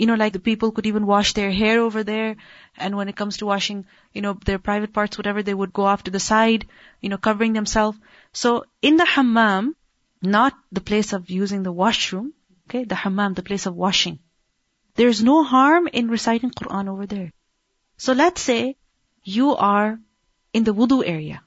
You 0.01 0.07
know, 0.07 0.15
like 0.21 0.33
the 0.33 0.47
people 0.49 0.71
could 0.73 0.87
even 0.87 1.05
wash 1.05 1.35
their 1.35 1.51
hair 1.51 1.81
over 1.87 2.03
there. 2.03 2.37
And 2.79 2.97
when 2.97 3.11
it 3.11 3.17
comes 3.17 3.37
to 3.39 3.47
washing, 3.47 3.85
you 4.15 4.23
know, 4.23 4.33
their 4.47 4.59
private 4.59 4.95
parts, 4.95 5.19
whatever, 5.19 5.43
they 5.43 5.53
would 5.53 5.75
go 5.79 5.85
off 5.85 6.05
to 6.05 6.11
the 6.11 6.23
side, 6.27 6.67
you 7.03 7.11
know, 7.11 7.19
covering 7.19 7.53
themselves. 7.53 7.99
So 8.33 8.65
in 8.81 8.97
the 8.97 9.05
hammam, 9.05 9.77
not 10.23 10.55
the 10.73 10.81
place 10.81 11.13
of 11.13 11.29
using 11.29 11.63
the 11.65 11.77
washroom, 11.81 12.33
okay, 12.67 12.85
the 12.85 12.95
hammam, 12.95 13.35
the 13.35 13.43
place 13.43 13.67
of 13.67 13.75
washing. 13.75 14.19
There's 14.95 15.23
no 15.23 15.45
harm 15.45 15.87
in 15.93 16.09
reciting 16.09 16.51
Quran 16.51 16.89
over 16.89 17.07
there. 17.07 17.35
So 17.99 18.15
let's 18.15 18.41
say 18.41 18.77
you 19.23 19.55
are 19.55 19.99
in 20.55 20.65
the 20.65 20.73
wudu 20.73 21.03
area. 21.07 21.43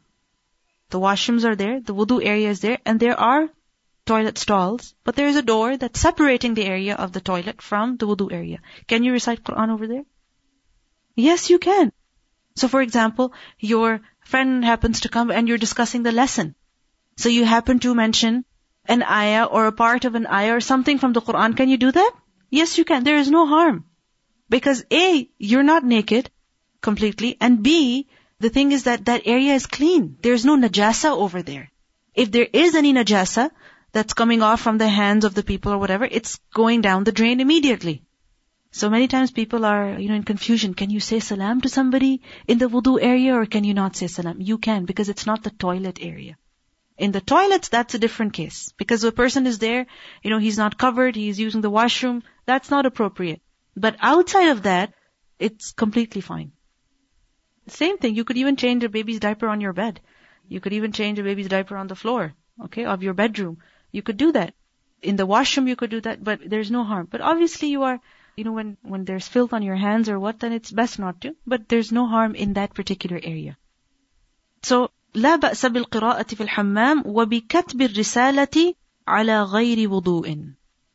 The 0.91 0.99
washrooms 0.99 1.43
are 1.43 1.55
there, 1.55 1.81
the 1.81 1.95
wudu 1.95 2.23
area 2.23 2.51
is 2.51 2.59
there, 2.59 2.77
and 2.85 2.99
there 2.99 3.19
are 3.19 3.49
toilet 4.05 4.37
stalls, 4.37 4.93
but 5.03 5.15
there 5.15 5.27
is 5.27 5.35
a 5.35 5.41
door 5.41 5.77
that's 5.77 5.99
separating 5.99 6.53
the 6.53 6.65
area 6.65 6.95
of 6.95 7.11
the 7.11 7.21
toilet 7.21 7.61
from 7.61 7.97
the 7.97 8.07
wudu 8.07 8.31
area. 8.31 8.59
Can 8.87 9.03
you 9.03 9.11
recite 9.11 9.43
Quran 9.43 9.69
over 9.69 9.87
there? 9.87 10.05
Yes, 11.15 11.49
you 11.49 11.59
can. 11.59 11.91
So 12.55 12.67
for 12.67 12.81
example, 12.81 13.33
your 13.59 14.01
friend 14.21 14.65
happens 14.65 15.01
to 15.01 15.09
come 15.09 15.31
and 15.31 15.47
you're 15.47 15.57
discussing 15.57 16.03
the 16.03 16.11
lesson. 16.11 16.55
So 17.17 17.29
you 17.29 17.45
happen 17.45 17.79
to 17.79 17.95
mention 17.95 18.45
an 18.85 19.03
ayah 19.03 19.45
or 19.45 19.65
a 19.67 19.71
part 19.71 20.05
of 20.05 20.15
an 20.15 20.27
ayah 20.27 20.55
or 20.55 20.61
something 20.61 20.97
from 20.99 21.13
the 21.13 21.21
Quran. 21.21 21.55
Can 21.55 21.69
you 21.69 21.77
do 21.77 21.91
that? 21.91 22.11
Yes, 22.49 22.77
you 22.77 22.85
can. 22.85 23.03
There 23.03 23.17
is 23.17 23.31
no 23.31 23.47
harm. 23.47 23.85
Because 24.49 24.85
A, 24.91 25.29
you're 25.37 25.63
not 25.63 25.83
naked 25.83 26.29
completely, 26.81 27.37
and 27.39 27.63
B, 27.63 28.07
the 28.39 28.49
thing 28.49 28.71
is 28.71 28.83
that 28.83 29.05
that 29.05 29.21
area 29.25 29.53
is 29.53 29.65
clean. 29.65 30.17
There's 30.21 30.45
no 30.45 30.57
najasa 30.57 31.11
over 31.11 31.41
there. 31.41 31.71
If 32.13 32.31
there 32.31 32.47
is 32.51 32.75
any 32.75 32.93
najasa 32.93 33.51
that's 33.93 34.13
coming 34.13 34.41
off 34.41 34.59
from 34.59 34.77
the 34.77 34.87
hands 34.89 35.23
of 35.23 35.35
the 35.35 35.43
people 35.43 35.71
or 35.71 35.77
whatever, 35.77 36.05
it's 36.05 36.39
going 36.53 36.81
down 36.81 37.03
the 37.03 37.11
drain 37.11 37.39
immediately. 37.39 38.03
So 38.71 38.89
many 38.89 39.07
times 39.07 39.29
people 39.29 39.65
are, 39.65 39.99
you 39.99 40.09
know, 40.09 40.15
in 40.15 40.23
confusion. 40.23 40.73
Can 40.73 40.89
you 40.89 40.99
say 40.99 41.19
salam 41.19 41.61
to 41.61 41.69
somebody 41.69 42.21
in 42.47 42.57
the 42.57 42.67
wudu 42.67 42.97
area 42.99 43.35
or 43.35 43.45
can 43.45 43.63
you 43.63 43.75
not 43.75 43.95
say 43.95 44.07
salam? 44.07 44.41
You 44.41 44.57
can 44.57 44.85
because 44.85 45.09
it's 45.09 45.27
not 45.27 45.43
the 45.43 45.51
toilet 45.51 45.99
area. 46.01 46.37
In 46.97 47.11
the 47.11 47.21
toilets, 47.21 47.69
that's 47.69 47.93
a 47.93 47.99
different 47.99 48.33
case. 48.33 48.73
Because 48.77 49.03
a 49.03 49.11
person 49.11 49.45
is 49.45 49.59
there, 49.59 49.85
you 50.23 50.31
know, 50.31 50.39
he's 50.39 50.57
not 50.57 50.77
covered, 50.77 51.15
he's 51.15 51.39
using 51.39 51.61
the 51.61 51.69
washroom, 51.69 52.23
that's 52.45 52.71
not 52.71 52.87
appropriate. 52.87 53.41
But 53.75 53.95
outside 53.99 54.49
of 54.49 54.63
that, 54.63 54.93
it's 55.37 55.71
completely 55.71 56.21
fine. 56.21 56.51
Same 57.67 57.97
thing, 57.97 58.15
you 58.15 58.23
could 58.23 58.37
even 58.37 58.55
change 58.55 58.83
a 58.83 58.89
baby's 58.89 59.19
diaper 59.19 59.47
on 59.47 59.61
your 59.61 59.73
bed. 59.73 60.01
You 60.47 60.59
could 60.59 60.73
even 60.73 60.91
change 60.91 61.19
a 61.19 61.23
baby's 61.23 61.47
diaper 61.47 61.77
on 61.77 61.87
the 61.87 61.95
floor, 61.95 62.33
okay, 62.65 62.85
of 62.85 63.03
your 63.03 63.13
bedroom. 63.13 63.59
You 63.92 64.02
could 64.02 64.16
do 64.16 64.32
that. 64.32 64.54
In 65.02 65.16
the 65.16 65.26
washroom 65.26 65.68
you 65.68 65.76
could 65.76 65.90
do 65.90 66.00
that, 66.00 66.22
but 66.22 66.40
there's 66.44 66.70
no 66.70 66.84
harm. 66.84 67.08
But 67.10 67.20
obviously 67.20 67.68
you 67.68 67.82
are, 67.84 68.00
you 68.36 68.44
know, 68.44 68.52
when, 68.52 68.76
when 68.82 69.04
there's 69.04 69.28
filth 69.28 69.52
on 69.52 69.62
your 69.62 69.76
hands 69.76 70.08
or 70.08 70.18
what, 70.18 70.40
then 70.40 70.52
it's 70.52 70.70
best 70.70 70.98
not 70.98 71.20
to. 71.22 71.34
But 71.46 71.68
there's 71.68 71.92
no 71.92 72.06
harm 72.06 72.34
in 72.34 72.54
that 72.54 72.74
particular 72.74 73.20
area. 73.22 73.56
So, 74.62 74.90
لا 75.14 75.36
بأس 75.36 75.66
بالقراءة 75.66 76.34
في 76.34 76.40
الحمام 76.40 77.02
وبكتب 77.06 77.82
الرسالة 77.82 78.74
على 79.08 79.42
غير 79.42 79.88
وضوء. 79.88 80.54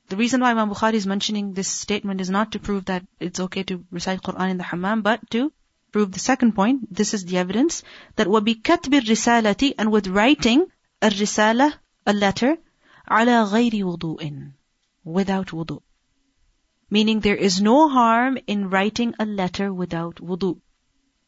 The 0.09 0.17
reason 0.17 0.41
why 0.41 0.51
Imam 0.51 0.69
Bukhari 0.69 0.95
is 0.95 1.07
mentioning 1.07 1.53
this 1.53 1.67
statement 1.67 2.21
is 2.21 2.29
not 2.29 2.51
to 2.51 2.59
prove 2.59 2.85
that 2.85 3.03
it's 3.19 3.39
okay 3.39 3.63
to 3.63 3.83
recite 3.89 4.21
Quran 4.21 4.51
in 4.51 4.57
the 4.57 4.63
hammam, 4.63 5.01
but 5.01 5.29
to 5.31 5.51
prove 5.91 6.11
the 6.11 6.19
second 6.19 6.53
point. 6.53 6.93
This 6.93 7.13
is 7.13 7.25
the 7.25 7.37
evidence 7.37 7.83
that 8.17 8.27
وبكتب 8.27 8.93
الرسالة 8.93 9.73
and 9.77 9.91
with 9.91 10.07
writing 10.07 10.67
a 11.01 11.09
risala, 11.09 11.73
a 12.05 12.13
letter, 12.13 12.57
ala 13.10 13.48
ghairi 13.50 13.82
wudu'in, 13.82 14.52
without 15.04 15.48
wudu. 15.48 15.82
Meaning 16.90 17.20
there 17.20 17.36
is 17.36 17.60
no 17.60 17.88
harm 17.88 18.38
in 18.46 18.70
writing 18.70 19.14
a 19.18 19.26
letter 19.26 19.72
without 19.72 20.16
wudu. 20.16 20.60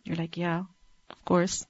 You're 0.04 0.16
like, 0.16 0.36
yeah, 0.36 0.64
of 1.10 1.24
course. 1.24 1.66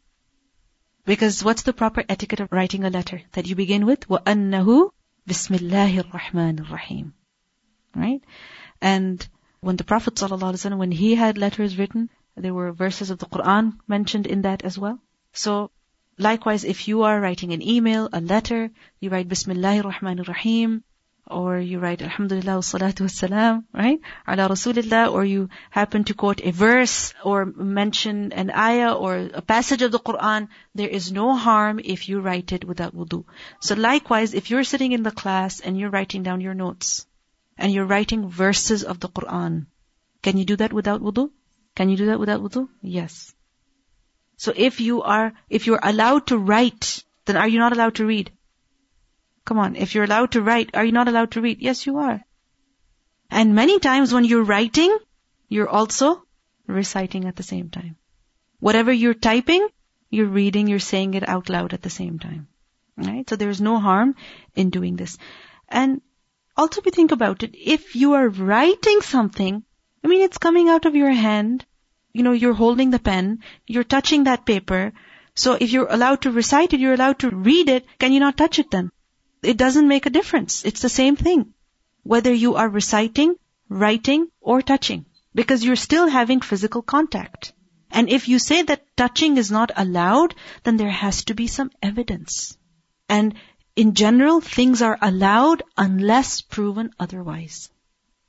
Because 1.04 1.42
what's 1.42 1.62
the 1.62 1.72
proper 1.72 2.04
etiquette 2.08 2.40
of 2.40 2.52
writing 2.52 2.84
a 2.84 2.90
letter? 2.90 3.22
That 3.32 3.46
you 3.46 3.56
begin 3.56 3.86
with, 3.86 4.06
وَأَنَّهُ 4.08 4.92
بِسْمِ 5.28 5.58
اللَّهِ 5.58 6.02
الرَّحْمَنِ 6.02 6.60
الرَّحِيمِ 6.60 7.12
Right? 7.96 8.22
And 8.80 9.26
when 9.60 9.76
the 9.76 9.84
Prophet 9.84 10.20
when 10.20 10.92
he 10.92 11.14
had 11.14 11.36
letters 11.36 11.76
written, 11.76 12.10
there 12.36 12.54
were 12.54 12.72
verses 12.72 13.10
of 13.10 13.18
the 13.18 13.26
Quran 13.26 13.78
mentioned 13.88 14.26
in 14.26 14.42
that 14.42 14.64
as 14.64 14.78
well. 14.78 14.98
So 15.32 15.70
likewise, 16.20 16.64
if 16.64 16.86
you 16.86 17.02
are 17.02 17.20
writing 17.20 17.52
an 17.52 17.62
email, 17.62 18.08
a 18.12 18.20
letter, 18.20 18.70
you 19.00 19.10
write 19.10 19.28
Bismillahir 19.28 19.90
Rahmanir 19.90 20.28
Rahim, 20.28 20.84
or 21.26 21.58
you 21.58 21.78
write 21.78 22.02
Alhamdulillah 22.02 22.56
wa 22.56 22.60
salatu 22.60 23.62
right? 23.72 24.00
Ala 24.26 24.48
Rasulillah, 24.48 25.12
or 25.12 25.24
you 25.24 25.48
happen 25.70 26.04
to 26.04 26.14
quote 26.14 26.40
a 26.42 26.50
verse 26.50 27.14
or 27.24 27.46
mention 27.46 28.32
an 28.32 28.50
ayah 28.50 28.92
or 28.94 29.28
a 29.32 29.40
passage 29.40 29.82
of 29.82 29.92
the 29.92 29.98
Quran, 29.98 30.48
there 30.74 30.88
is 30.88 31.12
no 31.12 31.34
harm 31.36 31.80
if 31.82 32.08
you 32.08 32.20
write 32.20 32.52
it 32.52 32.64
without 32.64 32.94
wudu. 32.94 33.24
So 33.60 33.74
likewise, 33.74 34.34
if 34.34 34.50
you're 34.50 34.64
sitting 34.64 34.92
in 34.92 35.02
the 35.02 35.10
class 35.22 35.60
and 35.60 35.78
you're 35.78 35.90
writing 35.90 36.22
down 36.22 36.40
your 36.40 36.54
notes, 36.54 37.06
and 37.56 37.72
you're 37.72 37.84
writing 37.84 38.28
verses 38.28 38.82
of 38.82 39.00
the 39.00 39.08
Quran, 39.08 39.66
can 40.22 40.36
you 40.36 40.44
do 40.44 40.56
that 40.56 40.72
without 40.72 41.00
wudu? 41.00 41.30
Can 41.76 41.88
you 41.88 41.96
do 41.96 42.06
that 42.06 42.18
without 42.18 42.42
wudu? 42.42 42.68
Yes. 42.82 43.34
So 44.40 44.54
if 44.56 44.80
you 44.80 45.02
are, 45.02 45.34
if 45.50 45.66
you're 45.66 45.80
allowed 45.82 46.28
to 46.28 46.38
write, 46.38 47.04
then 47.26 47.36
are 47.36 47.46
you 47.46 47.58
not 47.58 47.74
allowed 47.74 47.96
to 47.96 48.06
read? 48.06 48.32
Come 49.44 49.58
on, 49.58 49.76
if 49.76 49.94
you're 49.94 50.04
allowed 50.04 50.32
to 50.32 50.40
write, 50.40 50.70
are 50.72 50.84
you 50.86 50.92
not 50.92 51.08
allowed 51.08 51.32
to 51.32 51.42
read? 51.42 51.60
Yes, 51.60 51.84
you 51.84 51.98
are. 51.98 52.22
And 53.30 53.54
many 53.54 53.78
times 53.80 54.14
when 54.14 54.24
you're 54.24 54.50
writing, 54.50 54.96
you're 55.50 55.68
also 55.68 56.24
reciting 56.66 57.26
at 57.26 57.36
the 57.36 57.42
same 57.42 57.68
time. 57.68 57.96
Whatever 58.60 58.90
you're 58.90 59.20
typing, 59.28 59.68
you're 60.08 60.34
reading, 60.38 60.68
you're 60.68 60.78
saying 60.78 61.12
it 61.12 61.28
out 61.28 61.50
loud 61.50 61.74
at 61.74 61.82
the 61.82 61.90
same 61.90 62.18
time. 62.18 62.48
Right? 62.96 63.28
So 63.28 63.36
there's 63.36 63.60
no 63.60 63.78
harm 63.78 64.14
in 64.54 64.70
doing 64.70 64.96
this. 64.96 65.18
And 65.68 66.00
also 66.56 66.80
we 66.82 66.92
think 66.92 67.12
about 67.12 67.42
it, 67.42 67.54
if 67.54 67.94
you 67.94 68.14
are 68.14 68.30
writing 68.30 69.02
something, 69.02 69.62
I 70.02 70.08
mean 70.08 70.22
it's 70.22 70.38
coming 70.38 70.70
out 70.70 70.86
of 70.86 70.96
your 70.96 71.10
hand, 71.10 71.66
you 72.12 72.22
know, 72.22 72.32
you're 72.32 72.54
holding 72.54 72.90
the 72.90 72.98
pen, 72.98 73.40
you're 73.66 73.84
touching 73.84 74.24
that 74.24 74.46
paper, 74.46 74.92
so 75.34 75.56
if 75.60 75.70
you're 75.70 75.86
allowed 75.90 76.22
to 76.22 76.30
recite 76.30 76.72
it, 76.72 76.80
you're 76.80 76.94
allowed 76.94 77.20
to 77.20 77.30
read 77.30 77.68
it, 77.68 77.86
can 77.98 78.12
you 78.12 78.20
not 78.20 78.36
touch 78.36 78.58
it 78.58 78.70
then? 78.70 78.90
it 79.42 79.56
doesn't 79.56 79.88
make 79.88 80.06
a 80.06 80.10
difference. 80.10 80.64
It's 80.64 80.82
the 80.82 80.88
same 80.88 81.16
thing. 81.16 81.54
Whether 82.02 82.32
you 82.32 82.56
are 82.56 82.68
reciting, 82.68 83.36
writing, 83.68 84.28
or 84.40 84.62
touching. 84.62 85.06
Because 85.34 85.64
you're 85.64 85.76
still 85.76 86.08
having 86.08 86.40
physical 86.40 86.82
contact. 86.82 87.52
And 87.90 88.08
if 88.08 88.28
you 88.28 88.38
say 88.38 88.62
that 88.62 88.84
touching 88.96 89.36
is 89.36 89.50
not 89.50 89.70
allowed, 89.76 90.34
then 90.64 90.76
there 90.76 90.90
has 90.90 91.24
to 91.24 91.34
be 91.34 91.46
some 91.46 91.70
evidence. 91.82 92.56
And 93.08 93.34
in 93.76 93.94
general, 93.94 94.40
things 94.40 94.82
are 94.82 94.98
allowed 95.00 95.62
unless 95.76 96.40
proven 96.40 96.90
otherwise. 96.98 97.70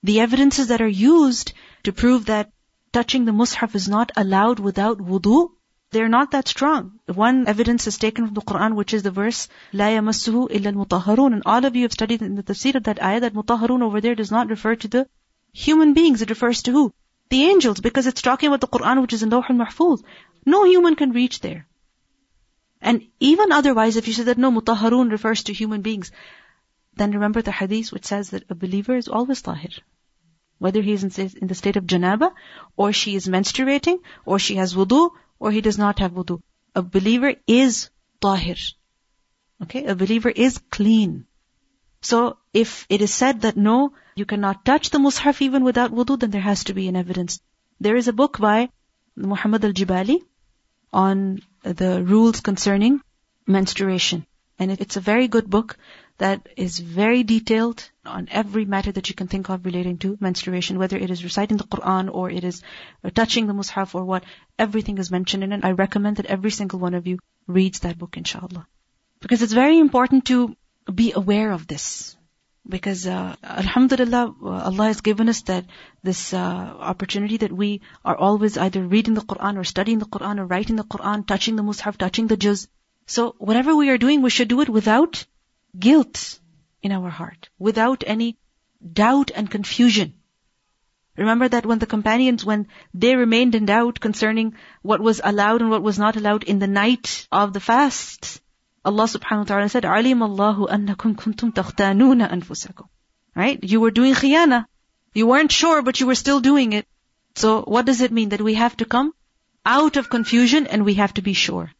The 0.04 0.20
evidences 0.20 0.68
that 0.68 0.82
are 0.82 0.88
used 0.88 1.54
to 1.84 1.92
prove 1.92 2.26
that 2.26 2.52
touching 2.93 3.25
the 3.25 3.33
mushaf 3.33 3.75
is 3.75 3.89
not 3.89 4.13
allowed 4.17 4.59
without 4.59 4.99
wudu 4.99 5.51
they're 5.93 6.09
not 6.09 6.33
that 6.33 6.49
strong. 6.49 6.99
One 7.07 7.47
evidence 7.47 7.87
is 7.87 7.97
taken 7.97 8.27
from 8.27 8.35
the 8.35 8.41
Quran, 8.41 8.75
which 8.75 8.93
is 8.93 9.05
the 9.05 9.13
verse, 9.13 9.49
لا 9.73 9.97
يمسه 9.97 10.51
إلا 10.51 10.73
المطهرون. 10.73 11.33
And 11.33 11.43
all 11.47 11.65
of 11.65 11.77
you 11.77 11.83
have 11.83 11.93
studied 11.93 12.23
in 12.23 12.35
the 12.35 12.43
tafsir 12.43 12.75
of 12.75 12.83
that 12.85 13.01
ayah 13.03 13.21
that 13.21 13.35
mutahharun 13.35 13.83
over 13.83 14.01
there 14.01 14.17
does 14.17 14.33
not 14.33 14.49
refer 14.49 14.75
to 14.75 14.89
the 14.89 15.09
human 15.53 15.95
beings. 15.95 16.23
It 16.23 16.31
refers 16.31 16.63
to 16.63 16.73
who? 16.73 16.93
The 17.31 17.45
angels, 17.45 17.81
because 17.81 18.07
it's 18.09 18.21
talking 18.21 18.49
about 18.49 18.61
the 18.61 18.69
Quran, 18.69 19.01
which 19.01 19.13
is 19.13 19.23
in 19.23 19.31
Lawh 19.31 19.45
al-Mahfuz. 19.49 20.03
No 20.45 20.65
human 20.65 20.97
can 20.97 21.13
reach 21.13 21.41
there. 21.41 21.67
And 22.83 23.07
even 23.21 23.53
otherwise, 23.53 23.97
if 23.97 24.09
you 24.09 24.15
say 24.15 24.25
that 24.25 24.39
no, 24.39 24.51
mutahharun 24.51 25.11
refers 25.11 25.45
to 25.45 25.53
human 25.53 25.83
beings, 25.83 26.11
then 26.97 27.13
remember 27.13 27.43
the 27.43 27.53
hadith 27.53 27.93
which 27.93 28.07
says 28.07 28.31
that 28.31 28.51
a 28.51 28.55
believer 28.55 28.97
is 28.97 29.09
always 29.09 29.41
tahir. 29.41 29.71
Whether 30.62 30.82
he 30.88 30.94
is 30.94 31.04
in 31.18 31.48
the 31.48 31.56
state 31.56 31.78
of 31.80 31.86
janaba, 31.92 32.32
or 32.78 32.94
she 32.94 33.16
is 33.20 33.28
menstruating, 33.36 34.02
or 34.26 34.38
she 34.38 34.58
has 34.58 34.76
wudu, 34.76 35.00
or 35.40 35.52
he 35.52 35.62
does 35.68 35.80
not 35.84 35.98
have 36.04 36.12
wudu. 36.12 36.40
A 36.76 36.84
believer 36.84 37.34
is 37.48 37.90
tahir. 38.26 38.58
Okay? 39.64 39.86
A 39.86 39.96
believer 39.96 40.30
is 40.30 40.60
clean. 40.76 41.26
So, 42.02 42.38
if 42.54 42.86
it 42.90 43.02
is 43.02 43.12
said 43.12 43.42
that 43.42 43.58
no, 43.58 43.94
you 44.16 44.28
cannot 44.34 44.64
touch 44.64 44.92
the 44.92 45.00
mushaf 45.00 45.42
even 45.42 45.64
without 45.64 45.96
wudu, 46.02 46.20
then 46.20 46.30
there 46.30 46.48
has 46.50 46.64
to 46.66 46.76
be 46.76 46.88
an 46.88 46.96
evidence. 46.96 47.42
There 47.80 47.96
is 47.96 48.08
a 48.08 48.14
book 48.22 48.38
by 48.38 48.70
Muhammad 49.16 49.66
al-Jibali 49.66 50.20
on 50.94 51.40
the 51.64 52.04
rules 52.04 52.42
concerning 52.52 53.02
menstruation. 53.48 54.28
And 54.60 54.72
it's 54.72 54.98
a 54.98 55.08
very 55.10 55.28
good 55.28 55.50
book 55.50 55.78
that 56.22 56.48
is 56.56 56.78
very 56.78 57.24
detailed 57.24 57.84
on 58.06 58.28
every 58.30 58.64
matter 58.64 58.92
that 58.92 59.10
you 59.10 59.16
can 59.16 59.28
think 59.28 59.50
of 59.50 59.66
relating 59.66 59.98
to 59.98 60.18
menstruation, 60.20 60.78
whether 60.78 60.96
it 60.96 61.10
is 61.10 61.24
reciting 61.24 61.58
the 61.58 61.64
Quran 61.64 62.14
or 62.14 62.30
it 62.30 62.44
is 62.44 62.62
touching 63.16 63.48
the 63.48 63.54
mushaf 63.54 63.96
or 63.96 64.04
what, 64.04 64.24
everything 64.60 65.00
is 65.00 65.10
mentioned 65.10 65.44
in 65.44 65.52
it. 65.52 65.66
I 65.66 65.72
recommend 65.72 66.18
that 66.18 66.28
every 66.28 66.52
single 66.52 66.78
one 66.78 66.94
of 66.94 67.08
you 67.08 67.18
reads 67.48 67.80
that 67.80 67.98
book, 67.98 68.18
inshallah. 68.18 68.68
Because 69.20 69.42
it's 69.42 69.54
very 69.62 69.80
important 69.80 70.26
to 70.26 70.56
be 70.94 71.12
aware 71.16 71.52
of 71.52 71.66
this. 71.66 72.16
Because, 72.70 73.08
uh, 73.08 73.36
alhamdulillah, 73.44 74.36
Allah 74.44 74.86
has 74.92 75.02
given 75.02 75.28
us 75.28 75.42
that, 75.50 75.66
this, 76.04 76.24
uh, 76.36 76.38
opportunity 76.92 77.38
that 77.38 77.58
we 77.64 77.82
are 78.06 78.16
always 78.16 78.60
either 78.60 78.86
reading 78.96 79.16
the 79.16 79.28
Quran 79.34 79.58
or 79.58 79.64
studying 79.64 79.98
the 79.98 80.12
Quran 80.18 80.38
or 80.38 80.46
writing 80.46 80.76
the 80.76 80.90
Quran, 80.96 81.26
touching 81.26 81.56
the 81.56 81.68
mushaf, 81.72 81.98
touching 81.98 82.28
the 82.28 82.38
juz. 82.38 82.68
So, 83.08 83.36
whatever 83.40 83.76
we 83.76 83.90
are 83.90 83.98
doing, 84.08 84.22
we 84.22 84.30
should 84.30 84.56
do 84.56 84.62
it 84.62 84.70
without 84.70 85.26
guilt 85.79 86.39
in 86.83 86.93
our 86.93 87.11
heart, 87.11 87.49
without 87.59 88.05
any 88.07 88.39
doubt 88.93 89.31
and 89.35 89.51
confusion. 89.51 90.15
Remember 91.17 91.49
that 91.49 91.65
when 91.65 91.79
the 91.79 91.87
companions, 91.87 92.45
when 92.45 92.69
they 92.93 93.17
remained 93.17 93.55
in 93.55 93.67
doubt 93.67 94.01
concerning 94.01 94.55
what 94.83 95.01
was 95.01 95.21
allowed 95.25 95.63
and 95.63 95.71
what 95.71 95.83
was 95.83 95.99
not 95.99 96.17
allowed 96.17 96.45
in 96.45 96.59
the 96.59 96.67
night 96.67 97.27
of 97.33 97.53
the 97.53 97.61
fast, 97.61 98.43
Allah 98.85 99.05
subhanahu 99.05 99.39
wa 99.39 99.45
ta'ala 99.45 99.69
said, 99.69 99.85
عَلِمَ 99.85 100.21
اللَّهُ 100.29 100.69
أَنَّكُمْ 100.71 101.17
كُنْتُمْ 101.17 101.53
تَخْتَانُونَ 101.55 102.29
أَنفُسَكُمْ 102.29 102.89
Right? 103.35 103.59
You 103.63 103.81
were 103.81 103.91
doing 103.91 104.15
khiyana. 104.15 104.67
You 105.13 105.27
weren't 105.27 105.53
sure, 105.53 105.83
but 105.83 106.01
you 106.01 106.07
were 106.07 106.15
still 106.15 106.41
doing 106.41 106.73
it. 106.73 106.87
So 107.35 107.63
what 107.63 107.87
does 107.87 108.01
it 108.01 108.13
mean? 108.13 108.31
That 108.31 108.41
we 108.41 108.55
have 108.55 108.77
to 108.77 108.85
come 108.85 109.13
out 109.65 109.97
of 109.97 110.09
confusion 110.09 110.67
and 110.67 110.85
we 110.85 110.95
have 110.95 111.15
to 111.15 111.23
be 111.23 111.33
sure. 111.33 111.71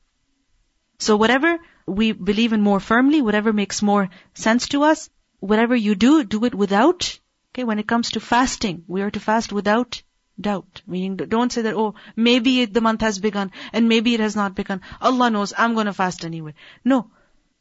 So 0.99 1.17
whatever 1.17 1.59
we 1.86 2.12
believe 2.12 2.54
in 2.54 2.62
more 2.62 2.80
firmly, 2.80 3.22
whatever 3.22 3.54
makes 3.54 3.82
more 3.82 4.10
sense 4.34 4.68
to 4.70 4.84
us. 4.84 5.10
Whatever 5.40 5.76
you 5.76 5.96
do, 5.96 6.24
do 6.24 6.46
it 6.46 6.56
without. 6.56 7.20
Okay, 7.52 7.64
when 7.64 7.80
it 7.80 7.88
comes 7.88 8.12
to 8.12 8.20
fasting, 8.20 8.84
we 8.88 9.02
are 9.02 9.12
to 9.12 9.20
fast 9.20 9.52
without 9.52 10.02
doubt. 10.40 10.82
Meaning, 10.88 11.18
don't 11.18 11.52
say 11.52 11.64
that, 11.64 11.76
oh, 11.76 11.96
maybe 12.16 12.66
the 12.66 12.82
month 12.82 13.02
has 13.02 13.20
begun 13.20 13.52
and 13.74 13.90
maybe 13.90 14.14
it 14.14 14.20
has 14.20 14.36
not 14.36 14.56
begun. 14.56 14.82
Allah 15.02 15.30
knows, 15.30 15.54
I'm 15.58 15.76
gonna 15.76 15.94
fast 15.94 16.26
anyway. 16.26 16.54
No. 16.84 17.12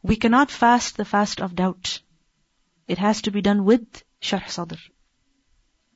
We 0.03 0.17
cannot 0.17 0.51
fast 0.51 0.97
the 0.97 1.05
fast 1.05 1.41
of 1.41 1.55
doubt. 1.55 2.01
It 2.89 2.99
has 2.99 3.23
to 3.23 3.31
be 3.31 3.43
done 3.43 3.65
with 3.65 4.03
sharh 4.21 4.49
sadr. 4.49 4.79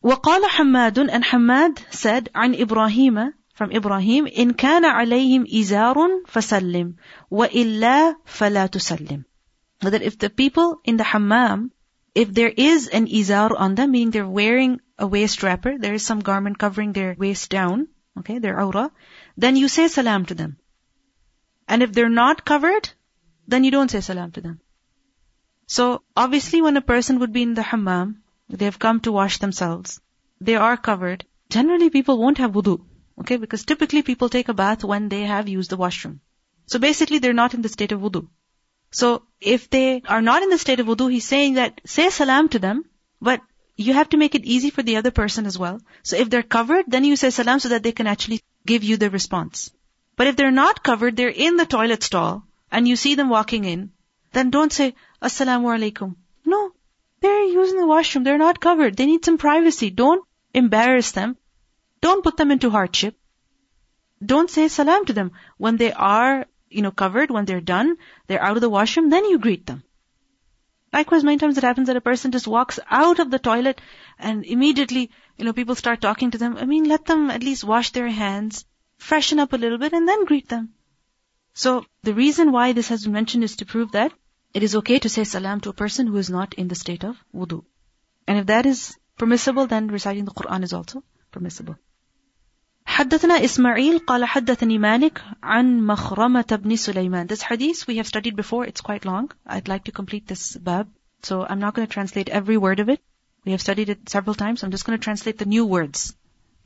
وقال 0.03 0.43
حماد 0.43 1.11
and 1.11 1.25
Hammad 1.25 1.81
said 1.91 2.29
عن 2.35 2.55
إبراهيم 2.55 3.33
from 3.54 3.72
Ibrahim, 3.72 4.28
إن 4.28 4.52
كان 4.54 4.86
عليهم 4.86 5.45
إزار 5.47 6.24
فسلم 6.28 6.95
وإلا 7.32 8.16
فلا 8.26 8.68
تسلم. 8.68 9.26
That 9.82 10.02
if 10.02 10.18
the 10.18 10.30
people 10.30 10.80
in 10.84 10.97
the 10.97 11.04
hammam, 11.04 11.72
if 12.16 12.34
there 12.34 12.50
is 12.50 12.88
an 12.88 13.08
izar 13.08 13.52
on 13.58 13.76
them, 13.76 13.91
meaning 13.91 14.12
they're 14.12 14.28
wearing 14.28 14.80
a 14.97 15.08
waist 15.08 15.43
wrapper, 15.43 15.78
there 15.78 15.93
is 15.93 16.04
some 16.04 16.20
garment 16.20 16.58
covering 16.58 16.93
their 16.93 17.16
waist 17.18 17.50
down, 17.50 17.88
okay, 18.18 18.39
their 18.39 18.62
aura, 18.62 18.91
then 19.38 19.56
you 19.56 19.68
say 19.68 19.88
salam 19.88 20.26
to 20.26 20.36
them. 20.36 20.58
And 21.68 21.84
if 21.84 21.93
they're 21.93 22.10
not 22.10 22.45
covered, 22.45 22.89
then 23.47 23.64
you 23.64 23.72
don't 23.72 23.91
say 23.91 24.02
salam 24.02 24.32
to 24.32 24.41
them. 24.41 24.60
So 25.68 26.02
obviously 26.16 26.62
when 26.62 26.78
a 26.78 26.82
person 26.82 27.20
would 27.20 27.32
be 27.32 27.43
in 27.43 27.54
the 27.54 27.62
hammam, 27.62 28.24
they 28.50 28.66
have 28.66 28.80
come 28.80 29.00
to 29.02 29.12
wash 29.12 29.38
themselves, 29.38 30.02
they 30.41 30.56
are 30.56 30.78
covered, 30.78 31.26
generally 31.50 31.89
people 31.89 32.18
won't 32.18 32.39
have 32.39 32.52
wudu. 32.52 32.86
Okay, 33.21 33.37
because 33.37 33.65
typically 33.65 34.03
people 34.03 34.29
take 34.29 34.49
a 34.49 34.55
bath 34.55 34.85
when 34.85 35.09
they 35.09 35.23
have 35.23 35.49
used 35.49 35.71
the 35.71 35.77
washroom. 35.77 36.21
So 36.67 36.79
basically 36.79 37.19
they're 37.19 37.33
not 37.33 37.55
in 37.55 37.62
the 37.62 37.69
state 37.69 37.93
of 37.93 38.01
wudu. 38.01 38.29
So 38.91 39.23
if 39.41 39.71
they 39.71 40.03
are 40.07 40.23
not 40.23 40.43
in 40.43 40.51
the 40.51 40.59
state 40.59 40.81
of 40.81 40.87
wudu, 40.87 41.11
he's 41.11 41.27
saying 41.27 41.55
that 41.55 41.81
say 41.85 42.11
salam 42.11 42.49
to 42.51 42.59
them, 42.59 42.85
but 43.21 43.41
you 43.77 43.93
have 43.93 44.09
to 44.11 44.17
make 44.17 44.35
it 44.35 44.45
easy 44.45 44.71
for 44.71 44.83
the 44.83 44.97
other 44.97 45.11
person 45.11 45.47
as 45.47 45.59
well. 45.59 45.81
So 46.03 46.17
if 46.17 46.31
they're 46.31 46.43
covered, 46.43 46.87
then 46.89 47.05
you 47.05 47.17
say 47.17 47.31
salam 47.31 47.61
so 47.61 47.71
that 47.71 47.83
they 47.83 47.93
can 47.93 48.07
actually 48.07 48.41
give 48.65 48.85
you 48.85 48.97
the 48.97 49.11
response. 49.11 49.71
But 50.17 50.29
if 50.29 50.37
they're 50.37 50.51
not 50.51 50.83
covered, 50.83 51.17
they're 51.17 51.29
in 51.29 51.57
the 51.57 51.67
toilet 51.67 52.03
stall, 52.03 52.47
and 52.71 52.87
you 52.87 52.97
see 52.97 53.15
them 53.15 53.29
walking 53.29 53.65
in, 53.65 53.91
then 54.33 54.51
don't 54.51 54.73
say, 54.73 54.95
Assalamu 55.23 55.77
alaikum. 55.77 56.17
No. 56.45 56.73
They're 57.21 57.45
using 57.45 57.81
the 57.81 57.87
washroom. 57.87 58.25
They're 58.25 58.39
not 58.39 58.61
covered. 58.61 58.97
They 58.97 59.07
need 59.07 59.25
some 59.25 59.39
privacy. 59.39 59.91
Don't 59.91 60.25
embarrass 60.53 61.12
them. 61.12 61.37
Don't 62.05 62.25
put 62.25 62.37
them 62.37 62.51
into 62.51 62.71
hardship. 62.71 63.19
Don't 64.33 64.51
say 64.51 64.69
salam 64.69 65.05
to 65.07 65.15
them. 65.19 65.33
When 65.57 65.79
they 65.79 65.93
are, 65.93 66.47
you 66.69 66.83
know, 66.83 66.91
covered, 66.91 67.31
when 67.31 67.47
they're 67.47 67.71
done, 67.73 67.97
they're 68.27 68.43
out 68.43 68.57
of 68.59 68.61
the 68.65 68.71
washroom, 68.71 69.11
then 69.11 69.25
you 69.25 69.39
greet 69.39 69.67
them. 69.67 69.85
Likewise, 70.93 71.25
many 71.25 71.39
times 71.39 71.59
it 71.59 71.65
happens 71.65 71.89
that 71.89 71.97
a 71.97 72.09
person 72.09 72.31
just 72.31 72.47
walks 72.47 72.79
out 72.89 73.19
of 73.19 73.31
the 73.31 73.39
toilet 73.39 73.81
and 74.19 74.45
immediately, 74.45 75.11
you 75.37 75.45
know, 75.45 75.53
people 75.53 75.75
start 75.75 76.01
talking 76.01 76.31
to 76.31 76.39
them. 76.39 76.57
I 76.57 76.67
mean, 76.67 76.85
let 76.85 77.07
them 77.07 77.31
at 77.31 77.43
least 77.43 77.65
wash 77.65 77.91
their 77.91 78.09
hands, 78.09 78.65
freshen 78.99 79.41
up 79.41 79.53
a 79.53 79.57
little 79.57 79.79
bit 79.79 79.93
and 79.93 80.07
then 80.07 80.27
greet 80.27 80.49
them. 80.49 80.75
So 81.55 81.87
the 82.03 82.15
reason 82.15 82.53
why 82.53 82.73
this 82.73 82.89
has 82.89 83.05
been 83.05 83.13
mentioned 83.13 83.45
is 83.45 83.57
to 83.57 83.67
prove 83.67 83.93
that 83.93 84.13
it 84.53 84.63
is 84.63 84.77
okay 84.77 84.99
to 84.99 85.09
say 85.09 85.25
salam 85.25 85.61
to 85.63 85.71
a 85.71 85.81
person 85.81 86.07
who 86.07 86.19
is 86.19 86.29
not 86.29 86.55
in 86.55 86.69
the 86.69 86.81
state 86.85 87.03
of 87.03 87.17
wudu. 87.35 87.65
And 88.29 88.39
if 88.39 88.47
that 88.53 88.67
is 88.67 88.97
permissible, 89.17 89.67
then 89.67 89.89
reciting 89.89 90.27
the 90.27 90.39
Quran 90.43 90.65
is 90.65 90.73
also 90.75 91.03
permissible. 91.33 91.77
حدثنا 92.87 93.45
إسماعيل 93.45 93.99
قال 93.99 94.24
حدثني 94.24 94.78
مالك 94.78 95.22
عن 95.43 95.80
مخرمة 95.80 96.61
بن 96.62 96.76
سليمان 96.76 97.26
This 97.26 97.43
hadith 97.43 97.89
we 97.89 97.97
have 97.97 98.07
studied 98.07 98.37
before, 98.37 98.64
it's 98.64 98.80
quite 98.80 99.05
long. 99.05 99.30
I'd 99.47 99.68
like 99.68 99.85
to 99.85 99.93
complete 99.93 100.28
this 100.28 100.57
bab. 100.57 100.89
So 101.22 101.45
I'm 101.45 101.59
not 101.59 101.74
going 101.74 101.89
to 101.89 101.93
translate 101.93 102.28
every 102.28 102.57
word 102.57 102.80
of 102.80 102.89
it. 102.89 103.01
We 103.45 103.53
have 103.53 103.61
studied 103.61 103.89
it 103.89 104.09
several 104.09 104.35
times. 104.35 104.62
I'm 104.62 104.70
just 104.70 104.87
going 104.87 104.99
to 104.99 105.05
translate 105.05 105.39
the 105.39 105.45
new 105.45 105.64
words. 105.66 106.14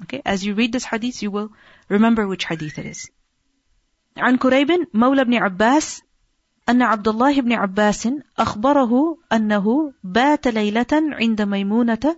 Okay, 0.02 0.20
as 0.24 0.44
you 0.44 0.54
read 0.54 0.72
this 0.72 0.84
hadith, 0.84 1.22
you 1.22 1.30
will 1.30 1.50
remember 1.88 2.26
which 2.26 2.44
hadith 2.44 2.78
it 2.78 2.86
is. 2.86 3.10
عن 4.16 4.36
كريب 4.36 4.68
مولى 4.94 5.24
بن 5.24 5.34
عباس 5.34 6.02
أن 6.68 6.82
عبد 6.82 7.08
الله 7.08 7.40
بن 7.40 7.52
عباس 7.52 8.08
أخبره 8.38 9.18
أنه 9.32 9.92
بات 10.04 10.48
ليلة 10.48 10.86
عند 10.92 11.42
ميمونة 11.42 12.16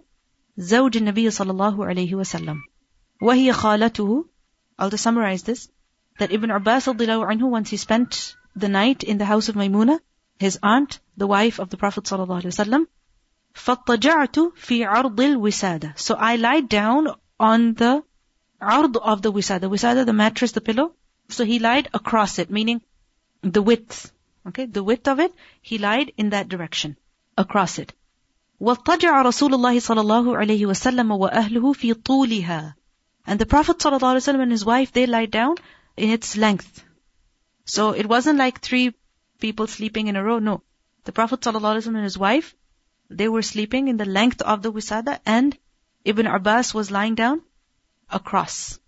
زوج 0.57 0.97
النبي 0.97 1.31
صلى 1.31 1.51
الله 1.51 1.87
عليه 1.87 2.15
وسلم 2.15 2.70
وَهِيَ 3.21 3.53
خَالَتُهُ 3.53 4.25
I'll 4.79 4.91
just 4.91 5.03
summarize 5.03 5.43
this. 5.43 5.69
That 6.19 6.33
Ibn 6.33 6.51
Abbas 6.51 6.87
anhu, 6.87 7.51
once 7.51 7.71
he 7.71 7.77
spent 7.77 8.35
the 8.57 8.69
night 8.69 9.03
in 9.03 9.19
the 9.19 9.27
house 9.27 9.49
of 9.49 9.57
Maymunah, 9.57 10.01
his 10.39 10.59
aunt, 10.63 11.01
the 11.17 11.27
wife 11.27 11.59
of 11.59 11.69
the 11.69 11.77
Prophet 11.77 12.05
ﷺ, 12.05 12.87
فاتجعت 13.55 14.53
فِي 14.57 14.87
عَرْضِ 14.87 15.17
الْوِسَادَةِ 15.17 15.99
So 15.99 16.15
I 16.15 16.37
lied 16.37 16.69
down 16.69 17.09
on 17.39 17.75
the 17.75 18.03
عرض 18.63 18.97
of 18.97 19.23
the 19.23 19.33
wisada. 19.33 19.69
Wisada, 19.71 20.07
the 20.07 20.13
mattress, 20.13 20.53
the 20.53 20.61
pillow. 20.61 20.93
So 21.29 21.45
he 21.45 21.59
lied 21.59 21.89
across 21.93 22.39
it, 22.39 22.51
meaning 22.51 22.81
the 23.43 23.63
width. 23.63 24.13
Okay, 24.47 24.65
the 24.65 24.83
width 24.83 25.09
of 25.09 25.21
it, 25.21 25.35
he 25.61 25.79
lied 25.79 26.13
in 26.17 26.31
that 26.31 26.49
direction, 26.49 26.97
across 27.37 27.79
it. 27.79 27.93
وَاطَّجَعَ 28.61 29.25
رَسُولُ 29.25 29.53
اللَّهِ 29.55 29.77
صَلَى 29.77 30.03
اللَّهُ 30.05 30.37
عَلَيْهِ 30.37 30.67
وَسَلَّمَ 30.67 31.11
وَأَهْلُهُ 31.19 31.75
فِي 31.75 31.95
طُولِهَا 31.95 32.75
And 33.30 33.40
the 33.40 33.46
Prophet 33.46 33.80
ﷺ 33.80 34.42
and 34.42 34.52
his 34.52 34.66
wife, 34.66 34.92
they 34.92 35.06
lied 35.08 35.32
down 35.32 35.56
in 35.98 36.10
its 36.10 36.38
length. 36.38 36.84
So 37.66 37.92
it 37.92 38.08
wasn't 38.08 38.38
like 38.38 38.62
three 38.62 38.94
people 39.40 39.68
sleeping 39.68 40.08
in 40.08 40.16
a 40.16 40.24
row, 40.24 40.40
no. 40.40 40.62
The 41.06 41.12
Prophet 41.12 41.42
ﷺ 41.42 41.88
and 41.88 42.04
his 42.04 42.18
wife, 42.18 42.56
they 43.10 43.28
were 43.28 43.42
sleeping 43.42 43.88
in 43.88 43.98
the 43.98 44.06
length 44.06 44.42
of 44.42 44.62
the 44.62 44.72
wisada 44.72 45.20
and 45.26 45.58
Ibn 46.04 46.28
Abbas 46.28 46.74
was 46.74 46.92
lying 46.92 47.16
down 47.16 47.42
across. 48.10 48.80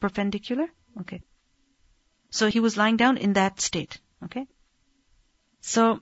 Perpendicular? 0.00 0.68
Okay. 1.00 1.22
So 2.30 2.48
he 2.48 2.60
was 2.60 2.76
lying 2.76 2.96
down 2.96 3.18
in 3.18 3.34
that 3.34 3.60
state. 3.60 3.98
Okay. 4.24 4.46
So, 5.60 6.00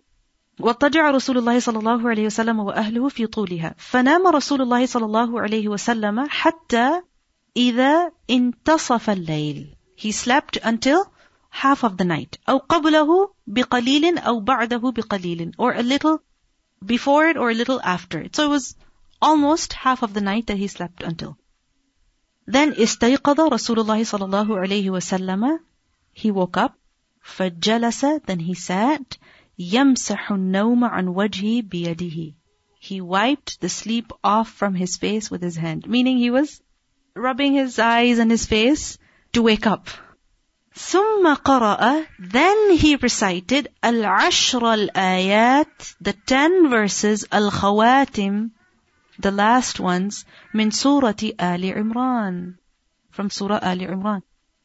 وَاضْطَجَعَ 0.60 1.10
رسول 1.10 1.38
الله 1.38 1.58
صلى 1.58 1.78
الله 1.78 2.10
عليه 2.10 2.26
وسلم 2.26 2.58
وأهله 2.60 3.08
في 3.08 3.26
طولها 3.26 3.74
فنام 3.78 4.26
رسول 4.26 4.62
الله 4.62 4.86
صلى 4.86 5.04
الله 5.04 5.40
عليه 5.40 5.68
وسلم 5.68 6.26
حتى 6.28 7.02
إذا 7.56 8.12
انتصف 8.30 9.10
الليل 9.10 9.76
He 9.96 10.10
slept 10.12 10.58
until 10.64 11.04
half 11.50 11.84
of 11.84 11.96
the 11.96 12.04
night 12.04 12.38
أو 12.48 12.58
قبله 12.58 13.34
بقليل 13.46 14.18
أو 14.18 14.40
بعده 14.40 14.92
بقليل 14.92 15.52
or 15.56 15.72
a 15.72 15.82
little 15.82 16.18
before 16.84 17.28
it 17.28 17.36
or 17.36 17.50
a 17.50 17.54
little 17.54 17.80
after 17.82 18.18
it. 18.20 18.34
So 18.34 18.46
it 18.46 18.48
was 18.48 18.74
almost 19.22 19.74
half 19.74 20.02
of 20.02 20.12
the 20.12 20.20
night 20.20 20.46
that 20.48 20.56
he 20.56 20.66
slept 20.66 21.02
until. 21.02 21.36
Then 22.46 22.72
استيقظ 22.72 23.40
رسول 23.40 23.78
الله 23.78 24.04
صلى 24.04 24.24
الله 24.24 24.58
عليه 24.58 24.90
وسلم 24.90 25.60
He 26.12 26.30
woke 26.32 26.56
up 26.56 26.74
فجلس 27.22 28.26
Then 28.26 28.40
he 28.40 28.54
sat 28.54 29.18
يَمْسَحُ 29.60 30.32
النَّوْمَ 30.32 30.84
عَنْ 30.84 31.14
وَجْهِهِ 31.14 31.68
بِيَدِهِ 31.68 32.34
He 32.80 33.00
wiped 33.00 33.60
the 33.60 33.68
sleep 33.68 34.10
off 34.24 34.50
from 34.50 34.74
his 34.74 34.96
face 34.96 35.30
with 35.30 35.42
his 35.42 35.56
hand. 35.56 35.86
Meaning 35.86 36.16
he 36.16 36.30
was 36.30 36.62
rubbing 37.14 37.54
his 37.54 37.78
eyes 37.78 38.18
and 38.18 38.30
his 38.30 38.46
face 38.46 38.98
to 39.32 39.42
wake 39.42 39.66
up. 39.66 39.88
ثم 40.74 41.34
قرأ 41.34 42.06
Then 42.18 42.76
he 42.76 42.96
recited 42.96 43.68
العشر 43.84 44.60
الآيات 44.60 45.94
The 46.00 46.12
ten 46.12 46.68
verses 46.68 47.24
الخواتم 47.24 48.50
The 49.18 49.30
last 49.30 49.78
ones 49.78 50.24
من 50.54 50.70
سورة 50.70 51.32
آل 51.40 51.64
عمران 51.64 52.54
From 53.10 53.30
Surah 53.30 53.60
آل 53.60 53.80
عمران 53.80 54.22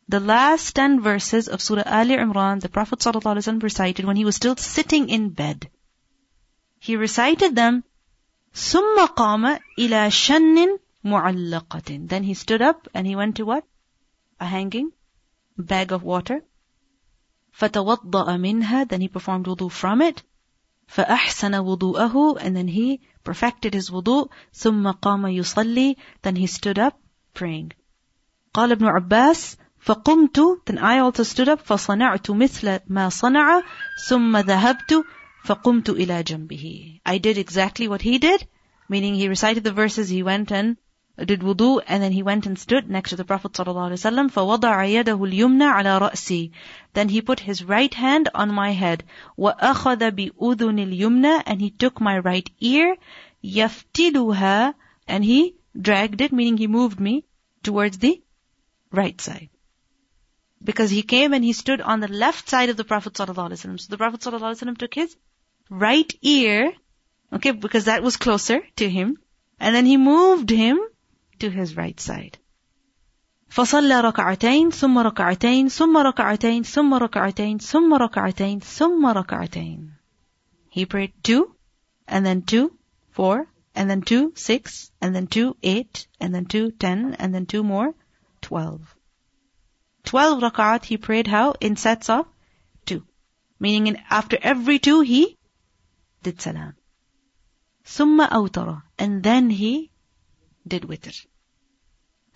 the 0.08 0.20
last 0.20 0.76
10 0.76 1.02
verses 1.02 1.48
of 1.48 1.64
Surah 1.64 1.82
Ali 1.88 2.16
Imran, 2.16 2.62
the 2.62 2.70
Prophet 2.70 3.00
ﷺ 3.00 3.64
recited 3.64 4.06
when 4.06 4.16
he 4.16 4.24
was 4.24 4.36
still 4.36 4.56
sitting 4.56 5.10
in 5.10 5.30
bed. 5.30 5.68
He 6.80 6.96
recited 6.96 7.56
them, 7.56 7.84
ثم 8.54 9.08
قام 9.08 9.60
إلى 9.80 10.12
شن 10.12 10.78
معلقة. 11.06 12.08
Then 12.08 12.24
he 12.24 12.34
stood 12.34 12.62
up 12.62 12.88
and 12.94 13.06
he 13.06 13.16
went 13.16 13.36
to 13.38 13.46
what? 13.46 13.64
A 14.40 14.46
hanging 14.46 14.92
bag 15.58 15.92
of 15.92 16.04
water. 16.04 16.44
فتوضأ 17.54 18.38
منها. 18.38 18.88
Then 18.88 19.02
he 19.02 19.08
performed 19.08 19.46
wudu 19.46 19.72
from 19.72 20.02
it. 20.02 20.24
فأحسن 20.88 21.54
وضوءه. 21.54 22.42
And 22.42 22.56
then 22.56 22.68
he 22.68 23.02
perfected 23.24 23.74
his 23.74 23.90
wudu. 23.90 24.30
ثم 24.54 24.92
قام 24.92 25.26
يصلي. 25.28 25.96
Then 26.22 26.36
he 26.36 26.48
stood 26.48 26.80
up 26.80 27.00
praying. 27.34 27.72
قال 28.54 28.72
ابن 28.72 28.86
عباس 28.86 29.58
فقمت 29.86 30.66
then 30.66 30.80
I 30.80 31.00
also 31.00 31.24
stood 31.24 31.50
up 31.50 31.60
فصنعت 31.60 32.32
مثل 32.32 32.80
ما 32.88 33.10
صنع 33.10 33.62
ثم 34.08 34.38
ذهبت 34.38 35.06
فقمت 35.44 35.90
إلى 35.90 36.24
جنبه 36.24 37.00
I 37.06 37.18
did 37.20 37.38
exactly 37.38 37.88
what 37.88 38.02
he 38.02 38.18
did 38.18 38.48
meaning 38.90 39.14
he 39.14 39.28
recited 39.28 39.64
the 39.64 39.72
verses 39.72 40.10
he 40.10 40.24
went 40.24 40.52
and 40.52 40.78
did 41.24 41.40
wudu 41.40 41.82
and 41.88 42.04
then 42.04 42.12
he 42.12 42.22
went 42.22 42.46
and 42.46 42.60
stood 42.60 42.90
next 42.90 43.12
to 43.12 43.16
the 43.16 43.24
Prophet 43.24 43.54
ﷺ 43.54 44.30
فوضع 44.32 44.84
يده 44.84 45.24
اليمنى 45.24 45.64
على 45.64 45.98
رأسي 45.98 46.52
then 46.94 47.08
he 47.08 47.22
put 47.22 47.40
his 47.40 47.64
right 47.64 47.94
hand 47.94 48.28
on 48.36 48.54
my 48.54 48.72
head 48.72 49.04
وأخذ 49.38 50.12
بأذن 50.12 50.78
اليمنى 50.78 51.44
and 51.46 51.62
he 51.62 51.70
took 51.70 52.02
my 52.02 52.18
right 52.20 52.50
ear 52.60 52.98
يفتلها 53.42 54.74
and 55.08 55.24
he 55.24 55.56
dragged 55.80 56.20
it 56.20 56.34
meaning 56.34 56.58
he 56.58 56.68
moved 56.68 57.00
me 57.00 57.24
towards 57.64 57.98
the 58.00 58.22
right 58.92 59.22
side 59.22 59.50
because 60.62 60.90
he 60.90 61.02
came 61.02 61.34
and 61.34 61.46
he 61.46 61.54
stood 61.54 61.80
on 61.80 62.02
the 62.02 62.10
left 62.10 62.50
side 62.50 62.70
of 62.70 62.76
the 62.76 62.84
Prophet 62.84 63.14
ﷺ. 63.14 63.80
So 63.80 63.88
the 63.90 63.98
Prophet 63.98 64.20
ﷺ 64.20 64.78
took 64.78 64.94
his 64.96 65.16
right 65.70 66.12
ear, 66.24 66.74
okay, 67.32 67.52
because 67.52 67.86
that 67.86 68.02
was 68.02 68.18
closer 68.18 68.62
to 68.78 68.90
him, 68.90 69.18
and 69.60 69.76
then 69.76 69.86
he 69.86 69.96
moved 69.96 70.50
him 70.50 70.80
to 71.40 71.50
his 71.50 71.76
right 71.76 72.00
side. 72.00 72.38
فصلى 73.50 74.02
ركعتين 74.02 74.72
ثم 74.72 74.98
ركعتين 74.98 75.70
ثم 75.70 75.98
ركعتين 75.98 76.64
ثم 76.64 76.94
ركعتين 76.94 77.60
ثم 77.60 77.94
ركعتين 77.94 78.60
ثم 78.60 79.06
ركعتين 79.06 79.92
He 80.70 80.86
prayed 80.86 81.14
two, 81.24 81.56
and 82.08 82.26
then 82.26 82.42
two, 82.42 82.78
four, 83.12 83.48
and 83.74 83.90
then 83.90 84.02
two, 84.02 84.34
six, 84.36 84.92
and 85.02 85.16
then 85.16 85.28
two, 85.28 85.56
eight, 85.64 86.08
and 86.20 86.36
then 86.36 86.46
two, 86.46 86.72
ten, 86.72 87.14
and 87.14 87.34
then 87.34 87.46
two 87.46 87.64
more, 87.64 87.94
twelve. 88.42 88.96
12 90.06 90.42
rak'at 90.44 90.86
he 90.86 90.98
prayed 90.98 91.28
how? 91.28 91.54
In 91.62 91.76
sets 91.76 92.10
of 92.10 92.28
two. 92.86 93.06
Meaning 93.60 93.88
in, 93.88 93.98
after 94.10 94.38
every 94.42 94.80
two 94.80 95.02
he 95.02 95.38
did 96.24 96.42
salam. 96.42 96.76
Summa 97.84 98.28
awtara. 98.32 98.84
And 98.98 99.24
then 99.24 99.50
he 99.50 99.92
did 100.68 100.84
witr. 100.84 101.26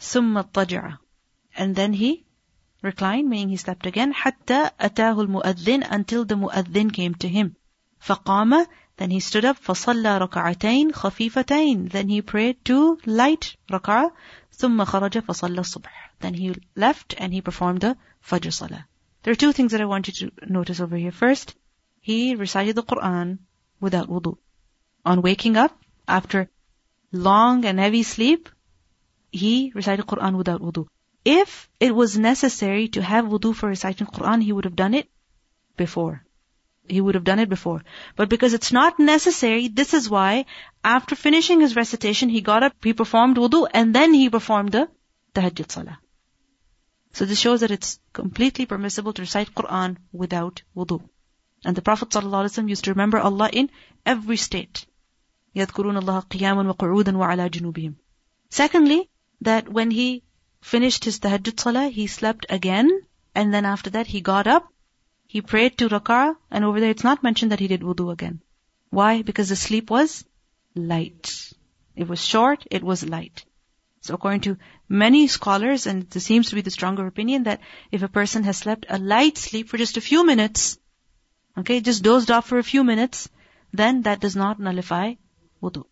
Summa 0.04 0.44
taja'a. 0.44 0.98
And 1.56 1.76
then 1.76 1.94
he 1.94 2.26
reclined, 2.82 3.30
meaning 3.30 3.50
he 3.50 3.58
slept 3.58 3.86
again, 3.86 4.14
حتى 4.14 4.72
أتاه 4.78 5.26
المؤذن 5.26 5.90
until 5.90 6.26
the 6.26 6.36
mu'adhin 6.36 6.92
came 6.92 7.16
to 7.16 7.30
him. 7.30 7.56
فقام 8.02 8.68
then 8.98 9.12
he 9.12 9.22
stood 9.22 9.46
up 9.46 9.58
فصلى 9.58 10.28
ركعتين 10.28 10.92
خفيفتين 10.92 11.90
then 11.92 12.10
he 12.10 12.22
prayed 12.22 12.58
two 12.66 12.98
light 13.06 13.56
rak'ah 13.72 14.12
ثم 14.52 14.84
خرج 14.84 15.20
فصلى 15.20 15.60
الصبح 15.60 16.10
then 16.20 16.34
he 16.34 16.54
left 16.76 17.16
and 17.18 17.34
he 17.34 17.42
performed 17.42 17.80
the 17.80 17.96
Fajr 18.22 18.52
Salah. 18.52 18.86
There 19.24 19.32
are 19.32 19.36
two 19.36 19.54
things 19.54 19.72
that 19.72 19.82
I 19.82 19.86
want 19.86 20.08
you 20.08 20.14
to 20.14 20.52
notice 20.52 20.82
over 20.82 20.98
here. 20.98 21.12
First, 21.12 21.56
he 22.02 22.36
recited 22.36 22.76
the 22.76 22.84
Quran 22.84 23.40
without 23.80 24.10
wudu. 24.10 24.38
On 25.06 25.22
waking 25.22 25.56
up, 25.56 25.78
after 26.08 26.50
long 27.12 27.64
and 27.66 27.80
heavy 27.80 28.04
sleep, 28.04 28.50
he 29.34 29.72
recited 29.76 30.06
Quran 30.06 30.38
without 30.38 30.62
wudu. 30.62 30.88
If 31.26 31.70
it 31.80 31.94
was 31.94 32.18
necessary 32.18 32.88
to 32.90 33.02
have 33.02 33.26
wudu 33.26 33.56
for 33.56 33.70
reciting 33.70 34.08
Quran, 34.08 34.42
he 34.42 34.54
would 34.54 34.66
have 34.66 34.76
done 34.76 34.94
it 34.94 35.10
before. 35.78 36.24
he 36.90 37.02
would 37.02 37.16
have 37.16 37.24
done 37.24 37.40
it 37.40 37.50
before. 37.50 37.84
But 38.16 38.30
because 38.30 38.54
it's 38.54 38.72
not 38.72 39.00
necessary, 39.00 39.68
this 39.68 39.94
is 39.94 40.10
why 40.10 40.46
after 40.84 41.16
finishing 41.16 41.62
his 41.62 41.76
recitation, 41.76 42.30
he 42.30 42.42
got 42.42 42.64
up, 42.64 42.74
he 42.84 42.94
performed 42.94 43.38
wudu, 43.38 43.68
and 43.74 43.94
then 43.94 44.14
he 44.14 44.30
performed 44.30 44.72
the 44.72 44.90
tahajjud 45.36 45.72
salah. 45.72 46.00
So 47.14 47.26
this 47.26 47.40
shows 47.40 47.62
that 47.62 47.72
it's 47.72 48.00
completely 48.14 48.66
permissible 48.66 49.14
to 49.14 49.22
recite 49.22 49.54
Quran 49.54 49.98
without 50.12 50.62
wudu. 50.76 51.02
And 51.66 51.76
the 51.76 51.82
Prophet 51.82 52.10
ﷺ 52.10 52.70
used 52.70 52.86
to 52.86 52.92
remember 52.92 53.20
Allah 53.20 53.50
in 53.52 53.70
every 54.06 54.38
state. 54.38 54.86
يذكرون 55.56 55.98
الله 55.98 56.20
قياما 56.20 56.70
وقعودا 56.70 57.18
وعلى 57.18 57.50
جنوبهم. 57.50 57.96
Secondly, 58.50 59.10
that 59.45 59.69
when 59.69 59.91
he 59.91 60.23
finished 60.61 61.05
his 61.05 61.21
tahajjud 61.21 61.61
salah, 61.61 61.89
he 61.89 62.07
slept 62.07 62.47
again, 62.49 62.91
and 63.35 63.53
then 63.53 63.65
after 63.65 63.91
that 63.91 64.07
he 64.07 64.21
got 64.21 64.47
up, 64.47 64.69
he 65.27 65.41
prayed 65.43 65.77
two 65.77 65.89
rak'ah, 65.89 66.37
and 66.51 66.65
over 66.65 66.81
there 66.81 66.91
it's 66.91 67.05
not 67.05 67.23
mentioned 67.23 67.53
that 67.53 67.61
he 67.61 67.69
did 67.69 67.83
wudu 67.83 68.13
again. 68.13 68.41
Why? 68.91 69.23
Because 69.23 69.49
the 69.49 69.57
sleep 69.57 69.91
was 69.91 70.25
light. 70.75 71.53
It 71.97 72.09
was 72.09 72.25
short, 72.25 72.65
it 72.71 72.83
was 72.83 73.05
light. 73.05 73.45
So 74.01 74.15
according 74.15 74.43
to 74.43 74.59
many 74.89 75.27
scholars, 75.29 75.87
and 75.87 76.09
this 76.11 76.25
seems 76.25 76.51
to 76.51 76.55
be 76.55 76.61
the 76.61 76.71
stronger 76.71 77.07
opinion, 77.07 77.45
that 77.45 77.61
if 77.91 78.03
a 78.03 78.09
person 78.09 78.45
has 78.45 78.59
slept 78.59 78.87
a 78.89 78.99
light 78.99 79.39
sleep 79.39 79.69
for 79.69 79.79
just 79.79 79.97
a 79.97 80.03
few 80.03 80.27
minutes, 80.27 80.79
okay, 81.59 81.81
just 81.81 82.03
dozed 82.03 82.31
off 82.31 82.47
for 82.47 82.59
a 82.59 82.71
few 82.73 82.85
minutes, 82.85 83.29
then 83.73 84.03
that 84.03 84.21
does 84.21 84.37
not 84.37 84.61
nullify 84.61 85.15
wudu. 85.63 85.85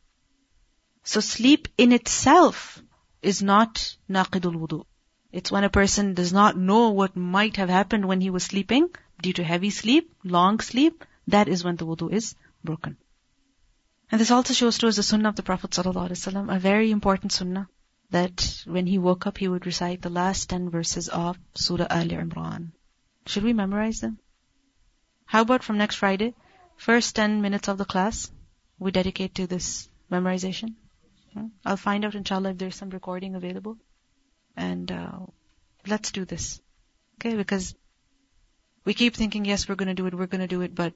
So 1.05 1.21
sleep 1.21 1.69
in 1.79 1.93
itself 1.93 2.83
is 3.23 3.43
not 3.43 3.97
naqidul 4.11 4.57
wudu. 4.57 4.85
It's 5.31 5.51
when 5.51 5.65
a 5.65 5.71
person 5.71 6.15
does 6.15 6.33
not 6.33 6.57
know 6.57 6.91
what 6.91 7.17
might 7.17 7.57
have 7.57 7.69
happened 7.69 8.07
when 8.07 8.21
he 8.21 8.31
was 8.31 8.45
sleeping 8.45 8.91
due 9.23 9.33
to 9.35 9.45
heavy 9.45 9.71
sleep, 9.71 10.13
long 10.25 10.61
sleep, 10.61 11.05
that 11.29 11.49
is 11.49 11.65
when 11.65 11.77
the 11.77 11.87
wudu 11.87 12.13
is 12.13 12.35
broken. 12.63 12.97
And 14.11 14.21
this 14.21 14.31
also 14.31 14.53
shows 14.53 14.77
to 14.79 14.89
us 14.89 14.97
the 14.97 15.03
sunnah 15.03 15.31
of 15.31 15.37
the 15.37 15.43
Prophet 15.43 15.71
ﷺ, 15.71 16.55
a 16.55 16.59
very 16.59 16.91
important 16.91 17.33
sunnah, 17.33 17.69
that 18.11 18.63
when 18.67 18.87
he 18.87 18.99
woke 18.99 19.27
up, 19.27 19.39
he 19.39 19.49
would 19.49 19.65
recite 19.65 20.03
the 20.03 20.11
last 20.11 20.51
10 20.51 20.69
verses 20.69 21.09
of 21.09 21.39
Surah 21.55 21.87
Al 21.89 22.09
Imran. 22.09 22.73
Should 23.27 23.45
we 23.45 23.55
memorize 23.55 24.01
them? 24.01 24.19
How 25.25 25.41
about 25.41 25.65
from 25.65 25.79
next 25.79 25.97
Friday? 25.97 26.35
First 26.77 27.17
10 27.17 27.41
minutes 27.41 27.69
of 27.69 27.79
the 27.79 27.87
class, 27.87 28.31
we 28.79 28.91
dedicate 28.91 29.37
to 29.37 29.47
this 29.47 29.89
memorization. 30.11 30.75
I'll 31.65 31.77
find 31.77 32.05
out 32.05 32.15
inshallah 32.15 32.51
if 32.51 32.59
there's 32.59 32.77
some 32.77 32.91
recording 32.91 33.35
available. 33.35 33.79
And 34.57 34.91
uh, 34.91 35.21
let's 35.87 36.13
do 36.13 36.25
this. 36.25 36.61
Okay, 37.19 37.37
because 37.37 37.75
we 38.85 38.95
keep 38.95 39.15
thinking, 39.15 39.45
yes, 39.45 39.69
we're 39.69 39.77
going 39.77 39.89
to 39.89 39.95
do 39.95 40.07
it, 40.07 40.15
we're 40.15 40.27
going 40.27 40.41
to 40.41 40.47
do 40.47 40.63
it, 40.63 40.75
but 40.75 40.95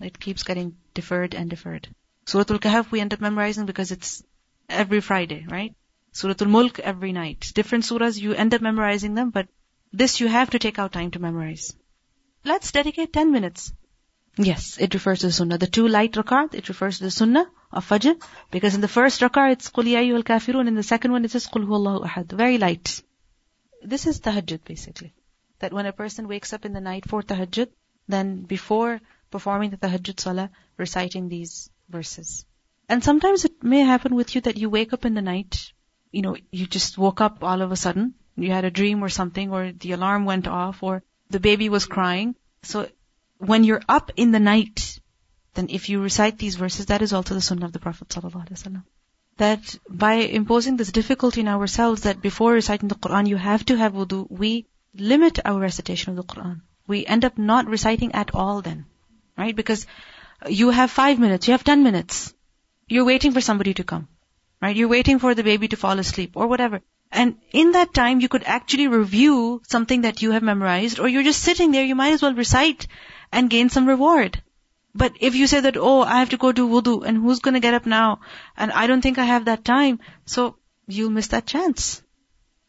it 0.00 0.18
keeps 0.18 0.42
getting 0.42 0.76
deferred 0.94 1.34
and 1.34 1.48
deferred. 1.48 1.88
Surah 2.26 2.44
Al-Kahf 2.50 2.90
we 2.90 3.00
end 3.00 3.14
up 3.14 3.20
memorizing 3.20 3.66
because 3.66 3.92
it's 3.92 4.22
every 4.68 5.00
Friday, 5.00 5.46
right? 5.48 5.74
Surah 6.12 6.34
Al-Mulk 6.40 6.78
every 6.80 7.12
night. 7.12 7.52
Different 7.54 7.84
surahs, 7.84 8.20
you 8.20 8.34
end 8.34 8.54
up 8.54 8.60
memorizing 8.60 9.14
them, 9.14 9.30
but 9.30 9.48
this 9.92 10.20
you 10.20 10.28
have 10.28 10.50
to 10.50 10.58
take 10.58 10.78
out 10.78 10.92
time 10.92 11.10
to 11.12 11.18
memorize. 11.18 11.74
Let's 12.44 12.72
dedicate 12.72 13.12
10 13.12 13.30
minutes. 13.30 13.72
Yes, 14.36 14.78
it 14.78 14.94
refers 14.94 15.20
to 15.20 15.26
the 15.26 15.32
sunnah. 15.32 15.58
The 15.58 15.66
two 15.66 15.88
light 15.88 16.12
rakat, 16.12 16.54
it 16.54 16.68
refers 16.68 16.98
to 16.98 17.04
the 17.04 17.10
sunnah 17.10 17.46
of 17.70 17.86
Fajr. 17.86 18.14
Because 18.50 18.74
in 18.74 18.80
the 18.80 18.88
first 18.88 19.20
rakat 19.20 19.52
it's 19.52 19.70
Qul 19.70 19.94
al 19.94 20.22
kafirun. 20.22 20.68
In 20.68 20.74
the 20.74 20.82
second 20.82 21.12
one 21.12 21.24
it 21.24 21.30
says 21.30 21.46
Qul 21.46 21.66
huwallahu 21.66 22.06
ahad. 22.06 22.32
Very 22.32 22.58
light. 22.58 23.02
This 23.82 24.06
is 24.06 24.20
tahajjud 24.20 24.64
basically. 24.64 25.12
That 25.58 25.72
when 25.72 25.86
a 25.86 25.92
person 25.92 26.28
wakes 26.28 26.52
up 26.52 26.64
in 26.64 26.72
the 26.72 26.80
night 26.80 27.08
for 27.08 27.22
tahajjud, 27.22 27.68
then 28.08 28.42
before 28.42 29.00
performing 29.30 29.70
the 29.70 29.76
tahajjud 29.76 30.18
salah, 30.18 30.50
reciting 30.78 31.28
these 31.28 31.68
verses. 31.88 32.46
And 32.88 33.04
sometimes 33.04 33.44
it 33.44 33.62
may 33.62 33.80
happen 33.80 34.14
with 34.14 34.34
you 34.34 34.40
that 34.42 34.56
you 34.56 34.70
wake 34.70 34.92
up 34.92 35.04
in 35.04 35.14
the 35.14 35.22
night, 35.22 35.72
you 36.10 36.22
know, 36.22 36.36
you 36.50 36.66
just 36.66 36.98
woke 36.98 37.20
up 37.20 37.44
all 37.44 37.62
of 37.62 37.72
a 37.72 37.76
sudden, 37.76 38.14
you 38.36 38.50
had 38.50 38.64
a 38.64 38.70
dream 38.70 39.04
or 39.04 39.08
something, 39.08 39.52
or 39.52 39.72
the 39.72 39.92
alarm 39.92 40.24
went 40.24 40.46
off, 40.46 40.82
or 40.82 41.02
the 41.30 41.40
baby 41.40 41.68
was 41.68 41.86
crying. 41.86 42.34
So 42.62 42.88
when 43.44 43.64
you're 43.64 43.82
up 43.88 44.12
in 44.16 44.30
the 44.30 44.38
night, 44.38 45.00
then 45.54 45.68
if 45.68 45.88
you 45.88 46.00
recite 46.00 46.38
these 46.38 46.54
verses, 46.54 46.86
that 46.86 47.02
is 47.02 47.12
also 47.12 47.34
the 47.34 47.40
sunnah 47.40 47.66
of 47.66 47.72
the 47.72 47.80
Prophet 47.80 48.08
ﷺ. 48.08 48.84
That 49.38 49.78
by 49.88 50.14
imposing 50.14 50.76
this 50.76 50.92
difficulty 50.92 51.40
in 51.40 51.48
ourselves, 51.48 52.02
that 52.02 52.22
before 52.22 52.52
reciting 52.52 52.88
the 52.88 52.94
Quran 52.94 53.28
you 53.28 53.36
have 53.36 53.64
to 53.66 53.76
have 53.76 53.94
wudu, 53.94 54.30
we 54.30 54.66
limit 54.94 55.40
our 55.44 55.58
recitation 55.58 56.10
of 56.10 56.16
the 56.16 56.34
Quran. 56.34 56.60
We 56.86 57.04
end 57.04 57.24
up 57.24 57.36
not 57.36 57.66
reciting 57.66 58.14
at 58.14 58.32
all 58.34 58.62
then. 58.62 58.84
Right? 59.36 59.56
Because 59.56 59.86
you 60.48 60.70
have 60.70 60.90
five 60.90 61.18
minutes, 61.18 61.48
you 61.48 61.52
have 61.52 61.64
ten 61.64 61.82
minutes. 61.82 62.34
You're 62.86 63.04
waiting 63.04 63.32
for 63.32 63.40
somebody 63.40 63.74
to 63.74 63.84
come. 63.84 64.08
Right? 64.60 64.76
You're 64.76 64.88
waiting 64.88 65.18
for 65.18 65.34
the 65.34 65.42
baby 65.42 65.68
to 65.68 65.76
fall 65.76 65.98
asleep 65.98 66.36
or 66.36 66.46
whatever. 66.46 66.80
And 67.10 67.38
in 67.52 67.72
that 67.72 67.92
time, 67.92 68.20
you 68.20 68.28
could 68.28 68.44
actually 68.44 68.86
review 68.86 69.62
something 69.68 70.02
that 70.02 70.22
you 70.22 70.30
have 70.30 70.42
memorized, 70.42 71.00
or 71.00 71.08
you're 71.08 71.30
just 71.30 71.42
sitting 71.42 71.72
there, 71.72 71.84
you 71.84 71.94
might 71.94 72.12
as 72.12 72.22
well 72.22 72.34
recite 72.34 72.86
and 73.32 73.50
gain 73.50 73.68
some 73.68 73.88
reward. 73.88 74.42
But 74.94 75.14
if 75.20 75.34
you 75.34 75.46
say 75.46 75.60
that, 75.60 75.76
oh, 75.76 76.02
I 76.02 76.18
have 76.18 76.30
to 76.30 76.36
go 76.36 76.52
do 76.52 76.68
wudu, 76.68 77.02
and 77.04 77.16
who's 77.16 77.40
gonna 77.40 77.60
get 77.60 77.74
up 77.74 77.86
now? 77.86 78.20
And 78.56 78.70
I 78.70 78.86
don't 78.86 79.00
think 79.00 79.18
I 79.18 79.24
have 79.24 79.46
that 79.46 79.64
time, 79.64 80.00
so 80.26 80.56
you'll 80.86 81.10
miss 81.10 81.28
that 81.28 81.46
chance. 81.46 82.02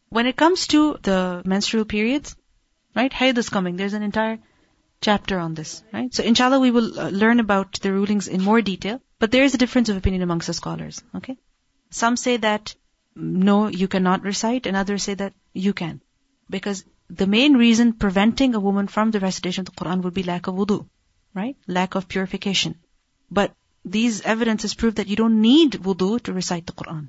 When 0.08 0.26
it 0.26 0.36
comes 0.36 0.66
to 0.68 0.98
the 1.02 1.42
menstrual 1.44 1.84
periods, 1.84 2.34
right, 2.96 3.12
haid 3.12 3.36
is 3.36 3.50
coming. 3.50 3.76
There's 3.76 3.92
an 3.92 4.02
entire 4.02 4.38
chapter 5.00 5.38
on 5.38 5.54
this, 5.54 5.82
right? 5.92 6.14
So 6.14 6.22
inshallah 6.22 6.60
we 6.60 6.70
will 6.70 6.98
uh, 6.98 7.10
learn 7.10 7.40
about 7.40 7.80
the 7.80 7.92
rulings 7.92 8.26
in 8.26 8.40
more 8.42 8.62
detail, 8.62 9.02
but 9.18 9.30
there 9.30 9.44
is 9.44 9.54
a 9.54 9.58
difference 9.58 9.90
of 9.90 9.96
opinion 9.96 10.22
amongst 10.22 10.46
the 10.46 10.54
scholars, 10.54 11.02
okay? 11.16 11.36
Some 11.90 12.16
say 12.16 12.38
that 12.38 12.74
no, 13.14 13.68
you 13.68 13.86
cannot 13.86 14.22
recite, 14.22 14.66
and 14.66 14.76
others 14.76 15.02
say 15.02 15.14
that 15.14 15.34
you 15.52 15.72
can. 15.72 16.00
Because 16.50 16.84
the 17.16 17.26
main 17.26 17.54
reason 17.54 17.92
preventing 17.92 18.54
a 18.54 18.60
woman 18.60 18.88
from 18.88 19.10
the 19.10 19.20
recitation 19.20 19.62
of 19.62 19.66
the 19.66 19.84
Quran 19.84 20.02
would 20.02 20.14
be 20.14 20.22
lack 20.22 20.46
of 20.46 20.54
wudu, 20.54 20.86
right? 21.34 21.56
Lack 21.66 21.94
of 21.94 22.08
purification. 22.08 22.76
But 23.30 23.54
these 23.84 24.20
evidences 24.22 24.74
prove 24.74 24.96
that 24.96 25.08
you 25.08 25.16
don't 25.16 25.40
need 25.40 25.72
wudu 25.72 26.20
to 26.24 26.32
recite 26.32 26.66
the 26.66 26.72
Quran. 26.72 27.08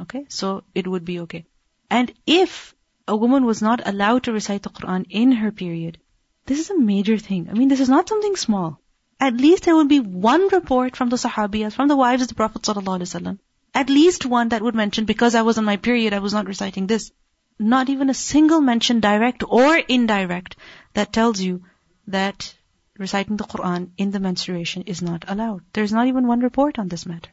Okay? 0.00 0.24
So 0.28 0.64
it 0.74 0.88
would 0.88 1.04
be 1.04 1.20
okay. 1.20 1.44
And 1.90 2.12
if 2.26 2.74
a 3.06 3.16
woman 3.16 3.44
was 3.44 3.60
not 3.60 3.86
allowed 3.86 4.24
to 4.24 4.32
recite 4.32 4.62
the 4.62 4.70
Quran 4.70 5.06
in 5.08 5.32
her 5.32 5.52
period, 5.52 5.98
this 6.46 6.60
is 6.60 6.70
a 6.70 6.78
major 6.78 7.18
thing. 7.18 7.48
I 7.50 7.54
mean, 7.54 7.68
this 7.68 7.80
is 7.80 7.88
not 7.88 8.08
something 8.08 8.36
small. 8.36 8.80
At 9.20 9.36
least 9.36 9.64
there 9.64 9.76
would 9.76 9.88
be 9.88 10.00
one 10.00 10.48
report 10.48 10.96
from 10.96 11.10
the 11.10 11.16
Sahabiyas, 11.16 11.74
from 11.74 11.88
the 11.88 11.96
wives 11.96 12.22
of 12.22 12.28
the 12.28 12.34
Prophet 12.34 12.62
ﷺ. 12.62 13.38
At 13.74 13.90
least 13.90 14.24
one 14.26 14.48
that 14.48 14.62
would 14.62 14.74
mention, 14.74 15.04
because 15.04 15.34
I 15.34 15.42
was 15.42 15.58
on 15.58 15.64
my 15.64 15.76
period, 15.76 16.14
I 16.14 16.20
was 16.20 16.32
not 16.32 16.46
reciting 16.46 16.86
this. 16.86 17.12
Not 17.60 17.90
even 17.90 18.08
a 18.08 18.14
single 18.14 18.62
mention, 18.62 19.00
direct 19.00 19.42
or 19.46 19.76
indirect, 19.76 20.56
that 20.94 21.12
tells 21.12 21.42
you 21.42 21.62
that 22.06 22.54
reciting 22.96 23.36
the 23.36 23.44
Quran 23.44 23.90
in 23.98 24.10
the 24.12 24.18
menstruation 24.18 24.84
is 24.86 25.02
not 25.02 25.26
allowed. 25.28 25.60
There's 25.74 25.92
not 25.92 26.06
even 26.06 26.26
one 26.26 26.40
report 26.40 26.78
on 26.78 26.88
this 26.88 27.04
matter. 27.04 27.30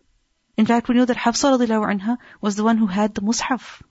In 0.58 0.66
fact, 0.66 0.90
we 0.90 0.96
know 0.96 1.06
that 1.06 1.16
Hafsa 1.16 1.48
anha 1.48 2.18
was 2.42 2.58
the 2.58 2.66
one 2.66 2.78
who 2.78 2.88
had 2.88 3.16
the 3.16 3.22
mushaf. 3.22 3.82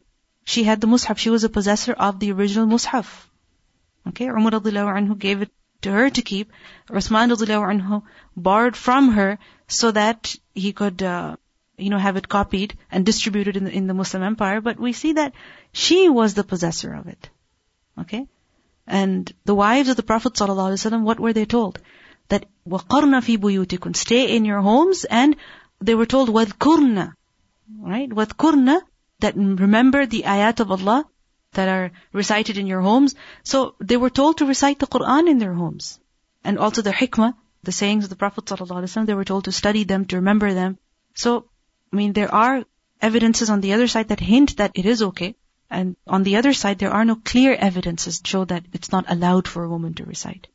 She 0.45 0.65
had 0.65 0.83
the 0.83 0.87
mushaf. 0.87 1.17
She 1.17 1.31
was 1.31 1.45
a 1.45 1.49
possessor 1.49 1.95
of 1.95 2.21
the 2.21 2.33
original 2.33 2.67
mushaf. 2.67 3.29
Okay, 4.09 4.27
Umar 4.27 4.51
anhu 4.51 5.19
gave 5.19 5.41
it 5.41 5.51
to 5.83 5.91
her 5.91 6.11
to 6.11 6.21
keep. 6.21 6.53
Uthman 6.91 7.35
anhu 7.35 8.03
borrowed 8.37 8.77
from 8.77 9.13
her 9.13 9.39
so 9.69 9.91
that 9.91 10.37
he 10.55 10.75
could, 10.75 11.03
uh, 11.03 11.37
you 11.78 11.90
know, 11.90 11.98
have 11.98 12.18
it 12.18 12.30
copied 12.30 12.78
and 12.92 13.06
distributed 13.06 13.58
in 13.58 13.64
the, 13.66 13.72
in 13.72 13.88
the 13.88 13.94
Muslim 13.94 14.24
empire. 14.24 14.62
But 14.62 14.80
we 14.80 14.94
see 14.94 15.14
that 15.14 15.34
she 15.72 16.10
was 16.10 16.34
the 16.34 16.44
possessor 16.44 16.94
of 16.94 17.08
it. 17.08 17.30
Okay? 18.00 18.28
And 18.88 19.32
the 19.46 19.56
wives 19.56 19.90
of 19.90 19.96
the 19.96 20.04
Prophet 20.04 20.34
ﷺ, 20.34 21.02
what 21.02 21.20
were 21.20 21.34
they 21.34 21.46
told? 21.46 21.80
That 22.30 22.46
وَقَرْنَ 22.68 23.20
فِي 23.22 23.38
بُيُوتِكُمْ 23.38 23.96
Stay 23.96 24.36
in 24.36 24.46
your 24.46 24.62
homes 24.62 25.06
and 25.06 25.36
they 25.80 25.96
were 25.96 26.06
told 26.06 26.30
وَذْكُرْنَ 26.30 27.14
Right? 27.80 28.10
وَذْكُرْنَ 28.10 28.82
That 29.20 29.36
remember 29.36 30.06
the 30.06 30.24
ayat 30.24 30.60
of 30.60 30.72
Allah 30.72 31.06
that 31.54 31.68
are 31.68 31.92
recited 32.14 32.58
in 32.58 32.68
your 32.68 32.82
homes. 32.82 33.16
So 33.44 33.76
they 33.80 33.98
were 33.98 34.10
told 34.10 34.38
to 34.38 34.46
recite 34.46 34.80
the 34.80 34.88
Quran 34.88 35.30
in 35.30 35.38
their 35.38 35.54
homes. 35.54 36.00
And 36.44 36.58
also 36.58 36.82
the 36.82 36.92
hikmah, 36.92 37.34
the 37.64 37.72
sayings 37.72 38.06
of 38.06 38.10
the 38.10 38.16
Prophet 38.16 38.46
ﷺ, 38.46 39.06
they 39.06 39.14
were 39.14 39.26
told 39.26 39.46
to 39.46 39.52
study 39.52 39.84
them, 39.84 40.06
to 40.06 40.18
remember 40.18 40.54
them. 40.54 40.78
So, 41.14 41.46
I 41.93 41.97
mean, 41.97 42.13
there 42.13 42.33
are 42.35 42.65
evidences 43.01 43.51
on 43.51 43.61
the 43.61 43.73
other 43.73 43.89
side 43.89 44.09
that 44.09 44.21
hint 44.21 44.57
that 44.57 44.73
it 44.75 44.87
is 44.87 45.03
okay. 45.03 45.37
And 45.71 45.97
on 46.07 46.23
the 46.23 46.37
other 46.37 46.53
side, 46.53 46.79
there 46.79 46.93
are 46.93 47.05
no 47.05 47.17
clear 47.17 47.55
evidences 47.55 48.21
show 48.25 48.45
that 48.45 48.65
it's 48.73 48.93
not 48.93 49.07
allowed 49.09 49.49
for 49.49 49.65
a 49.65 49.69
woman 49.69 49.95
to 49.95 50.05
recite. 50.05 50.47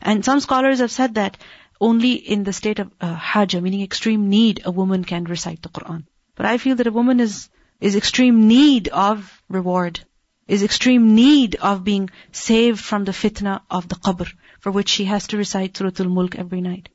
And 0.00 0.24
some 0.24 0.40
scholars 0.40 0.80
have 0.80 0.90
said 0.90 1.14
that 1.14 1.36
only 1.80 2.12
in 2.14 2.44
the 2.44 2.52
state 2.52 2.78
of 2.78 2.90
uh, 3.00 3.46
meaning 3.60 3.82
extreme 3.82 4.28
need, 4.28 4.62
a 4.64 4.70
woman 4.70 5.04
can 5.04 5.24
recite 5.24 5.62
the 5.62 5.68
Quran. 5.68 6.04
But 6.34 6.46
I 6.46 6.58
feel 6.58 6.76
that 6.76 6.86
a 6.86 6.92
woman 6.92 7.20
is, 7.20 7.48
is 7.80 7.96
extreme 7.96 8.48
need 8.48 8.88
of 8.88 9.42
reward 9.48 10.00
is 10.46 10.62
extreme 10.62 11.14
need 11.14 11.56
of 11.56 11.84
being 11.84 12.10
saved 12.32 12.80
from 12.80 13.04
the 13.04 13.12
fitna 13.12 13.62
of 13.70 13.88
the 13.88 13.96
qabr, 13.96 14.32
for 14.60 14.70
which 14.70 14.88
she 14.88 15.04
has 15.04 15.26
to 15.28 15.36
recite 15.36 15.76
Surah 15.76 15.90
Al-Mulk 15.98 16.36
every 16.36 16.60
night. 16.60 16.88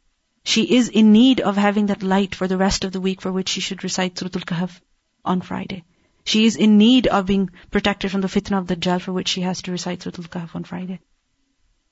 She 0.43 0.75
is 0.75 0.89
in 0.89 1.11
need 1.11 1.39
of 1.39 1.55
having 1.55 1.85
that 1.87 2.03
light 2.03 2.33
for 2.35 2.47
the 2.47 2.57
rest 2.57 2.83
of 2.83 2.91
the 2.91 3.01
week 3.01 3.21
for 3.21 3.31
which 3.31 3.49
she 3.49 3.61
should 3.61 3.83
recite 3.83 4.17
Surah 4.17 4.31
Al-Kahf 4.35 4.81
on 5.23 5.41
Friday. 5.41 5.83
She 6.23 6.45
is 6.45 6.55
in 6.55 6.77
need 6.77 7.07
of 7.07 7.25
being 7.27 7.49
protected 7.69 8.11
from 8.11 8.21
the 8.21 8.27
fitna 8.27 8.57
of 8.57 8.67
the 8.67 8.75
Dajjal 8.75 9.01
for 9.01 9.13
which 9.13 9.27
she 9.27 9.41
has 9.41 9.61
to 9.63 9.71
recite 9.71 10.01
Surah 10.01 10.17
Al-Kahf 10.17 10.55
on 10.55 10.63
Friday. 10.63 10.99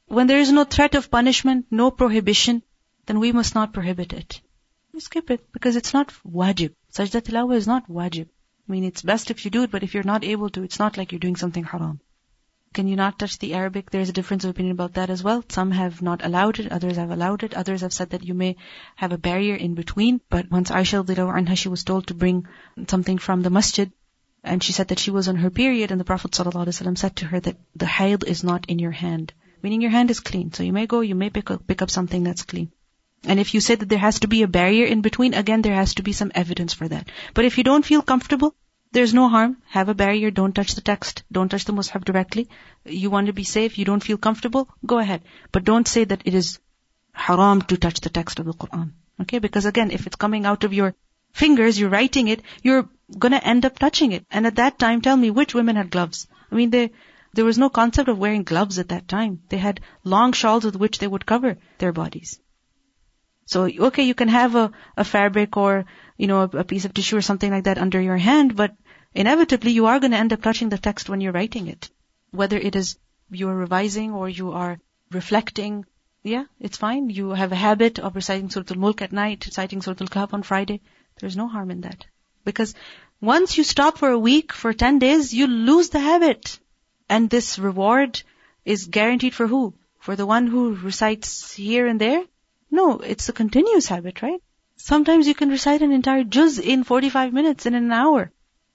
When 0.07 0.27
there 0.27 0.39
is 0.39 0.51
no 0.51 0.63
threat 0.63 0.95
of 0.95 1.11
punishment, 1.11 1.67
no 1.69 1.91
prohibition, 1.91 2.63
then 3.05 3.19
we 3.19 3.31
must 3.31 3.53
not 3.53 3.73
prohibit 3.73 4.13
it. 4.13 4.41
We 4.93 4.99
skip 4.99 5.29
it 5.29 5.51
because 5.51 5.75
it's 5.75 5.93
not 5.93 6.13
wajib. 6.25 6.73
Sajda 6.91 7.21
tilawah 7.21 7.55
is 7.55 7.67
not 7.67 7.87
wajib. 7.87 8.27
I 8.67 8.71
mean, 8.71 8.83
it's 8.83 9.03
best 9.03 9.29
if 9.31 9.45
you 9.45 9.51
do 9.51 9.63
it, 9.63 9.71
but 9.71 9.83
if 9.83 9.93
you're 9.93 10.03
not 10.03 10.23
able 10.23 10.49
to, 10.49 10.63
it's 10.63 10.79
not 10.79 10.97
like 10.97 11.11
you're 11.11 11.19
doing 11.19 11.35
something 11.35 11.63
haram. 11.63 12.01
Can 12.71 12.87
you 12.87 12.95
not 12.95 13.17
touch 13.17 13.39
the 13.39 13.55
Arabic? 13.55 13.89
There's 13.89 14.09
a 14.09 14.13
difference 14.13 14.43
of 14.43 14.51
opinion 14.51 14.73
about 14.73 14.93
that 14.93 15.09
as 15.09 15.23
well. 15.23 15.43
Some 15.49 15.71
have 15.71 16.01
not 16.01 16.23
allowed 16.23 16.59
it, 16.59 16.71
others 16.71 16.97
have 16.97 17.09
allowed 17.09 17.43
it, 17.43 17.55
others 17.55 17.81
have 17.81 17.93
said 17.93 18.11
that 18.11 18.23
you 18.23 18.35
may 18.35 18.57
have 18.95 19.11
a 19.11 19.17
barrier 19.17 19.55
in 19.55 19.73
between. 19.73 20.21
But 20.29 20.51
once 20.51 20.69
Aisha 20.69 21.03
anha, 21.03 21.57
she 21.57 21.69
was 21.69 21.83
told 21.83 22.07
to 22.07 22.13
bring 22.13 22.45
something 22.87 23.17
from 23.17 23.41
the 23.41 23.49
masjid, 23.49 23.91
and 24.43 24.63
she 24.63 24.71
said 24.71 24.89
that 24.89 24.99
she 24.99 25.09
was 25.09 25.27
on 25.27 25.37
her 25.37 25.49
period, 25.49 25.91
and 25.91 25.99
the 25.99 26.05
Prophet 26.05 26.31
ﷺ 26.31 26.97
said 26.97 27.15
to 27.17 27.25
her 27.25 27.39
that 27.39 27.57
the 27.75 27.87
haid 27.87 28.23
is 28.23 28.43
not 28.43 28.67
in 28.67 28.77
your 28.77 28.91
hand. 28.91 29.33
Meaning 29.63 29.81
your 29.81 29.91
hand 29.91 30.11
is 30.11 30.19
clean. 30.19 30.53
So 30.53 30.63
you 30.63 30.71
may 30.71 30.85
go, 30.85 31.01
you 31.01 31.15
may 31.15 31.29
pick 31.29 31.49
up, 31.51 31.65
pick 31.65 31.81
up 31.81 31.89
something 31.89 32.23
that's 32.23 32.43
clean. 32.43 32.71
And 33.23 33.39
if 33.39 33.53
you 33.53 33.59
say 33.59 33.75
that 33.75 33.89
there 33.89 33.99
has 33.99 34.19
to 34.21 34.27
be 34.27 34.43
a 34.43 34.47
barrier 34.47 34.85
in 34.85 35.01
between, 35.01 35.33
again, 35.33 35.61
there 35.61 35.75
has 35.75 35.95
to 35.95 36.03
be 36.03 36.13
some 36.13 36.31
evidence 36.35 36.73
for 36.73 36.87
that. 36.87 37.09
But 37.33 37.45
if 37.45 37.57
you 37.57 37.63
don't 37.63 37.85
feel 37.85 38.01
comfortable, 38.01 38.55
there's 38.91 39.13
no 39.13 39.29
harm. 39.29 39.57
Have 39.67 39.89
a 39.89 39.93
barrier. 39.93 40.31
Don't 40.31 40.53
touch 40.53 40.75
the 40.75 40.81
text. 40.81 41.23
Don't 41.31 41.49
touch 41.49 41.65
the 41.65 41.73
mushaf 41.73 42.03
directly. 42.03 42.49
You 42.85 43.09
want 43.09 43.27
to 43.27 43.33
be 43.33 43.43
safe. 43.43 43.77
You 43.77 43.85
don't 43.85 44.03
feel 44.03 44.17
comfortable. 44.17 44.69
Go 44.85 44.97
ahead. 44.99 45.21
But 45.51 45.63
don't 45.63 45.87
say 45.87 46.03
that 46.05 46.23
it 46.25 46.33
is 46.33 46.59
haram 47.13 47.61
to 47.63 47.77
touch 47.77 47.99
the 48.01 48.09
text 48.09 48.39
of 48.39 48.45
the 48.45 48.53
Quran. 48.53 48.93
Okay? 49.21 49.39
Because 49.39 49.65
again, 49.65 49.91
if 49.91 50.07
it's 50.07 50.15
coming 50.15 50.45
out 50.45 50.63
of 50.63 50.73
your 50.73 50.95
fingers, 51.33 51.79
you're 51.79 51.89
writing 51.89 52.27
it, 52.27 52.41
you're 52.63 52.89
gonna 53.17 53.37
end 53.37 53.65
up 53.65 53.77
touching 53.77 54.11
it. 54.11 54.25
And 54.31 54.47
at 54.47 54.55
that 54.55 54.79
time, 54.79 55.01
tell 55.01 55.17
me 55.17 55.29
which 55.29 55.53
women 55.53 55.75
had 55.75 55.91
gloves? 55.91 56.27
I 56.51 56.55
mean, 56.55 56.71
they, 56.71 56.91
there 57.33 57.45
was 57.45 57.57
no 57.57 57.69
concept 57.69 58.09
of 58.09 58.17
wearing 58.17 58.43
gloves 58.43 58.79
at 58.79 58.89
that 58.89 59.07
time. 59.07 59.41
They 59.49 59.57
had 59.57 59.81
long 60.03 60.33
shawls 60.33 60.65
with 60.65 60.75
which 60.75 60.97
they 60.99 61.07
would 61.07 61.25
cover 61.25 61.57
their 61.77 61.91
bodies. 61.91 62.39
So, 63.45 63.63
okay, 63.65 64.03
you 64.03 64.13
can 64.13 64.27
have 64.27 64.55
a, 64.55 64.71
a 64.95 65.03
fabric 65.03 65.57
or, 65.57 65.85
you 66.19 66.27
know, 66.27 66.41
a, 66.41 66.57
a 66.57 66.63
piece 66.65 66.83
of 66.83 66.93
tissue 66.93 67.15
or 67.15 67.21
something 67.21 67.49
like 67.49 67.63
that 67.63 67.77
under 67.77 67.99
your 67.99 68.17
hand, 68.17 68.55
but 68.55 68.75
inevitably 69.15 69.71
you 69.71 69.85
are 69.85 69.99
going 69.99 70.11
to 70.11 70.17
end 70.17 70.33
up 70.33 70.41
touching 70.41 70.67
the 70.67 70.77
text 70.77 71.09
when 71.09 71.21
you're 71.21 71.31
writing 71.31 71.67
it. 71.67 71.89
Whether 72.31 72.57
it 72.57 72.75
is 72.75 72.97
you 73.31 73.47
are 73.47 73.55
revising 73.55 74.11
or 74.11 74.27
you 74.27 74.51
are 74.51 74.79
reflecting, 75.11 75.85
yeah, 76.21 76.43
it's 76.59 76.77
fine. 76.77 77.09
You 77.09 77.29
have 77.29 77.53
a 77.53 77.63
habit 77.67 77.99
of 77.99 78.15
reciting 78.15 78.49
Surah 78.49 78.65
Al-Mulk 78.71 79.01
at 79.01 79.13
night, 79.13 79.45
reciting 79.45 79.81
Surah 79.81 79.95
Al-Kahf 80.01 80.33
on 80.33 80.43
Friday. 80.43 80.81
There's 81.21 81.37
no 81.37 81.47
harm 81.47 81.71
in 81.71 81.81
that. 81.81 82.05
Because 82.43 82.75
once 83.21 83.57
you 83.57 83.63
stop 83.63 83.97
for 83.97 84.09
a 84.09 84.19
week, 84.19 84.51
for 84.51 84.73
10 84.73 84.99
days, 84.99 85.33
you 85.33 85.47
lose 85.47 85.89
the 85.89 86.01
habit. 86.01 86.59
And 87.07 87.29
this 87.29 87.57
reward 87.57 88.21
is 88.65 88.87
guaranteed 88.87 89.33
for 89.33 89.47
who? 89.47 89.73
For 89.99 90.17
the 90.17 90.25
one 90.25 90.47
who 90.47 90.75
recites 90.75 91.53
here 91.53 91.87
and 91.87 92.01
there? 92.01 92.23
No, 92.69 92.99
it's 92.99 93.29
a 93.29 93.33
continuous 93.41 93.87
habit, 93.87 94.21
right? 94.21 94.41
Sometimes 94.81 95.27
you 95.27 95.35
can 95.35 95.49
recite 95.49 95.81
an 95.81 95.91
entire 95.91 96.23
juz 96.23 96.57
in 96.57 96.83
45 96.83 97.33
minutes, 97.33 97.65
in 97.65 97.75
an 97.75 97.91
hour. 97.91 98.31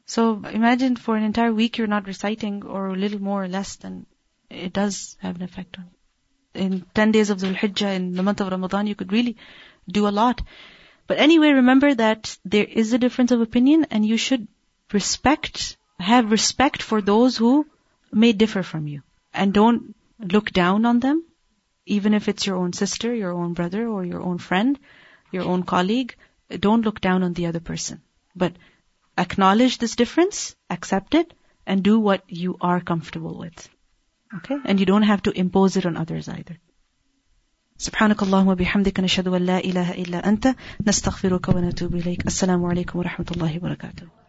So 0.06 0.42
imagine 0.44 0.96
for 0.96 1.16
an 1.16 1.24
entire 1.24 1.52
week 1.52 1.78
you're 1.78 1.86
not 1.86 2.06
reciting 2.06 2.62
or 2.64 2.88
a 2.88 2.96
little 2.96 3.20
more 3.20 3.42
or 3.42 3.48
less, 3.48 3.76
then 3.76 4.04
it 4.50 4.72
does 4.72 5.16
have 5.20 5.36
an 5.36 5.42
effect 5.42 5.78
on 5.78 5.86
you. 5.90 6.62
In 6.62 6.86
10 6.94 7.12
days 7.12 7.30
of 7.30 7.38
Dhul 7.38 7.56
Hijjah, 7.56 7.96
in 7.96 8.14
the 8.14 8.22
month 8.22 8.42
of 8.42 8.50
Ramadan, 8.50 8.86
you 8.86 8.94
could 8.94 9.12
really 9.12 9.36
do 9.88 10.06
a 10.06 10.16
lot. 10.20 10.42
But 11.06 11.18
anyway, 11.18 11.48
remember 11.48 11.94
that 11.94 12.36
there 12.44 12.64
is 12.64 12.92
a 12.92 12.98
difference 12.98 13.32
of 13.32 13.40
opinion 13.40 13.86
and 13.90 14.06
you 14.06 14.18
should 14.18 14.46
respect, 14.92 15.76
have 15.98 16.30
respect 16.30 16.82
for 16.82 17.00
those 17.00 17.36
who 17.36 17.66
may 18.12 18.32
differ 18.32 18.62
from 18.62 18.86
you. 18.86 19.02
And 19.32 19.54
don't 19.54 19.96
look 20.20 20.52
down 20.52 20.84
on 20.84 21.00
them 21.00 21.24
even 21.86 22.14
if 22.14 22.28
it's 22.28 22.46
your 22.46 22.56
own 22.56 22.72
sister, 22.72 23.14
your 23.14 23.32
own 23.32 23.52
brother, 23.52 23.86
or 23.86 24.04
your 24.04 24.22
own 24.22 24.38
friend, 24.38 24.78
your 25.33 25.43
own 25.43 25.63
colleague, 25.63 26.15
don't 26.67 26.81
look 26.81 27.01
down 27.01 27.23
on 27.23 27.33
the 27.33 27.47
other 27.47 27.59
person. 27.59 28.01
But 28.35 28.53
acknowledge 29.17 29.77
this 29.77 29.95
difference, 29.95 30.55
accept 30.69 31.15
it, 31.15 31.33
and 31.65 31.83
do 31.83 31.99
what 31.99 32.23
you 32.27 32.57
are 32.61 32.81
comfortable 32.81 33.37
with. 33.37 33.69
Okay? 34.37 34.57
And 34.65 34.79
you 34.79 34.85
don't 34.85 35.03
have 35.03 35.23
to 35.23 35.31
impose 35.31 35.77
it 35.77 35.85
on 35.85 35.97
others 35.97 36.29
either. 36.29 36.57
سبحانك 37.79 38.23
اللهم 38.23 38.47
وبحمدك 38.47 38.99
نشهد 38.99 39.27
أن 39.27 39.45
لا 39.45 39.59
إله 39.59 39.91
إلا 39.91 40.29
أنت 40.29 40.55
نستغفرك 40.87 41.49
ونتوب 41.49 41.95
إليك 41.95 42.27
السلام 42.27 42.65
عليكم 42.65 42.99
ورحمة 42.99 43.25
الله 43.31 43.57
وبركاته 43.57 44.22